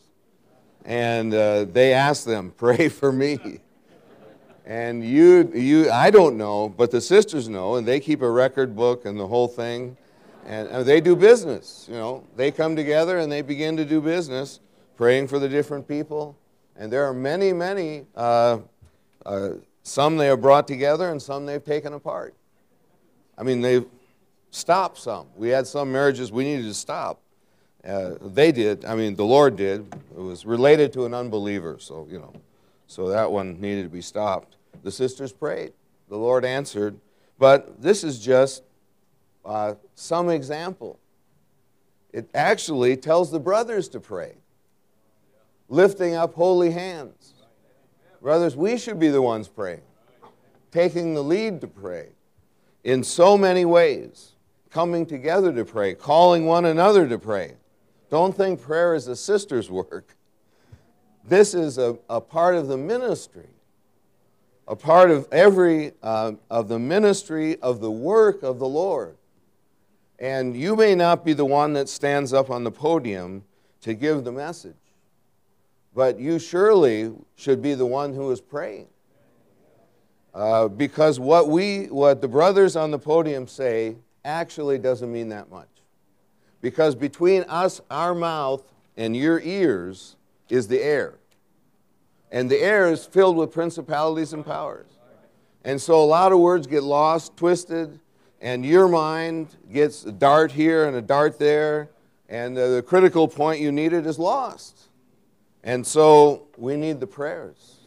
And 0.85 1.33
uh, 1.33 1.65
they 1.65 1.93
ask 1.93 2.25
them, 2.25 2.53
pray 2.55 2.89
for 2.89 3.11
me. 3.11 3.61
And 4.65 5.05
you, 5.05 5.51
you, 5.53 5.91
I 5.91 6.09
don't 6.09 6.37
know, 6.37 6.69
but 6.69 6.89
the 6.89 6.99
sisters 6.99 7.47
know, 7.47 7.75
and 7.75 7.87
they 7.87 7.99
keep 7.99 8.23
a 8.23 8.29
record 8.29 8.75
book 8.75 9.05
and 9.05 9.19
the 9.19 9.27
whole 9.27 9.47
thing. 9.47 9.95
And 10.47 10.67
uh, 10.69 10.83
they 10.83 11.01
do 11.01 11.15
business, 11.15 11.87
you 11.87 11.95
know. 11.95 12.23
They 12.35 12.51
come 12.51 12.75
together 12.75 13.19
and 13.19 13.31
they 13.31 13.43
begin 13.43 13.77
to 13.77 13.85
do 13.85 14.01
business, 14.01 14.59
praying 14.97 15.27
for 15.27 15.37
the 15.37 15.47
different 15.49 15.87
people. 15.87 16.35
And 16.75 16.91
there 16.91 17.05
are 17.05 17.13
many, 17.13 17.53
many, 17.53 18.05
uh, 18.15 18.59
uh, 19.25 19.49
some 19.83 20.17
they 20.17 20.27
have 20.27 20.41
brought 20.41 20.67
together 20.67 21.11
and 21.11 21.21
some 21.21 21.45
they've 21.45 21.63
taken 21.63 21.93
apart. 21.93 22.33
I 23.37 23.43
mean, 23.43 23.61
they've 23.61 23.85
stopped 24.49 24.97
some. 24.97 25.27
We 25.35 25.49
had 25.49 25.67
some 25.67 25.91
marriages 25.91 26.31
we 26.31 26.43
needed 26.43 26.65
to 26.65 26.73
stop. 26.73 27.21
Uh, 27.83 28.15
they 28.19 28.51
did, 28.51 28.83
I 28.83 28.95
mean, 28.95 29.15
the 29.15 29.25
Lord 29.25 29.55
did. 29.55 29.93
It 30.15 30.19
was 30.19 30.43
related 30.43 30.91
to 30.93 31.05
an 31.05 31.13
unbeliever, 31.13 31.77
so, 31.79 32.07
you 32.09 32.17
know. 32.17 32.33
So 32.87 33.09
that 33.09 33.31
one 33.31 33.59
needed 33.59 33.83
to 33.83 33.89
be 33.89 34.01
stopped. 34.01 34.57
The 34.83 34.91
sisters 34.91 35.31
prayed. 35.31 35.73
The 36.09 36.17
Lord 36.17 36.45
answered. 36.45 36.99
But 37.37 37.81
this 37.81 38.03
is 38.03 38.19
just 38.19 38.63
uh, 39.43 39.75
some 39.95 40.29
example. 40.29 40.99
It 42.13 42.29
actually 42.33 42.95
tells 42.95 43.31
the 43.31 43.39
brothers 43.39 43.89
to 43.89 43.99
pray, 43.99 44.35
lifting 45.67 46.15
up 46.15 46.33
holy 46.33 46.71
hands. 46.71 47.33
Brothers, 48.21 48.55
we 48.55 48.77
should 48.77 48.99
be 48.99 49.09
the 49.09 49.21
ones 49.21 49.47
praying, 49.47 49.81
taking 50.71 51.13
the 51.13 51.23
lead 51.23 51.61
to 51.61 51.67
pray 51.67 52.09
in 52.83 53.03
so 53.03 53.37
many 53.37 53.65
ways, 53.65 54.31
coming 54.69 55.05
together 55.05 55.51
to 55.51 55.65
pray, 55.65 55.93
calling 55.93 56.45
one 56.45 56.65
another 56.65 57.07
to 57.07 57.19
pray. 57.19 57.55
Don't 58.09 58.35
think 58.35 58.61
prayer 58.61 58.95
is 58.95 59.07
a 59.07 59.15
sister's 59.15 59.69
work. 59.83 60.14
This 61.27 61.53
is 61.53 61.77
a, 61.77 61.97
a 62.09 62.21
part 62.21 62.55
of 62.55 62.67
the 62.67 62.77
ministry, 62.77 63.49
a 64.67 64.75
part 64.75 65.09
of 65.09 65.27
every 65.31 65.93
uh, 66.03 66.33
of 66.49 66.67
the 66.67 66.77
ministry 66.77 67.59
of 67.61 67.81
the 67.81 67.89
work 67.91 68.43
of 68.43 68.59
the 68.59 68.67
Lord. 68.67 69.17
And 70.19 70.55
you 70.55 70.75
may 70.75 70.95
not 70.95 71.25
be 71.25 71.33
the 71.33 71.45
one 71.45 71.73
that 71.73 71.89
stands 71.89 72.31
up 72.31 72.49
on 72.49 72.63
the 72.63 72.71
podium 72.71 73.43
to 73.81 73.93
give 73.93 74.23
the 74.23 74.31
message, 74.31 74.75
but 75.93 76.19
you 76.19 76.39
surely 76.39 77.11
should 77.35 77.61
be 77.61 77.73
the 77.73 77.85
one 77.85 78.13
who 78.13 78.31
is 78.31 78.39
praying. 78.39 78.87
Uh, 80.33 80.67
because 80.67 81.19
what 81.19 81.49
we, 81.49 81.85
what 81.85 82.21
the 82.21 82.27
brothers 82.27 82.75
on 82.75 82.91
the 82.91 82.99
podium 82.99 83.47
say, 83.47 83.95
actually 84.25 84.77
doesn't 84.77 85.11
mean 85.11 85.29
that 85.29 85.49
much. 85.49 85.69
Because 86.61 86.95
between 86.95 87.43
us, 87.43 87.79
our 87.89 88.13
mouth, 88.13 88.63
and 88.97 89.15
your 89.15 89.39
ears, 89.39 90.15
is 90.49 90.67
the 90.67 90.81
air. 90.81 91.15
And 92.31 92.49
the 92.49 92.59
air 92.61 92.91
is 92.91 93.05
filled 93.05 93.37
with 93.37 93.51
principalities 93.51 94.33
and 94.33 94.45
powers. 94.45 94.89
And 95.63 95.81
so 95.81 96.03
a 96.03 96.05
lot 96.05 96.31
of 96.31 96.39
words 96.39 96.67
get 96.67 96.83
lost, 96.83 97.35
twisted, 97.37 97.99
and 98.41 98.65
your 98.65 98.87
mind 98.87 99.55
gets 99.71 100.05
a 100.05 100.11
dart 100.11 100.51
here 100.51 100.85
and 100.85 100.95
a 100.95 101.01
dart 101.01 101.39
there, 101.39 101.89
and 102.29 102.55
the 102.55 102.83
critical 102.85 103.27
point 103.27 103.59
you 103.61 103.71
needed 103.71 104.05
is 104.05 104.19
lost. 104.19 104.89
And 105.63 105.85
so 105.85 106.47
we 106.57 106.75
need 106.75 106.99
the 106.99 107.07
prayers 107.07 107.77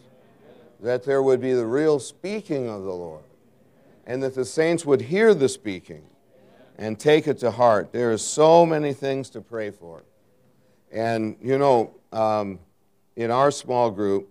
that 0.81 1.05
there 1.05 1.23
would 1.23 1.41
be 1.41 1.53
the 1.53 1.67
real 1.67 1.99
speaking 1.99 2.69
of 2.69 2.83
the 2.83 2.93
Lord, 2.93 3.23
and 4.07 4.23
that 4.23 4.35
the 4.35 4.45
saints 4.45 4.85
would 4.85 5.03
hear 5.03 5.35
the 5.35 5.49
speaking 5.49 6.03
and 6.77 6.99
take 6.99 7.27
it 7.27 7.39
to 7.39 7.51
heart. 7.51 7.93
There 7.93 8.13
are 8.13 8.19
so 8.19 8.65
many 8.65 8.93
things 8.93 9.31
to 9.31 9.41
pray 9.41 9.71
for. 9.71 10.05
And, 10.93 11.37
you 11.43 11.59
know, 11.59 11.95
um, 12.13 12.59
in 13.17 13.31
our 13.31 13.51
small 13.51 13.91
group, 13.91 14.29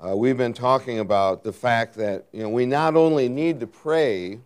uh, 0.00 0.16
we've 0.16 0.36
been 0.36 0.52
talking 0.52 0.98
about 0.98 1.44
the 1.44 1.52
fact 1.52 1.94
that 1.94 2.26
you 2.32 2.42
know, 2.42 2.48
we 2.48 2.66
not 2.66 2.96
only 2.96 3.28
need 3.28 3.60
to 3.60 3.66
pray, 3.66 4.40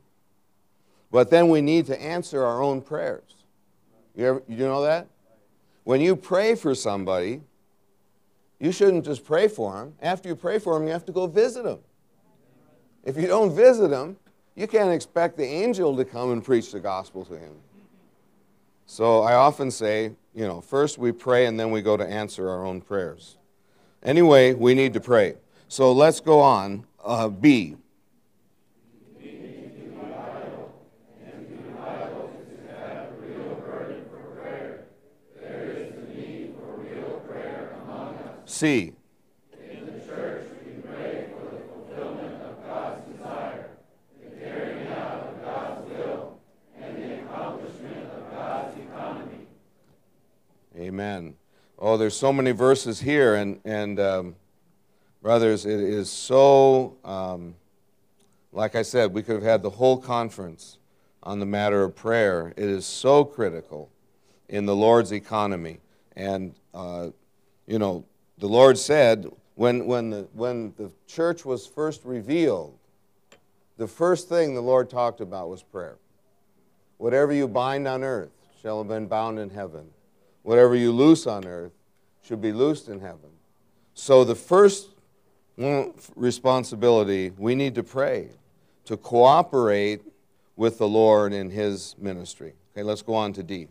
but 1.11 1.31
then 1.31 1.49
we 1.49 1.61
need 1.61 1.87
to 1.87 2.01
answer 2.01 2.45
our 2.45 2.63
own 2.63 2.83
prayers. 2.83 3.35
You, 4.15 4.27
ever, 4.27 4.43
you 4.49 4.59
know 4.59 4.83
that? 4.83 5.09
When 5.85 6.01
you 6.01 6.17
pray 6.17 6.55
for 6.55 6.75
somebody, 6.75 7.41
you 8.61 8.73
shouldn't 8.73 9.05
just 9.05 9.25
pray 9.25 9.49
for 9.49 9.75
them. 9.75 9.95
After 10.03 10.29
you 10.29 10.37
pray 10.37 10.59
for 10.59 10.75
them, 10.75 10.87
you 10.87 10.93
have 10.93 11.07
to 11.07 11.13
go 11.13 11.27
visit 11.27 11.65
them. 11.65 11.79
If 13.05 13.17
you 13.17 13.27
don't 13.27 13.55
visit 13.55 13.91
him, 13.91 14.17
you 14.55 14.67
can't 14.67 14.93
expect 14.93 15.37
the 15.37 15.45
angel 15.45 15.97
to 15.97 16.05
come 16.05 16.33
and 16.33 16.45
preach 16.45 16.73
the 16.73 16.81
gospel 16.81 17.25
to 17.27 17.39
him. 17.39 17.55
So 18.87 19.23
I 19.23 19.35
often 19.35 19.71
say, 19.71 20.13
you 20.39 20.47
know, 20.47 20.61
first 20.61 20.99
we 20.99 21.11
pray 21.11 21.47
and 21.47 21.59
then 21.59 21.73
we 21.73 21.83
go 21.83 21.97
to 21.97 22.07
answer 22.07 22.49
our 22.49 22.65
own 22.65 22.81
prayers. 22.81 23.39
Anyway, 24.05 24.55
we 24.55 24.73
need 24.73 24.93
to 24.93 25.01
pray. 25.01 25.35
So 25.67 25.91
let's 25.91 26.21
go 26.21 26.39
on. 26.39 26.87
Uh, 27.05 27.29
B. 27.29 27.75
C. 38.45 38.93
Amen. 50.79 51.35
Oh, 51.77 51.97
there's 51.97 52.17
so 52.17 52.33
many 52.33 52.53
verses 52.53 53.01
here, 53.01 53.35
and, 53.35 53.61
and 53.65 53.99
um, 53.99 54.37
brothers, 55.21 55.67
it 55.67 55.81
is 55.81 56.09
so, 56.09 56.97
um, 57.05 57.57
like 58.53 58.77
I 58.77 58.83
said, 58.83 59.13
we 59.13 59.25
could 59.25 59.35
have 59.35 59.43
had 59.43 59.63
the 59.63 59.71
whole 59.71 59.99
conference 59.99 60.79
on 61.25 61.41
the 61.41 61.47
matter 61.47 61.83
of 61.83 61.97
prayer. 61.97 62.55
It 62.57 62.65
is 62.65 62.87
so 62.87 63.25
critical 63.25 63.91
in 64.49 64.67
the 64.67 64.77
Lord's 64.77 65.13
economy. 65.13 65.81
And, 66.15 66.55
uh, 66.73 67.09
you 67.67 67.81
know, 67.81 68.05
the 68.39 68.49
Lord 68.49 68.79
said 68.79 69.29
when, 69.57 69.85
when, 69.85 70.11
the, 70.11 70.29
when 70.33 70.75
the 70.77 70.93
church 71.09 71.45
was 71.45 71.67
first 71.67 72.05
revealed, 72.05 72.79
the 73.79 73.89
first 73.89 74.29
thing 74.29 74.55
the 74.55 74.61
Lord 74.61 74.89
talked 74.89 75.21
about 75.21 75.49
was 75.49 75.61
prayer. 75.61 75.97
Whatever 76.99 77.33
you 77.33 77.49
bind 77.49 77.89
on 77.89 78.05
earth 78.05 78.31
shall 78.63 78.79
have 78.79 78.89
been 78.89 79.09
bound 79.09 79.41
in 79.41 79.51
heaven 79.51 79.89
Whatever 80.49 80.77
you 80.77 80.93
loose 80.93 81.27
on 81.27 81.45
earth 81.45 81.73
should 82.23 82.41
be 82.41 82.53
loosed 82.53 82.89
in 82.89 83.01
heaven. 83.01 83.29
So 83.93 84.25
the 84.25 84.35
first 84.35 84.89
responsibility, 86.17 87.33
we 87.37 87.55
need 87.55 87.75
to 87.75 87.83
pray, 87.83 88.31
to 88.87 88.97
cooperate 88.97 90.01
with 90.57 90.79
the 90.79 90.89
Lord 90.89 91.35
in 91.35 91.51
his 91.51 91.97
ministry. 91.99 92.55
Okay, 92.73 92.83
let's 92.83 93.03
go 93.03 93.13
on 93.13 93.35
to 93.35 93.43
D. 93.43 93.69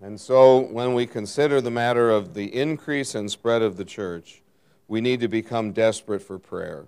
And 0.00 0.20
so, 0.20 0.60
when 0.60 0.94
we 0.94 1.06
consider 1.06 1.60
the 1.60 1.70
matter 1.72 2.10
of 2.10 2.34
the 2.34 2.54
increase 2.54 3.16
and 3.16 3.28
spread 3.30 3.62
of 3.62 3.76
the 3.76 3.84
church, 3.84 4.42
we 4.86 5.00
need 5.00 5.18
to 5.20 5.28
become 5.28 5.72
desperate 5.72 6.22
for 6.22 6.38
prayer 6.38 6.86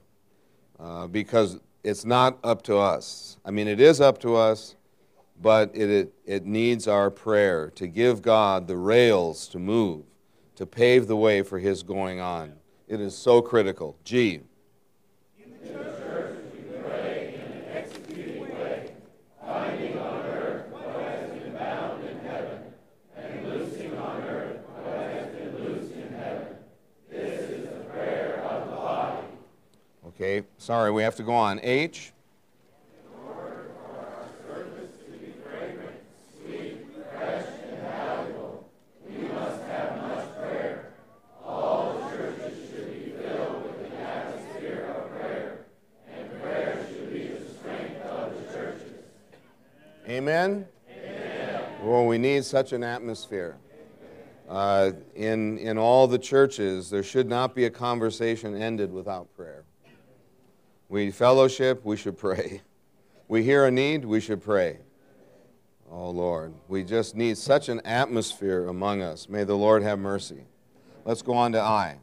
uh, 0.79 1.07
because 1.07 1.61
it's 1.85 2.05
not 2.05 2.39
up 2.45 2.63
to 2.63 2.77
us. 2.77 3.39
I 3.45 3.51
mean, 3.51 3.69
it 3.69 3.81
is 3.81 4.01
up 4.01 4.19
to 4.21 4.37
us, 4.37 4.77
but 5.41 5.71
it, 5.75 5.91
it, 5.91 6.13
it 6.25 6.47
needs 6.47 6.89
our 6.89 7.11
prayer 7.11 7.71
to 7.77 7.87
give 7.87 8.23
God 8.23 8.67
the 8.67 8.77
rails 8.77 9.49
to 9.49 9.59
move, 9.59 10.05
to 10.57 10.67
pave 10.67 11.07
the 11.07 11.17
way 11.17 11.43
for 11.43 11.59
His 11.59 11.83
going 11.83 12.21
on. 12.21 12.55
It 12.89 13.01
is 13.01 13.17
so 13.17 13.43
critical. 13.43 13.97
G. 14.05 14.41
Okay, 30.21 30.45
sorry, 30.57 30.91
we 30.91 31.05
have 31.05 31.15
to 31.15 31.23
go 31.23 31.33
on. 31.33 31.61
H. 31.63 32.13
Prayer 46.43 46.81
Amen? 50.09 50.67
Amen. 50.91 51.63
Well, 51.85 52.07
we 52.07 52.19
need 52.19 52.45
such 52.45 52.73
an 52.73 52.83
atmosphere. 52.83 53.57
Uh, 54.49 54.91
in, 55.15 55.59
in 55.59 55.79
all 55.79 56.09
the 56.09 56.19
churches, 56.19 56.91
there 56.91 57.05
should 57.05 57.29
not 57.29 57.55
be 57.55 57.67
a 57.67 57.71
conversation 57.71 58.61
ended 58.61 58.93
without 58.93 59.33
prayer. 59.37 59.63
We 60.89 61.11
fellowship, 61.11 61.85
we 61.85 61.97
should 61.97 62.17
pray. 62.17 62.63
We 63.29 63.43
hear 63.43 63.67
a 63.67 63.71
need, 63.71 64.07
we 64.07 64.21
should 64.21 64.43
pray. 64.43 64.79
Oh 65.91 66.11
Lord, 66.11 66.55
we 66.67 66.83
just 66.83 67.15
need 67.15 67.37
such 67.37 67.69
an 67.69 67.81
atmosphere 67.85 68.67
among 68.69 69.03
us. 69.03 69.29
May 69.29 69.45
the 69.45 69.55
Lord 69.55 69.83
have 69.83 69.99
mercy. 69.99 70.45
Let's 71.05 71.21
go 71.21 71.35
on 71.35 71.53
to 71.53 71.61
I. 71.61 71.99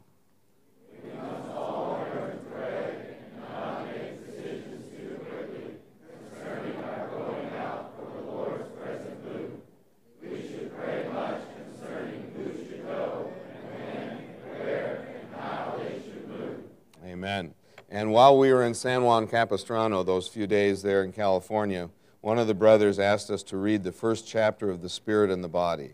Amen. 17.04 17.54
And 17.88 18.12
while 18.12 18.36
we 18.36 18.52
were 18.52 18.64
in 18.64 18.74
San 18.74 19.04
Juan 19.04 19.28
Capistrano, 19.28 20.02
those 20.02 20.26
few 20.26 20.46
days 20.46 20.82
there 20.82 21.04
in 21.04 21.12
California, 21.12 21.88
one 22.20 22.38
of 22.38 22.48
the 22.48 22.54
brothers 22.54 22.98
asked 22.98 23.30
us 23.30 23.44
to 23.44 23.56
read 23.56 23.84
the 23.84 23.92
first 23.92 24.26
chapter 24.26 24.70
of 24.70 24.82
The 24.82 24.88
Spirit 24.88 25.30
and 25.30 25.44
the 25.44 25.48
Body. 25.48 25.92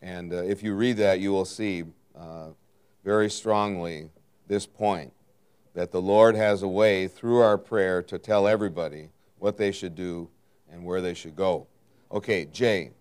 And 0.00 0.32
uh, 0.32 0.44
if 0.44 0.62
you 0.62 0.74
read 0.74 0.96
that, 0.98 1.18
you 1.18 1.32
will 1.32 1.44
see 1.44 1.84
uh, 2.16 2.50
very 3.04 3.28
strongly 3.28 4.10
this 4.46 4.66
point 4.66 5.12
that 5.74 5.90
the 5.90 6.00
Lord 6.00 6.36
has 6.36 6.62
a 6.62 6.68
way 6.68 7.08
through 7.08 7.40
our 7.40 7.58
prayer 7.58 8.00
to 8.04 8.18
tell 8.18 8.46
everybody 8.46 9.08
what 9.38 9.56
they 9.56 9.72
should 9.72 9.96
do 9.96 10.28
and 10.70 10.84
where 10.84 11.00
they 11.00 11.14
should 11.14 11.34
go. 11.34 11.66
Okay, 12.12 12.44
Jay. 12.44 12.92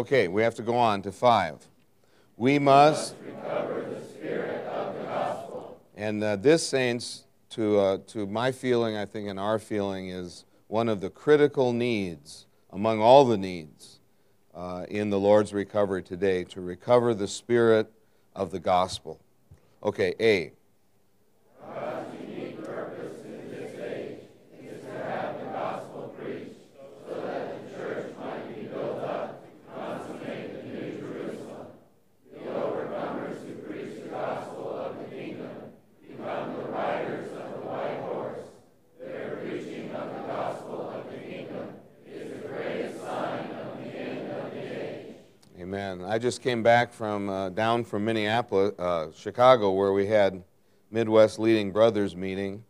Okay, 0.00 0.28
we 0.28 0.40
have 0.40 0.54
to 0.54 0.62
go 0.62 0.76
on 0.76 1.02
to 1.02 1.12
five. 1.12 1.58
We 2.38 2.58
must 2.58 3.16
recover 3.22 3.82
the 3.82 4.02
spirit 4.02 4.64
of 4.68 4.94
the 4.94 5.02
gospel. 5.02 5.78
And 5.94 6.24
uh, 6.24 6.36
this, 6.36 6.66
saints, 6.66 7.26
to, 7.50 7.78
uh, 7.78 7.98
to 8.06 8.26
my 8.26 8.50
feeling, 8.50 8.96
I 8.96 9.04
think, 9.04 9.28
and 9.28 9.38
our 9.38 9.58
feeling, 9.58 10.08
is 10.08 10.46
one 10.68 10.88
of 10.88 11.02
the 11.02 11.10
critical 11.10 11.74
needs 11.74 12.46
among 12.72 13.02
all 13.02 13.26
the 13.26 13.36
needs 13.36 14.00
uh, 14.54 14.86
in 14.88 15.10
the 15.10 15.20
Lord's 15.20 15.52
recovery 15.52 16.02
today 16.02 16.44
to 16.44 16.62
recover 16.62 17.12
the 17.12 17.28
spirit 17.28 17.92
of 18.34 18.52
the 18.52 18.58
gospel. 18.58 19.20
Okay, 19.82 20.14
A. 20.18 20.52
Amen. 45.72 45.99
I 46.10 46.18
just 46.18 46.42
came 46.42 46.64
back 46.64 46.92
from 46.92 47.28
uh, 47.30 47.50
down 47.50 47.84
from 47.84 48.04
Minneapolis, 48.04 48.76
uh, 48.80 49.12
Chicago, 49.14 49.70
where 49.70 49.92
we 49.92 50.08
had 50.08 50.42
Midwest 50.90 51.38
Leading 51.38 51.70
Brothers 51.70 52.16
meeting, 52.16 52.64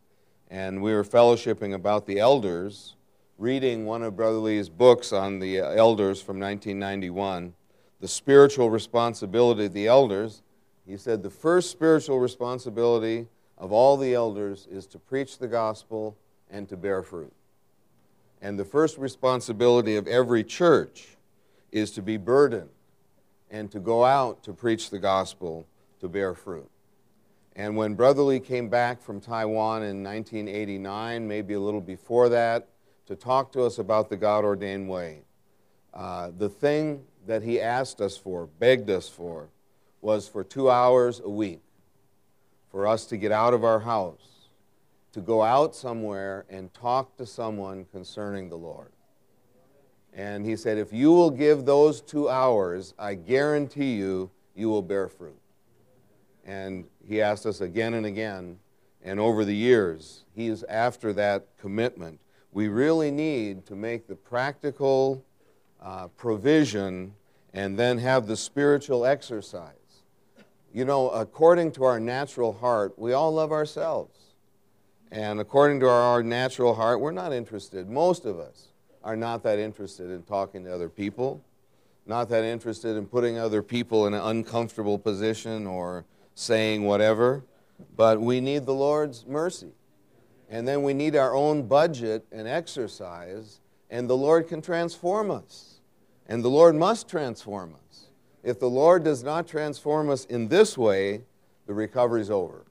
and 0.50 0.82
we 0.82 0.92
were 0.92 1.02
fellowshipping 1.02 1.72
about 1.72 2.04
the 2.04 2.18
elders, 2.18 2.96
reading 3.38 3.86
one 3.86 4.02
of 4.02 4.14
Brother 4.14 4.36
Lee's 4.36 4.68
books 4.68 5.10
on 5.14 5.38
the 5.38 5.58
uh, 5.58 5.70
elders 5.70 6.20
from 6.20 6.38
1991, 6.38 7.54
the 7.98 8.08
spiritual 8.08 8.68
responsibility 8.68 9.64
of 9.64 9.72
the 9.72 9.86
elders. 9.86 10.42
He 10.86 10.98
said 10.98 11.22
the 11.22 11.30
first 11.30 11.70
spiritual 11.70 12.20
responsibility 12.20 13.26
of 13.56 13.72
all 13.72 13.96
the 13.96 14.12
elders 14.12 14.68
is 14.70 14.86
to 14.88 14.98
preach 14.98 15.38
the 15.38 15.48
gospel 15.48 16.14
and 16.50 16.68
to 16.68 16.76
bear 16.76 17.02
fruit. 17.02 17.32
And 18.42 18.58
the 18.58 18.66
first 18.66 18.98
responsibility 18.98 19.96
of 19.96 20.06
every 20.06 20.44
church 20.44 21.16
is 21.72 21.90
to 21.92 22.02
be 22.02 22.18
burdened 22.18 22.68
and 23.50 23.70
to 23.72 23.80
go 23.80 24.04
out 24.04 24.42
to 24.44 24.52
preach 24.52 24.90
the 24.90 24.98
gospel 24.98 25.66
to 26.00 26.08
bear 26.08 26.34
fruit. 26.34 26.70
And 27.56 27.76
when 27.76 27.94
Brother 27.94 28.22
Lee 28.22 28.40
came 28.40 28.68
back 28.68 29.02
from 29.02 29.20
Taiwan 29.20 29.82
in 29.82 30.02
1989, 30.02 31.26
maybe 31.26 31.54
a 31.54 31.60
little 31.60 31.80
before 31.80 32.28
that, 32.28 32.68
to 33.06 33.16
talk 33.16 33.52
to 33.52 33.62
us 33.62 33.78
about 33.78 34.08
the 34.08 34.16
God 34.16 34.44
ordained 34.44 34.88
way, 34.88 35.22
uh, 35.92 36.30
the 36.38 36.48
thing 36.48 37.02
that 37.26 37.42
he 37.42 37.60
asked 37.60 38.00
us 38.00 38.16
for, 38.16 38.46
begged 38.46 38.88
us 38.88 39.08
for, 39.08 39.48
was 40.00 40.28
for 40.28 40.44
two 40.44 40.70
hours 40.70 41.20
a 41.20 41.28
week 41.28 41.60
for 42.70 42.86
us 42.86 43.04
to 43.06 43.16
get 43.16 43.32
out 43.32 43.52
of 43.52 43.64
our 43.64 43.80
house, 43.80 44.48
to 45.12 45.20
go 45.20 45.42
out 45.42 45.74
somewhere 45.74 46.46
and 46.48 46.72
talk 46.72 47.16
to 47.16 47.26
someone 47.26 47.84
concerning 47.84 48.48
the 48.48 48.56
Lord. 48.56 48.92
And 50.12 50.44
he 50.44 50.56
said, 50.56 50.78
If 50.78 50.92
you 50.92 51.12
will 51.12 51.30
give 51.30 51.64
those 51.64 52.00
two 52.00 52.28
hours, 52.28 52.94
I 52.98 53.14
guarantee 53.14 53.94
you, 53.94 54.30
you 54.54 54.68
will 54.68 54.82
bear 54.82 55.08
fruit. 55.08 55.40
And 56.44 56.84
he 57.06 57.22
asked 57.22 57.46
us 57.46 57.60
again 57.60 57.94
and 57.94 58.06
again, 58.06 58.58
and 59.02 59.18
over 59.18 59.44
the 59.44 59.54
years, 59.54 60.24
he 60.34 60.48
is 60.48 60.64
after 60.64 61.12
that 61.14 61.46
commitment. 61.58 62.20
We 62.52 62.68
really 62.68 63.10
need 63.10 63.66
to 63.66 63.76
make 63.76 64.06
the 64.06 64.16
practical 64.16 65.24
uh, 65.80 66.08
provision 66.08 67.14
and 67.54 67.78
then 67.78 67.98
have 67.98 68.26
the 68.26 68.36
spiritual 68.36 69.06
exercise. 69.06 69.74
You 70.72 70.84
know, 70.84 71.10
according 71.10 71.72
to 71.72 71.84
our 71.84 71.98
natural 71.98 72.52
heart, 72.52 72.98
we 72.98 73.12
all 73.12 73.32
love 73.32 73.52
ourselves. 73.52 74.16
And 75.10 75.40
according 75.40 75.80
to 75.80 75.88
our 75.88 76.22
natural 76.22 76.74
heart, 76.74 77.00
we're 77.00 77.10
not 77.10 77.32
interested, 77.32 77.88
most 77.88 78.24
of 78.24 78.38
us, 78.38 78.68
are 79.02 79.16
not 79.16 79.42
that 79.42 79.58
interested 79.58 80.10
in 80.10 80.22
talking 80.22 80.64
to 80.64 80.74
other 80.74 80.88
people, 80.88 81.42
not 82.06 82.28
that 82.28 82.44
interested 82.44 82.96
in 82.96 83.06
putting 83.06 83.38
other 83.38 83.62
people 83.62 84.06
in 84.06 84.14
an 84.14 84.20
uncomfortable 84.20 84.98
position 84.98 85.66
or 85.66 86.04
saying 86.34 86.84
whatever. 86.84 87.44
But 87.96 88.20
we 88.20 88.40
need 88.40 88.66
the 88.66 88.74
Lord's 88.74 89.26
mercy. 89.26 89.72
And 90.48 90.66
then 90.66 90.82
we 90.82 90.92
need 90.92 91.16
our 91.16 91.34
own 91.34 91.66
budget 91.66 92.26
and 92.32 92.48
exercise, 92.48 93.60
and 93.88 94.10
the 94.10 94.16
Lord 94.16 94.48
can 94.48 94.60
transform 94.60 95.30
us. 95.30 95.80
And 96.26 96.44
the 96.44 96.48
Lord 96.48 96.74
must 96.74 97.08
transform 97.08 97.74
us. 97.88 98.08
If 98.42 98.58
the 98.58 98.68
Lord 98.68 99.04
does 99.04 99.22
not 99.22 99.46
transform 99.46 100.10
us 100.10 100.24
in 100.24 100.48
this 100.48 100.76
way, 100.76 101.22
the 101.66 101.74
recovery's 101.74 102.30
over. 102.30 102.66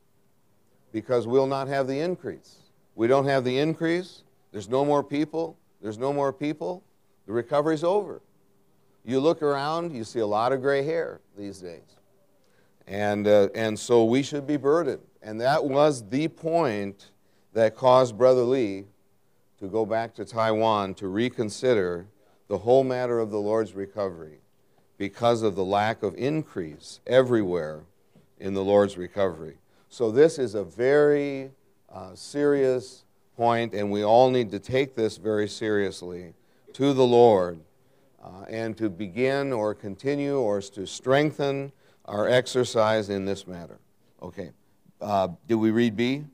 Because 0.91 1.25
we'll 1.27 1.47
not 1.47 1.67
have 1.67 1.87
the 1.87 1.99
increase. 1.99 2.57
We 2.95 3.07
don't 3.07 3.25
have 3.25 3.43
the 3.45 3.57
increase, 3.57 4.23
there's 4.51 4.67
no 4.67 4.83
more 4.83 5.03
people, 5.03 5.57
there's 5.81 5.97
no 5.97 6.11
more 6.11 6.33
people, 6.33 6.83
the 7.25 7.33
recovery's 7.33 7.83
over. 7.83 8.21
You 9.05 9.19
look 9.19 9.41
around, 9.41 9.95
you 9.95 10.03
see 10.03 10.19
a 10.19 10.27
lot 10.27 10.51
of 10.51 10.61
gray 10.61 10.83
hair 10.83 11.21
these 11.37 11.59
days. 11.59 11.97
And, 12.87 13.27
uh, 13.27 13.49
and 13.55 13.77
so 13.77 14.03
we 14.03 14.23
should 14.23 14.45
be 14.45 14.57
burdened. 14.57 15.01
And 15.21 15.39
that 15.41 15.63
was 15.63 16.07
the 16.09 16.27
point 16.27 17.11
that 17.53 17.75
caused 17.75 18.17
Brother 18.17 18.41
Lee 18.43 18.85
to 19.59 19.67
go 19.67 19.85
back 19.85 20.15
to 20.15 20.25
Taiwan 20.25 20.93
to 20.95 21.07
reconsider 21.07 22.07
the 22.47 22.57
whole 22.57 22.83
matter 22.83 23.19
of 23.19 23.29
the 23.29 23.39
Lord's 23.39 23.73
recovery 23.73 24.39
because 24.97 25.43
of 25.43 25.55
the 25.55 25.63
lack 25.63 26.03
of 26.03 26.15
increase 26.15 26.99
everywhere 27.05 27.83
in 28.39 28.53
the 28.53 28.63
Lord's 28.63 28.97
recovery. 28.97 29.57
So, 29.89 30.11
this 30.11 30.37
is 30.37 30.55
a 30.55 30.63
very 30.63 31.51
uh, 31.91 32.13
serious 32.13 33.05
point, 33.39 33.73
and 33.73 33.89
we 33.89 34.03
all 34.03 34.29
need 34.29 34.51
to 34.51 34.59
take 34.59 34.95
this 34.95 35.15
very 35.15 35.47
seriously 35.47 36.33
to 36.73 36.91
the 36.91 37.05
Lord 37.05 37.61
uh, 38.21 38.43
and 38.49 38.75
to 38.75 38.89
begin 38.89 39.53
or 39.53 39.73
continue 39.73 40.37
or 40.37 40.59
to 40.59 40.85
strengthen 40.85 41.71
our 42.03 42.27
exercise 42.27 43.09
in 43.09 43.23
this 43.23 43.47
matter. 43.47 43.79
Okay. 44.21 44.51
Uh, 44.99 45.29
did 45.47 45.55
we 45.55 45.71
read 45.71 45.95
B? 45.95 46.25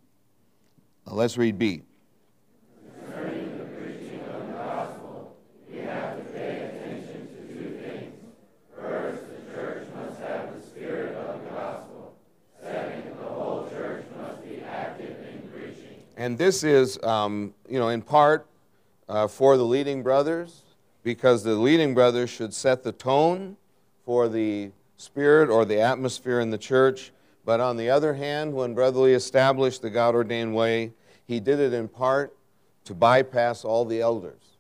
Uh, 1.06 1.14
let's 1.14 1.38
read 1.38 1.60
B. 1.60 1.84
And 16.26 16.40
this 16.40 16.64
is, 16.64 16.98
um, 17.04 17.54
you 17.70 17.78
know, 17.78 17.90
in 17.90 18.02
part 18.02 18.48
uh, 19.08 19.28
for 19.28 19.58
the 19.58 19.64
leading 19.64 20.02
brothers, 20.02 20.64
because 21.04 21.44
the 21.44 21.54
leading 21.54 21.94
brothers 21.94 22.32
should 22.32 22.52
set 22.52 22.82
the 22.82 22.92
tone 22.92 23.58
for 24.06 24.28
the 24.28 24.72
spirit 24.98 25.52
or 25.52 25.66
the 25.66 25.80
atmosphere 25.80 26.40
in 26.40 26.50
the 26.50 26.58
church. 26.58 27.12
But 27.46 27.60
on 27.60 27.78
the 27.78 27.92
other 27.92 28.16
hand, 28.16 28.56
when 28.56 28.74
Brother 28.74 29.02
Lee 29.02 29.14
established 29.14 29.84
the 29.84 29.92
God 29.92 30.16
ordained 30.16 30.56
way, 30.56 30.94
he 31.28 31.40
did 31.40 31.60
it 31.60 31.74
in 31.74 31.88
part 31.88 32.36
to 32.86 32.96
bypass 32.96 33.64
all 33.64 33.86
the 33.86 34.02
elders. 34.02 34.58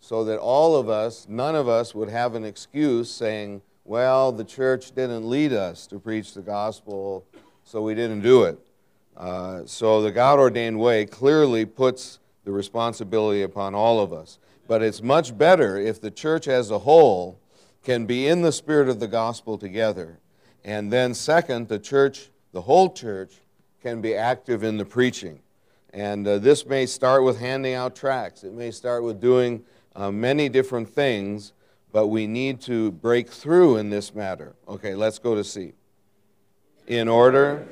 So 0.00 0.24
that 0.24 0.40
all 0.40 0.74
of 0.74 0.88
us, 0.88 1.28
none 1.28 1.54
of 1.54 1.68
us, 1.68 1.94
would 1.94 2.08
have 2.08 2.34
an 2.34 2.44
excuse 2.44 3.08
saying, 3.08 3.62
well, 3.84 4.32
the 4.32 4.42
church 4.42 4.92
didn't 4.92 5.30
lead 5.30 5.52
us 5.52 5.86
to 5.86 6.00
preach 6.00 6.34
the 6.34 6.42
gospel, 6.42 7.24
so 7.62 7.80
we 7.80 7.94
didn't 7.94 8.22
do 8.22 8.42
it. 8.42 8.58
Uh, 9.16 9.62
so 9.64 10.02
the 10.02 10.12
God 10.12 10.38
ordained 10.38 10.78
way 10.78 11.06
clearly 11.06 11.64
puts 11.64 12.18
the 12.44 12.52
responsibility 12.52 13.42
upon 13.42 13.74
all 13.74 14.00
of 14.00 14.12
us. 14.12 14.38
But 14.68 14.82
it's 14.82 15.02
much 15.02 15.36
better 15.36 15.78
if 15.78 16.00
the 16.00 16.10
church 16.10 16.48
as 16.48 16.70
a 16.70 16.80
whole 16.80 17.38
can 17.82 18.04
be 18.04 18.26
in 18.26 18.42
the 18.42 18.52
spirit 18.52 18.88
of 18.88 19.00
the 19.00 19.08
gospel 19.08 19.56
together. 19.58 20.18
And 20.64 20.92
then, 20.92 21.14
second, 21.14 21.68
the 21.68 21.78
church, 21.78 22.30
the 22.52 22.62
whole 22.62 22.92
church, 22.92 23.34
can 23.80 24.00
be 24.00 24.14
active 24.14 24.64
in 24.64 24.76
the 24.76 24.84
preaching. 24.84 25.40
And 25.90 26.26
uh, 26.26 26.38
this 26.38 26.66
may 26.66 26.86
start 26.86 27.22
with 27.22 27.38
handing 27.38 27.74
out 27.74 27.94
tracts, 27.94 28.42
it 28.44 28.52
may 28.52 28.70
start 28.70 29.02
with 29.02 29.20
doing 29.20 29.64
uh, 29.94 30.10
many 30.10 30.48
different 30.48 30.88
things, 30.88 31.52
but 31.92 32.08
we 32.08 32.26
need 32.26 32.60
to 32.62 32.90
break 32.90 33.30
through 33.30 33.76
in 33.76 33.88
this 33.88 34.14
matter. 34.14 34.54
Okay, 34.68 34.94
let's 34.94 35.18
go 35.18 35.34
to 35.34 35.44
C. 35.44 35.72
In 36.86 37.08
order 37.08 37.66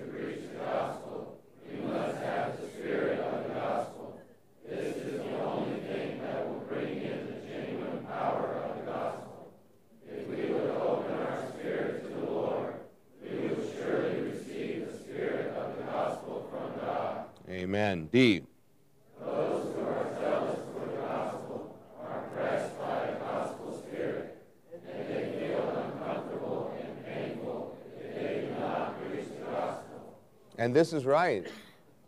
Amen. 17.75 18.09
D. 18.13 18.41
And 30.57 30.73
this 30.73 30.93
is 30.93 31.05
right. 31.05 31.49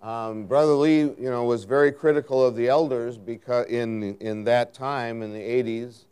Um, 0.02 0.46
Brother 0.46 0.70
Lee, 0.74 1.00
you 1.00 1.16
know, 1.18 1.42
was 1.42 1.64
very 1.64 1.90
critical 1.90 2.46
of 2.46 2.54
the 2.54 2.68
elders 2.68 3.18
because 3.18 3.66
in 3.66 4.16
in 4.18 4.44
that 4.44 4.72
time 4.72 5.20
in 5.20 5.32
the 5.32 5.40
80s, 5.40 6.04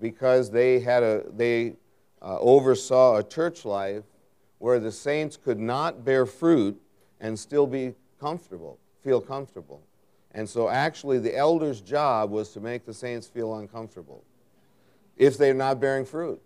because 0.00 0.50
they 0.50 0.80
had 0.80 1.04
a 1.04 1.22
they 1.32 1.76
uh, 2.20 2.40
oversaw 2.40 3.18
a 3.18 3.22
church 3.22 3.64
life 3.64 4.02
where 4.58 4.80
the 4.80 4.90
saints 4.90 5.36
could 5.36 5.60
not 5.60 6.04
bear 6.04 6.26
fruit 6.26 6.82
and 7.20 7.38
still 7.38 7.68
be 7.68 7.94
comfortable 8.18 8.80
feel 9.06 9.20
comfortable. 9.20 9.80
And 10.32 10.48
so, 10.48 10.68
actually, 10.68 11.20
the 11.20 11.34
elders' 11.36 11.80
job 11.80 12.30
was 12.30 12.50
to 12.54 12.60
make 12.60 12.84
the 12.84 12.92
saints 12.92 13.28
feel 13.28 13.54
uncomfortable 13.54 14.24
if 15.16 15.38
they're 15.38 15.54
not 15.54 15.80
bearing 15.80 16.04
fruit. 16.04 16.42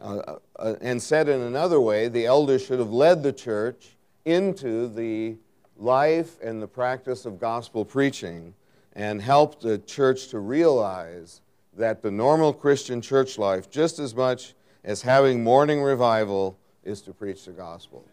Uh, 0.00 0.36
uh, 0.56 0.74
and 0.80 1.00
said 1.00 1.28
in 1.28 1.40
another 1.40 1.80
way, 1.80 2.08
the 2.08 2.26
elders 2.26 2.66
should 2.66 2.80
have 2.80 2.90
led 2.90 3.22
the 3.22 3.32
church 3.32 3.96
into 4.24 4.88
the 4.88 5.36
life 5.78 6.36
and 6.42 6.60
the 6.60 6.66
practice 6.66 7.24
of 7.24 7.38
gospel 7.38 7.84
preaching 7.84 8.52
and 8.94 9.22
helped 9.22 9.62
the 9.62 9.78
church 9.78 10.28
to 10.28 10.40
realize 10.40 11.40
that 11.76 12.02
the 12.02 12.10
normal 12.10 12.52
Christian 12.52 13.00
church 13.00 13.38
life, 13.38 13.70
just 13.70 13.98
as 13.98 14.14
much 14.14 14.54
as 14.84 15.02
having 15.02 15.44
morning 15.44 15.80
revival, 15.80 16.58
is 16.82 17.00
to 17.02 17.12
preach 17.12 17.44
the 17.44 17.52
gospel. 17.52 18.04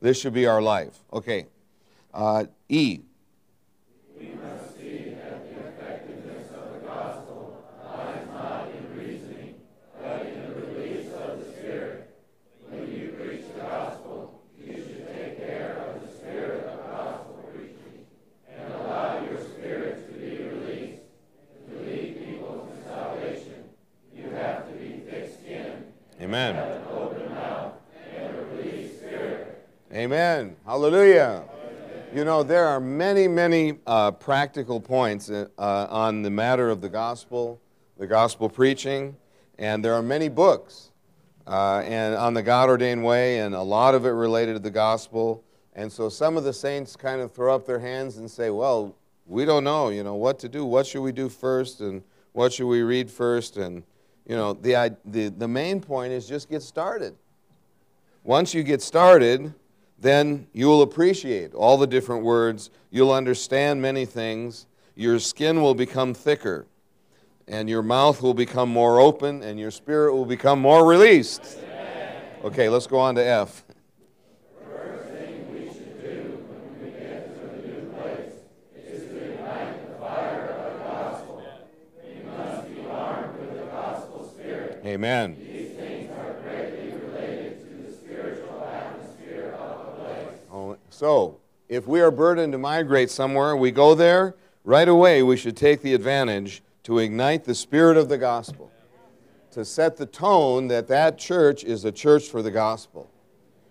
This 0.00 0.20
should 0.20 0.34
be 0.34 0.46
our 0.46 0.62
life. 0.62 0.98
Okay. 1.12 1.46
Uh, 2.12 2.44
e. 2.68 3.00
We 4.18 4.26
must 4.28 4.76
see 4.76 5.14
that 5.14 5.44
the 5.48 5.68
effectiveness 5.68 6.50
of 6.52 6.72
the 6.74 6.86
gospel 6.86 7.64
not 8.32 8.68
in 8.70 8.98
reasoning, 8.98 9.54
but 10.00 10.26
in 10.26 10.42
the 10.42 10.66
release 10.66 11.12
of 11.12 11.38
the 11.38 11.52
Spirit. 11.52 12.16
When 12.68 12.90
you 12.90 13.14
preach 13.18 13.44
the 13.54 13.60
gospel, 13.60 14.42
you 14.58 14.74
should 14.74 15.06
take 15.14 15.38
care 15.38 15.84
of 15.86 16.02
the 16.02 16.16
spirit 16.16 16.66
of 16.66 16.78
and 18.48 18.74
allow 18.74 19.22
your 19.22 19.40
spirit 19.40 20.06
to 20.06 20.18
be 20.18 20.42
released. 20.42 21.02
Lead 21.72 22.26
people 22.26 22.68
to 22.72 22.88
salvation, 22.88 23.64
you 24.14 24.30
have 24.30 24.66
to 24.66 24.72
be. 24.74 24.88
Amen. 26.20 26.78
Amen. 29.94 30.56
Hallelujah. 30.66 31.47
You 32.14 32.24
know, 32.24 32.42
there 32.42 32.66
are 32.66 32.80
many, 32.80 33.28
many 33.28 33.80
uh, 33.86 34.12
practical 34.12 34.80
points 34.80 35.28
uh, 35.28 35.46
on 35.58 36.22
the 36.22 36.30
matter 36.30 36.70
of 36.70 36.80
the 36.80 36.88
gospel, 36.88 37.60
the 37.98 38.06
gospel 38.06 38.48
preaching, 38.48 39.14
and 39.58 39.84
there 39.84 39.92
are 39.92 40.00
many 40.00 40.30
books 40.30 40.92
uh, 41.46 41.82
and 41.84 42.14
on 42.14 42.32
the 42.32 42.42
God 42.42 42.70
ordained 42.70 43.04
way, 43.04 43.40
and 43.40 43.54
a 43.54 43.60
lot 43.60 43.94
of 43.94 44.06
it 44.06 44.10
related 44.10 44.54
to 44.54 44.58
the 44.58 44.70
gospel. 44.70 45.44
And 45.74 45.92
so 45.92 46.08
some 46.08 46.38
of 46.38 46.44
the 46.44 46.52
saints 46.52 46.96
kind 46.96 47.20
of 47.20 47.30
throw 47.30 47.54
up 47.54 47.66
their 47.66 47.78
hands 47.78 48.16
and 48.16 48.30
say, 48.30 48.48
Well, 48.48 48.96
we 49.26 49.44
don't 49.44 49.64
know, 49.64 49.90
you 49.90 50.02
know, 50.02 50.14
what 50.14 50.38
to 50.38 50.48
do. 50.48 50.64
What 50.64 50.86
should 50.86 51.02
we 51.02 51.12
do 51.12 51.28
first? 51.28 51.82
And 51.82 52.02
what 52.32 52.54
should 52.54 52.68
we 52.68 52.80
read 52.80 53.10
first? 53.10 53.58
And 53.58 53.82
you 54.24 54.34
know, 54.34 54.54
the, 54.54 54.96
the, 55.04 55.28
the 55.28 55.48
main 55.48 55.78
point 55.78 56.14
is 56.14 56.26
just 56.26 56.48
get 56.48 56.62
started. 56.62 57.14
Once 58.24 58.54
you 58.54 58.62
get 58.62 58.80
started, 58.80 59.52
then 60.00 60.46
you'll 60.52 60.82
appreciate 60.82 61.54
all 61.54 61.76
the 61.76 61.86
different 61.86 62.24
words. 62.24 62.70
You'll 62.90 63.12
understand 63.12 63.82
many 63.82 64.04
things. 64.04 64.66
Your 64.94 65.18
skin 65.18 65.60
will 65.60 65.74
become 65.74 66.14
thicker, 66.14 66.66
and 67.46 67.68
your 67.68 67.82
mouth 67.82 68.22
will 68.22 68.34
become 68.34 68.68
more 68.68 69.00
open, 69.00 69.42
and 69.42 69.58
your 69.58 69.70
spirit 69.70 70.14
will 70.14 70.26
become 70.26 70.60
more 70.60 70.86
released. 70.86 71.58
Okay, 72.44 72.68
let's 72.68 72.86
go 72.86 72.98
on 72.98 73.14
to 73.16 73.24
F. 73.24 73.64
Amen. 84.84 85.36
These 85.38 85.76
things 85.76 86.10
are 86.12 86.32
greatly 86.40 86.92
related 86.92 87.60
to 87.60 87.90
the 87.90 87.92
spiritual 87.94 88.64
atmosphere 88.64 89.54
of 89.60 89.84
the 89.84 90.02
place. 90.02 90.40
Oh, 90.50 90.76
so, 90.98 91.38
if 91.68 91.86
we 91.86 92.00
are 92.00 92.10
burdened 92.10 92.50
to 92.50 92.58
migrate 92.58 93.08
somewhere, 93.08 93.54
we 93.54 93.70
go 93.70 93.94
there, 93.94 94.34
right 94.64 94.88
away 94.88 95.22
we 95.22 95.36
should 95.36 95.56
take 95.56 95.80
the 95.80 95.94
advantage 95.94 96.60
to 96.82 96.98
ignite 96.98 97.44
the 97.44 97.54
spirit 97.54 97.96
of 97.96 98.08
the 98.08 98.18
gospel, 98.18 98.72
to 99.52 99.64
set 99.64 99.96
the 99.96 100.06
tone 100.06 100.66
that 100.66 100.88
that 100.88 101.16
church 101.16 101.62
is 101.62 101.84
a 101.84 101.92
church 101.92 102.28
for 102.28 102.42
the 102.42 102.50
gospel. 102.50 103.08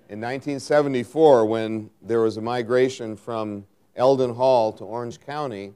In 0.08 0.22
1974, 0.22 1.46
when 1.46 1.90
there 2.02 2.22
was 2.22 2.38
a 2.38 2.42
migration 2.42 3.18
from 3.18 3.66
Elden 3.98 4.34
Hall 4.34 4.72
to 4.72 4.86
Orange 4.86 5.20
County, 5.20 5.74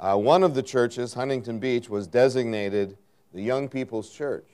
uh, 0.00 0.16
one 0.16 0.42
of 0.42 0.56
the 0.56 0.64
churches, 0.64 1.14
Huntington 1.14 1.60
Beach, 1.60 1.88
was 1.88 2.08
designated 2.08 2.98
the 3.32 3.42
Young 3.42 3.68
People's 3.68 4.10
Church. 4.10 4.48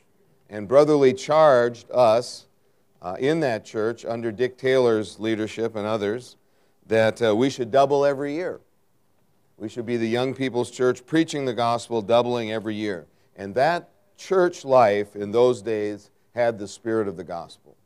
And 0.51 0.69
Brother 0.69 0.95
Lee 0.95 1.15
charged 1.15 1.91
us 1.91 2.49
uh, 3.05 3.16
in 3.18 3.40
that 3.40 3.66
church, 3.66 4.06
under 4.06 4.32
Dick 4.32 4.56
Taylor's 4.56 5.20
leadership 5.20 5.76
and 5.76 5.86
others, 5.86 6.36
that 6.86 7.20
uh, 7.22 7.36
we 7.36 7.51
should 7.51 7.70
double 7.70 8.05
every 8.05 8.35
year. 8.35 8.60
We 9.59 9.68
should 9.68 9.85
be 9.85 9.98
the 9.98 10.09
young 10.09 10.35
people's 10.35 10.70
church 10.70 11.05
preaching 11.05 11.44
the 11.44 11.52
gospel, 11.52 12.01
doubling 12.01 12.51
every 12.51 12.74
year. 12.74 13.06
And 13.36 13.55
that 13.56 13.90
church 14.16 14.64
life 14.64 15.14
in 15.16 15.32
those 15.32 15.60
days 15.60 16.10
had 16.35 16.59
the 16.59 16.66
spirit 16.66 17.06
of 17.06 17.18
the 17.18 17.24
gospel. 17.24 17.76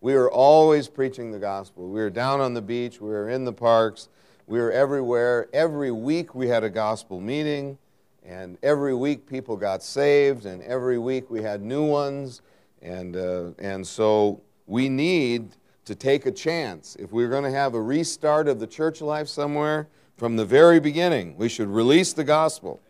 We 0.00 0.14
were 0.14 0.30
always 0.30 0.88
preaching 0.88 1.30
the 1.30 1.38
gospel. 1.38 1.88
We 1.88 2.00
were 2.00 2.10
down 2.10 2.40
on 2.40 2.52
the 2.52 2.60
beach, 2.60 3.00
we 3.00 3.08
were 3.08 3.28
in 3.28 3.44
the 3.44 3.52
parks, 3.52 4.08
we 4.48 4.58
were 4.58 4.72
everywhere. 4.72 5.48
Every 5.52 5.92
week 5.92 6.34
we 6.34 6.48
had 6.48 6.64
a 6.64 6.70
gospel 6.70 7.20
meeting. 7.20 7.78
And 8.24 8.58
every 8.64 8.94
week 8.94 9.28
people 9.28 9.56
got 9.56 9.84
saved, 9.84 10.46
and 10.46 10.60
every 10.62 10.98
week 10.98 11.30
we 11.30 11.42
had 11.42 11.62
new 11.62 11.84
ones. 11.84 12.42
And, 12.82 13.16
uh, 13.16 13.50
and 13.60 13.86
so 13.86 14.42
we 14.66 14.88
need 14.88 15.56
to 15.84 15.94
take 15.94 16.26
a 16.26 16.32
chance. 16.32 16.96
If 16.98 17.12
we're 17.12 17.28
going 17.28 17.44
to 17.44 17.50
have 17.50 17.74
a 17.74 17.80
restart 17.80 18.48
of 18.48 18.58
the 18.58 18.66
church 18.66 19.00
life 19.00 19.28
somewhere, 19.28 19.88
from 20.16 20.36
the 20.36 20.44
very 20.44 20.80
beginning, 20.80 21.36
we 21.36 21.48
should 21.48 21.68
release 21.68 22.12
the 22.12 22.24
gospel 22.24 22.80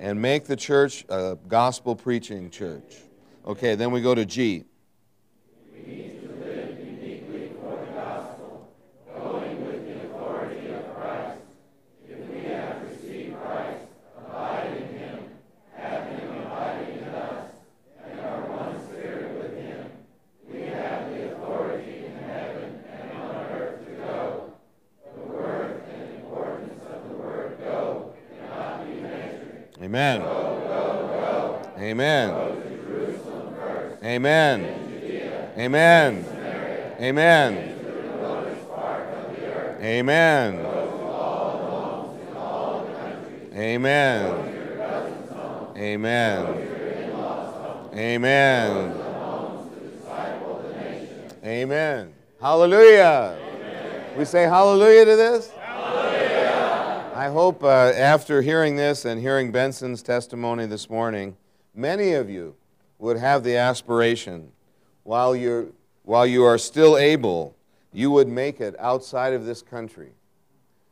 and 0.00 0.20
make 0.20 0.46
the 0.46 0.56
church 0.56 1.04
a 1.08 1.36
gospel 1.48 1.94
preaching 1.94 2.50
church. 2.50 2.96
Okay, 3.46 3.74
then 3.74 3.90
we 3.90 4.00
go 4.00 4.14
to 4.14 4.24
G. 4.24 4.64
Amen. 29.86 30.20
Go, 30.20 30.26
go, 30.66 31.62
go. 31.74 31.80
Amen. 31.80 32.30
Amen. 34.16 34.64
Amen. 35.58 36.24
Amen. 36.98 37.76
Amen. 39.82 40.56
Amen. 43.52 44.16
Amen. 45.76 46.56
Amen. 47.94 48.94
Amen. 51.44 52.14
Hallelujah. 52.40 53.36
We 54.16 54.24
say 54.24 54.44
hallelujah 54.44 55.04
to 55.04 55.16
this? 55.16 55.52
I 55.58 57.28
hope 57.30 57.62
uh, 57.62 57.92
after 57.94 58.40
hearing 58.40 58.76
this 58.76 59.04
and 59.04 59.20
hearing 59.20 59.52
Benson's 59.52 60.02
testimony 60.02 60.64
this 60.64 60.88
morning, 60.88 61.36
many 61.74 62.14
of 62.14 62.30
you 62.30 62.56
would 62.98 63.16
have 63.18 63.44
the 63.44 63.56
aspiration, 63.56 64.50
while, 65.02 65.36
you're, 65.36 65.66
while 66.02 66.26
you 66.26 66.44
are 66.44 66.58
still 66.58 66.96
able, 66.96 67.56
you 67.92 68.10
would 68.10 68.28
make 68.28 68.60
it 68.60 68.74
outside 68.78 69.32
of 69.32 69.44
this 69.44 69.62
country. 69.62 70.12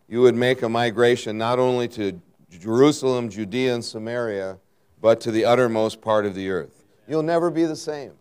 You 0.09 0.21
would 0.21 0.35
make 0.35 0.63
a 0.63 0.69
migration 0.69 1.39
not 1.39 1.59
only 1.59 1.89
to 1.89 2.21
Jerusalem, 2.51 3.31
Judea, 3.31 3.75
and 3.75 3.85
Samaria, 3.85 4.59
but 5.01 5.21
to 5.23 5.31
the 5.31 5.45
uttermost 5.45 6.01
part 6.01 6.27
of 6.27 6.35
the 6.35 6.51
earth. 6.51 6.85
You'll 7.09 7.23
never 7.23 7.51
be 7.51 7.65
the 7.65 7.77
same. 7.77 8.13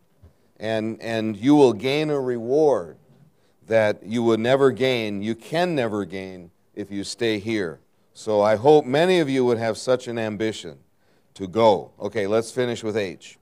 And, 0.60 1.01
and 1.01 1.38
you 1.38 1.55
will 1.55 1.73
gain 1.73 2.10
a 2.10 2.19
reward 2.19 2.97
that 3.68 4.03
you 4.03 4.23
would 4.23 4.39
never 4.39 4.72
gain, 4.72 5.22
you 5.22 5.35
can 5.35 5.76
never 5.76 6.05
gain 6.05 6.51
if 6.76 6.91
you 6.91 7.03
stay 7.03 7.39
here. 7.39 7.80
So 8.14 8.41
I 8.41 8.55
hope 8.55 8.85
many 8.85 9.19
of 9.19 9.30
you 9.30 9.45
would 9.45 9.57
have 9.57 9.77
such 9.77 10.07
an 10.07 10.19
ambition 10.19 10.80
to 11.35 11.47
go. 11.47 11.91
Okay, 11.99 12.27
let's 12.27 12.51
finish 12.51 12.84
with 12.84 12.97
H. 12.97 13.39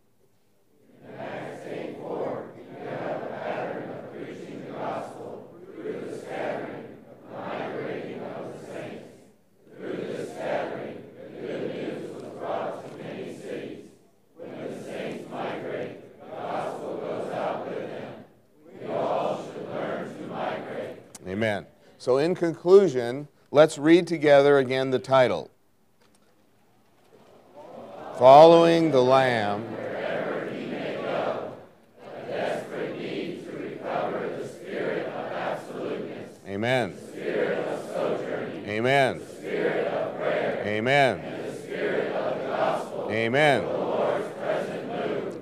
Acts 1.19 1.65
8 1.67 1.97
4, 1.97 2.53
you 2.55 2.87
have 2.87 3.21
a 3.21 3.25
pattern 3.43 3.89
of 3.89 4.13
preaching 4.13 4.67
the 4.67 4.73
gospel 4.73 5.49
through 5.65 6.05
the 6.07 6.17
scattering 6.19 6.97
Amen. 21.41 21.65
So, 21.97 22.19
in 22.19 22.35
conclusion, 22.35 23.27
let's 23.49 23.79
read 23.79 24.05
together 24.05 24.59
again 24.59 24.91
the 24.91 24.99
title 24.99 25.49
Following 28.19 28.91
the 28.91 29.01
Lamb. 29.01 29.65
Amen. 36.47 36.95
Amen. 38.67 39.21
Prayer, 40.19 40.63
Amen. 40.67 41.21
Gospel, 42.45 43.09
Amen. 43.09 43.63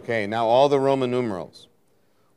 Okay, 0.03 0.27
now 0.27 0.45
all 0.45 0.69
the 0.69 0.79
Roman 0.79 1.11
numerals. 1.11 1.67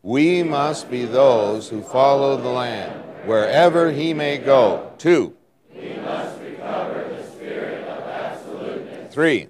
We 0.02 0.42
must 0.42 0.90
be 0.90 1.04
those 1.04 1.68
who 1.68 1.80
follow 1.82 2.36
the 2.36 2.48
Lamb 2.48 3.11
wherever 3.24 3.90
he 3.90 4.14
may 4.14 4.38
go. 4.38 4.92
Two. 4.98 5.34
Must 5.74 6.40
recover 6.40 7.08
the 7.08 7.24
spirit 7.24 7.88
of 7.88 8.02
absoluteness. 8.02 9.12
Three. 9.12 9.48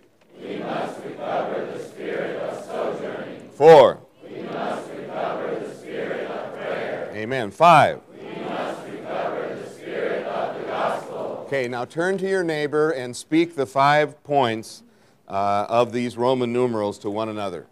Must 0.61 1.05
recover 1.05 1.67
the 1.67 1.79
spirit 1.79 2.43
of 2.43 2.65
sojourning. 2.65 3.51
Four. 3.55 4.01
We 4.29 4.43
must 4.43 4.91
recover 4.91 5.59
the 5.61 5.75
spirit 5.75 6.31
of 6.31 6.55
prayer. 6.55 7.11
Amen. 7.15 7.51
Five. 7.51 8.01
We 8.13 8.41
must 8.43 8.87
recover 8.89 9.57
the 9.57 9.71
spirit 9.71 10.27
of 10.27 10.61
the 10.61 10.67
gospel. 10.67 11.45
Okay, 11.47 11.69
now 11.69 11.85
turn 11.85 12.19
to 12.19 12.29
your 12.29 12.45
neighbor 12.45 12.91
and 12.91 13.17
speak 13.17 13.57
the 13.57 13.67
five 13.67 14.23
points 14.25 14.83
uh, 15.29 15.67
of 15.69 15.93
these 15.93 16.17
Roman 16.17 16.53
numerals 16.53 16.99
to 17.01 17.11
one 17.11 17.29
another. 17.29 17.67